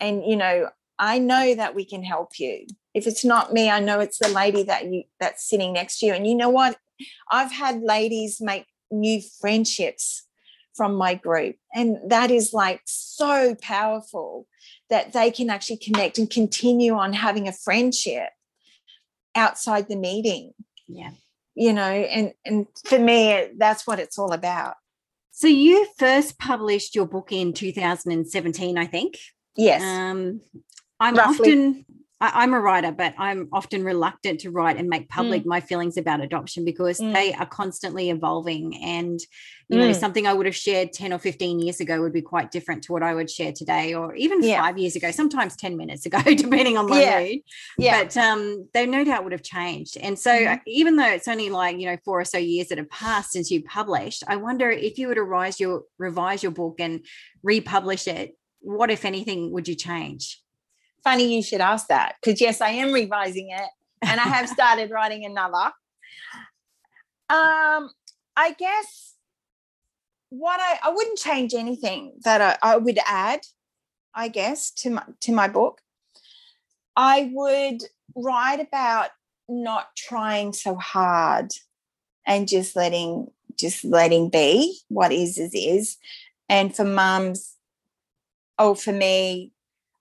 and 0.00 0.24
you 0.24 0.36
know 0.36 0.68
i 0.98 1.18
know 1.18 1.54
that 1.54 1.74
we 1.74 1.84
can 1.84 2.02
help 2.02 2.38
you. 2.38 2.66
If 2.94 3.06
it's 3.06 3.24
not 3.24 3.52
me 3.52 3.70
i 3.70 3.80
know 3.80 4.00
it's 4.00 4.18
the 4.18 4.28
lady 4.28 4.62
that 4.64 4.86
you 4.86 5.04
that's 5.20 5.48
sitting 5.48 5.72
next 5.72 5.98
to 6.00 6.06
you 6.06 6.14
and 6.14 6.26
you 6.26 6.34
know 6.34 6.50
what? 6.50 6.78
I've 7.30 7.52
had 7.52 7.82
ladies 7.82 8.40
make 8.40 8.66
new 8.90 9.20
friendships 9.40 10.22
from 10.74 10.94
my 10.94 11.14
group 11.14 11.56
and 11.74 11.96
that 12.06 12.30
is 12.30 12.52
like 12.52 12.82
so 12.84 13.54
powerful 13.60 14.46
that 14.90 15.12
they 15.12 15.30
can 15.30 15.50
actually 15.50 15.78
connect 15.78 16.18
and 16.18 16.30
continue 16.30 16.94
on 16.94 17.12
having 17.12 17.48
a 17.48 17.52
friendship 17.52 18.30
outside 19.34 19.88
the 19.88 19.96
meeting. 19.96 20.52
Yeah. 20.88 21.10
You 21.54 21.72
know, 21.72 21.82
and 21.82 22.32
and 22.44 22.66
for 22.84 22.98
me 22.98 23.48
that's 23.56 23.86
what 23.86 23.98
it's 23.98 24.18
all 24.18 24.32
about. 24.32 24.74
So 25.32 25.48
you 25.48 25.86
first 25.98 26.38
published 26.38 26.94
your 26.94 27.06
book 27.06 27.30
in 27.30 27.52
2017, 27.52 28.78
I 28.78 28.86
think. 28.86 29.18
Yes. 29.56 29.82
Um 29.82 30.40
I'm 31.00 31.14
Roughly. 31.14 31.50
often 31.50 31.86
I, 32.18 32.44
am 32.44 32.54
a 32.54 32.60
writer, 32.60 32.92
but 32.92 33.14
I'm 33.18 33.48
often 33.52 33.84
reluctant 33.84 34.40
to 34.40 34.50
write 34.50 34.78
and 34.78 34.88
make 34.88 35.08
public 35.10 35.42
mm. 35.42 35.46
my 35.46 35.60
feelings 35.60 35.98
about 35.98 36.22
adoption 36.22 36.64
because 36.64 36.98
mm. 36.98 37.12
they 37.12 37.34
are 37.34 37.44
constantly 37.44 38.08
evolving. 38.08 38.74
And, 38.82 39.20
you 39.68 39.76
mm. 39.76 39.80
know, 39.80 39.92
something 39.92 40.26
I 40.26 40.32
would 40.32 40.46
have 40.46 40.56
shared 40.56 40.94
10 40.94 41.12
or 41.12 41.18
15 41.18 41.60
years 41.60 41.78
ago 41.80 42.00
would 42.00 42.14
be 42.14 42.22
quite 42.22 42.50
different 42.50 42.84
to 42.84 42.92
what 42.92 43.02
I 43.02 43.14
would 43.14 43.28
share 43.28 43.52
today, 43.52 43.92
or 43.92 44.14
even 44.14 44.42
yeah. 44.42 44.62
five 44.62 44.78
years 44.78 44.96
ago, 44.96 45.10
sometimes 45.10 45.56
10 45.56 45.76
minutes 45.76 46.06
ago, 46.06 46.18
depending 46.24 46.78
on 46.78 46.88
my 46.88 47.02
yeah. 47.02 47.20
mood. 47.20 47.38
Yeah. 47.76 48.04
But 48.04 48.16
um, 48.16 48.68
they 48.72 48.86
no 48.86 49.04
doubt 49.04 49.24
would 49.24 49.32
have 49.32 49.42
changed. 49.42 49.98
And 49.98 50.18
so, 50.18 50.30
mm-hmm. 50.30 50.54
even 50.66 50.96
though 50.96 51.08
it's 51.08 51.28
only 51.28 51.50
like, 51.50 51.78
you 51.78 51.84
know, 51.84 51.98
four 52.02 52.20
or 52.20 52.24
so 52.24 52.38
years 52.38 52.68
that 52.68 52.78
have 52.78 52.88
passed 52.88 53.32
since 53.32 53.50
you 53.50 53.62
published, 53.62 54.24
I 54.26 54.36
wonder 54.36 54.70
if 54.70 54.96
you 54.98 55.08
were 55.08 55.14
to 55.14 55.22
revise 55.22 55.60
your, 55.60 55.82
revise 55.98 56.42
your 56.42 56.52
book 56.52 56.76
and 56.78 57.04
republish 57.42 58.08
it, 58.08 58.38
what, 58.60 58.90
if 58.90 59.04
anything, 59.04 59.52
would 59.52 59.68
you 59.68 59.74
change? 59.74 60.40
Funny 61.06 61.36
you 61.36 61.40
should 61.40 61.60
ask 61.60 61.86
that 61.86 62.16
because 62.20 62.40
yes, 62.40 62.60
I 62.60 62.70
am 62.70 62.92
revising 62.92 63.50
it 63.50 63.68
and 64.02 64.18
I 64.18 64.24
have 64.24 64.48
started 64.56 64.90
writing 64.90 65.24
another. 65.24 65.70
Um, 67.30 67.90
I 68.36 68.56
guess 68.58 69.14
what 70.30 70.58
I, 70.60 70.78
I 70.82 70.90
wouldn't 70.92 71.18
change 71.18 71.54
anything 71.54 72.14
that 72.24 72.40
I, 72.40 72.72
I 72.72 72.76
would 72.76 72.98
add, 73.06 73.40
I 74.16 74.26
guess, 74.26 74.72
to 74.82 74.90
my 74.90 75.04
to 75.20 75.32
my 75.32 75.46
book. 75.46 75.80
I 76.96 77.30
would 77.32 77.82
write 78.16 78.58
about 78.60 79.10
not 79.48 79.94
trying 79.96 80.52
so 80.52 80.74
hard 80.74 81.52
and 82.26 82.48
just 82.48 82.74
letting 82.74 83.28
just 83.56 83.84
letting 83.84 84.28
be 84.28 84.80
what 84.88 85.12
is 85.12 85.38
is 85.38 85.54
is. 85.54 85.98
And 86.48 86.74
for 86.74 86.84
mums, 86.84 87.54
oh, 88.58 88.74
for 88.74 88.92
me, 88.92 89.52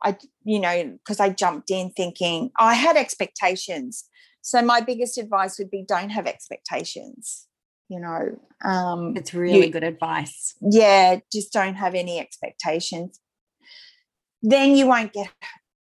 I, 0.03 0.17
you 0.43 0.59
know, 0.59 0.97
because 1.03 1.19
I 1.19 1.29
jumped 1.29 1.71
in 1.71 1.91
thinking 1.91 2.51
I 2.57 2.73
had 2.73 2.97
expectations. 2.97 4.05
So 4.41 4.61
my 4.61 4.81
biggest 4.81 5.17
advice 5.17 5.57
would 5.57 5.71
be 5.71 5.83
don't 5.87 6.09
have 6.09 6.27
expectations. 6.27 7.47
You 7.89 7.99
know, 7.99 8.39
um, 8.67 9.15
it's 9.15 9.33
really 9.33 9.67
you, 9.67 9.71
good 9.71 9.83
advice. 9.83 10.55
Yeah, 10.61 11.19
just 11.31 11.53
don't 11.53 11.75
have 11.75 11.95
any 11.95 12.19
expectations. 12.19 13.19
Then 14.41 14.75
you 14.75 14.87
won't 14.87 15.13
get 15.13 15.29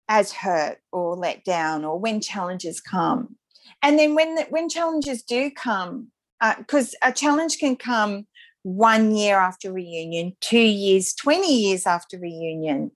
as 0.09 0.33
hurt 0.33 0.79
or 0.91 1.15
let 1.15 1.43
down, 1.45 1.85
or 1.85 1.97
when 1.97 2.19
challenges 2.19 2.81
come. 2.81 3.35
And 3.81 3.97
then 3.97 4.15
when 4.15 4.35
the, 4.35 4.43
when 4.49 4.69
challenges 4.69 5.23
do 5.23 5.49
come, 5.49 6.09
because 6.57 6.93
uh, 7.01 7.09
a 7.09 7.11
challenge 7.13 7.57
can 7.57 7.75
come 7.75 8.27
one 8.63 9.15
year 9.15 9.37
after 9.37 9.71
reunion, 9.71 10.35
two 10.39 10.59
years, 10.59 11.13
20 11.13 11.53
years 11.53 11.85
after 11.85 12.17
reunion 12.17 12.91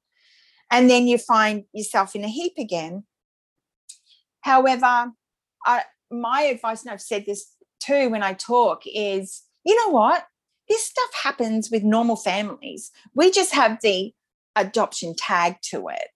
and 0.72 0.90
then 0.90 1.08
you 1.08 1.18
find 1.18 1.64
yourself 1.74 2.16
in 2.16 2.24
a 2.24 2.30
heap 2.30 2.54
again. 2.58 3.04
However, 4.42 5.12
I, 5.66 5.84
my 6.12 6.42
advice, 6.42 6.84
and 6.84 6.92
I've 6.92 7.02
said 7.02 7.26
this 7.26 7.54
too 7.80 8.10
when 8.10 8.24
I 8.24 8.34
talk, 8.34 8.84
is 8.86 9.44
you 9.66 9.76
know 9.76 9.92
what? 9.92 10.26
This 10.70 10.86
stuff 10.86 11.10
happens 11.24 11.70
with 11.72 11.84
normal 11.84 12.16
families. 12.16 12.92
We 13.14 13.32
just 13.32 13.54
have 13.54 13.80
the 13.82 14.14
adoption 14.56 15.16
tag 15.18 15.56
to 15.64 15.88
it. 15.90 16.10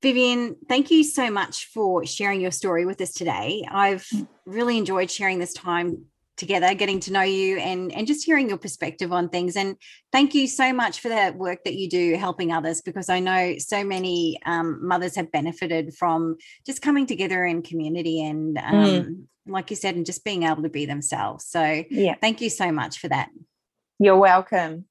Vivian, 0.00 0.56
thank 0.68 0.90
you 0.90 1.02
so 1.02 1.30
much 1.30 1.66
for 1.66 2.06
sharing 2.06 2.40
your 2.40 2.52
story 2.52 2.86
with 2.86 3.00
us 3.00 3.12
today. 3.12 3.66
I've 3.68 4.08
really 4.46 4.78
enjoyed 4.78 5.10
sharing 5.10 5.40
this 5.40 5.52
time 5.52 6.04
together 6.38 6.72
getting 6.74 7.00
to 7.00 7.12
know 7.12 7.22
you 7.22 7.58
and 7.58 7.92
and 7.92 8.06
just 8.06 8.24
hearing 8.24 8.48
your 8.48 8.58
perspective 8.58 9.12
on 9.12 9.28
things. 9.28 9.56
And 9.56 9.76
thank 10.12 10.34
you 10.34 10.46
so 10.46 10.72
much 10.72 11.00
for 11.00 11.08
the 11.08 11.34
work 11.36 11.64
that 11.64 11.74
you 11.74 11.88
do 11.88 12.16
helping 12.16 12.52
others 12.52 12.80
because 12.80 13.08
i 13.08 13.20
know 13.20 13.56
so 13.58 13.84
many 13.84 14.38
um, 14.46 14.78
mothers 14.86 15.16
have 15.16 15.30
benefited 15.32 15.94
from 15.94 16.36
just 16.66 16.82
coming 16.82 17.06
together 17.06 17.44
in 17.44 17.62
community 17.62 18.24
and 18.24 18.58
um, 18.58 18.74
mm. 18.74 19.22
like 19.46 19.70
you 19.70 19.76
said 19.76 19.96
and 19.96 20.06
just 20.06 20.24
being 20.24 20.44
able 20.44 20.62
to 20.62 20.68
be 20.68 20.86
themselves. 20.86 21.44
So 21.46 21.84
yeah. 21.90 22.14
thank 22.20 22.40
you 22.40 22.50
so 22.50 22.72
much 22.72 22.98
for 22.98 23.08
that. 23.08 23.28
You're 23.98 24.16
welcome 24.16 24.87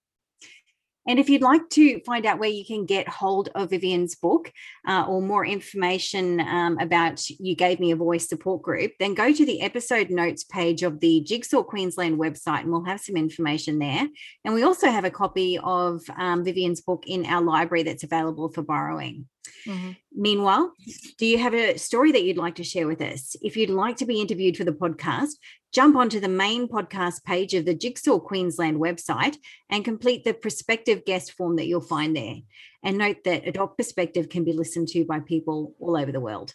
And 1.07 1.19
if 1.19 1.29
you'd 1.29 1.41
like 1.41 1.69
to 1.71 2.01
find 2.01 2.25
out 2.25 2.37
where 2.37 2.49
you 2.49 2.65
can 2.65 2.85
get 2.85 3.07
hold 3.07 3.49
of 3.55 3.69
Vivian's 3.69 4.15
book 4.15 4.51
uh, 4.85 5.05
or 5.07 5.21
more 5.21 5.45
information 5.45 6.41
um, 6.41 6.77
about 6.79 7.29
You 7.29 7.55
Gave 7.55 7.79
Me 7.79 7.91
a 7.91 7.95
Voice 7.95 8.27
support 8.27 8.61
group, 8.61 8.91
then 8.99 9.13
go 9.13 9.31
to 9.31 9.45
the 9.45 9.61
episode 9.61 10.09
notes 10.09 10.43
page 10.43 10.83
of 10.83 10.99
the 10.99 11.21
Jigsaw 11.21 11.63
Queensland 11.63 12.19
website 12.19 12.61
and 12.61 12.71
we'll 12.71 12.83
have 12.83 12.99
some 12.99 13.15
information 13.15 13.79
there. 13.79 14.07
And 14.43 14.53
we 14.53 14.63
also 14.63 14.91
have 14.91 15.05
a 15.05 15.11
copy 15.11 15.57
of 15.63 16.01
um, 16.17 16.43
Vivian's 16.43 16.81
book 16.81 17.05
in 17.07 17.25
our 17.25 17.41
library 17.41 17.83
that's 17.83 18.03
available 18.03 18.49
for 18.49 18.61
borrowing. 18.61 19.27
Mm-hmm. 19.67 19.91
Meanwhile, 20.13 20.73
do 21.17 21.25
you 21.25 21.37
have 21.37 21.53
a 21.53 21.77
story 21.77 22.11
that 22.11 22.23
you'd 22.23 22.37
like 22.37 22.55
to 22.55 22.63
share 22.63 22.87
with 22.87 23.01
us? 23.01 23.35
If 23.41 23.57
you'd 23.57 23.69
like 23.69 23.97
to 23.97 24.05
be 24.05 24.21
interviewed 24.21 24.57
for 24.57 24.63
the 24.63 24.71
podcast, 24.71 25.33
jump 25.73 25.95
onto 25.95 26.19
the 26.19 26.29
main 26.29 26.67
podcast 26.67 27.23
page 27.23 27.53
of 27.53 27.65
the 27.65 27.75
Jigsaw 27.75 28.19
Queensland 28.19 28.77
website 28.77 29.37
and 29.69 29.85
complete 29.85 30.23
the 30.23 30.33
prospective 30.33 31.05
guest 31.05 31.33
form 31.33 31.55
that 31.57 31.67
you'll 31.67 31.81
find 31.81 32.15
there. 32.15 32.35
And 32.83 32.97
note 32.97 33.17
that 33.25 33.47
Adopt 33.47 33.77
Perspective 33.77 34.29
can 34.29 34.43
be 34.43 34.53
listened 34.53 34.87
to 34.89 35.05
by 35.05 35.19
people 35.19 35.75
all 35.79 35.97
over 35.97 36.11
the 36.11 36.19
world. 36.19 36.53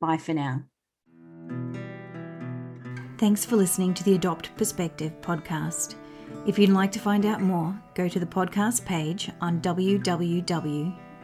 Bye 0.00 0.18
for 0.18 0.34
now. 0.34 0.64
Thanks 3.18 3.44
for 3.44 3.56
listening 3.56 3.94
to 3.94 4.04
the 4.04 4.14
Adopt 4.14 4.56
Perspective 4.56 5.12
podcast. 5.20 5.94
If 6.46 6.58
you'd 6.58 6.70
like 6.70 6.92
to 6.92 6.98
find 6.98 7.24
out 7.24 7.40
more, 7.40 7.80
go 7.94 8.08
to 8.08 8.20
the 8.20 8.26
podcast 8.26 8.84
page 8.84 9.30
on 9.40 9.60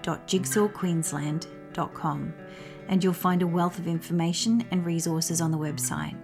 www.jigsawqueensland.com 0.03 2.35
and 2.89 3.05
you'll 3.05 3.13
find 3.13 3.43
a 3.43 3.47
wealth 3.47 3.79
of 3.79 3.87
information 3.87 4.67
and 4.71 4.85
resources 4.85 5.41
on 5.41 5.53
the 5.53 5.59
website. 5.59 6.17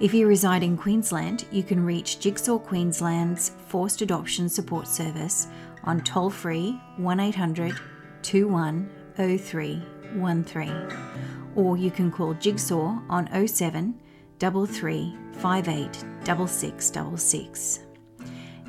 If 0.00 0.14
you 0.14 0.26
reside 0.26 0.62
in 0.62 0.78
Queensland, 0.78 1.44
you 1.50 1.62
can 1.62 1.84
reach 1.84 2.20
Jigsaw 2.20 2.58
Queensland's 2.58 3.50
Forced 3.66 4.00
Adoption 4.00 4.48
Support 4.48 4.88
Service 4.88 5.48
on 5.84 6.00
toll 6.00 6.30
free 6.30 6.80
1800 6.96 7.78
210313 8.22 11.10
or 11.56 11.76
you 11.76 11.90
can 11.90 12.10
call 12.10 12.32
Jigsaw 12.34 12.98
on 13.08 13.46
07 13.46 13.98
33 14.38 15.16
58 15.32 15.94
6666. 16.24 17.89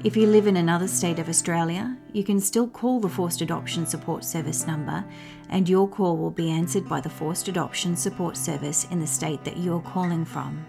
If 0.03 0.17
you 0.17 0.25
live 0.25 0.47
in 0.47 0.57
another 0.57 0.87
state 0.87 1.19
of 1.19 1.29
Australia, 1.29 1.95
you 2.11 2.23
can 2.23 2.39
still 2.39 2.67
call 2.67 2.99
the 2.99 3.07
Forced 3.07 3.41
Adoption 3.41 3.85
Support 3.85 4.23
Service 4.23 4.65
number 4.65 5.05
and 5.49 5.69
your 5.69 5.87
call 5.87 6.17
will 6.17 6.31
be 6.31 6.49
answered 6.49 6.89
by 6.89 7.01
the 7.01 7.09
Forced 7.09 7.49
Adoption 7.49 7.95
Support 7.95 8.35
Service 8.35 8.87
in 8.89 8.99
the 8.99 9.05
state 9.05 9.43
that 9.43 9.57
you 9.57 9.75
are 9.75 9.81
calling 9.81 10.25
from. 10.25 10.65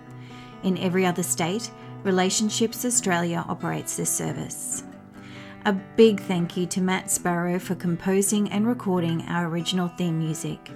In 0.64 0.76
every 0.76 1.06
other 1.06 1.22
state, 1.22 1.70
Relationships 2.02 2.84
Australia 2.84 3.42
operates 3.48 3.96
this 3.96 4.10
service. 4.10 4.84
A 5.64 5.72
big 5.72 6.20
thank 6.20 6.54
you 6.54 6.66
to 6.66 6.82
Matt 6.82 7.10
Sparrow 7.10 7.58
for 7.58 7.74
composing 7.74 8.50
and 8.50 8.66
recording 8.66 9.22
our 9.28 9.48
original 9.48 9.88
theme 9.88 10.18
music. 10.18 10.70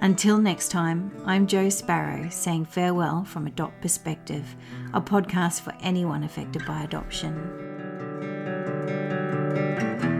Until 0.00 0.36
next 0.36 0.68
time, 0.68 1.10
I'm 1.24 1.46
Jo 1.46 1.70
Sparrow 1.70 2.28
saying 2.28 2.66
farewell 2.66 3.24
from 3.24 3.46
Adopt 3.46 3.80
Perspective, 3.80 4.56
a 4.92 5.00
podcast 5.00 5.62
for 5.62 5.72
anyone 5.80 6.22
affected 6.22 6.66
by 6.66 6.82
adoption. 6.82 7.73
Música 9.54 10.14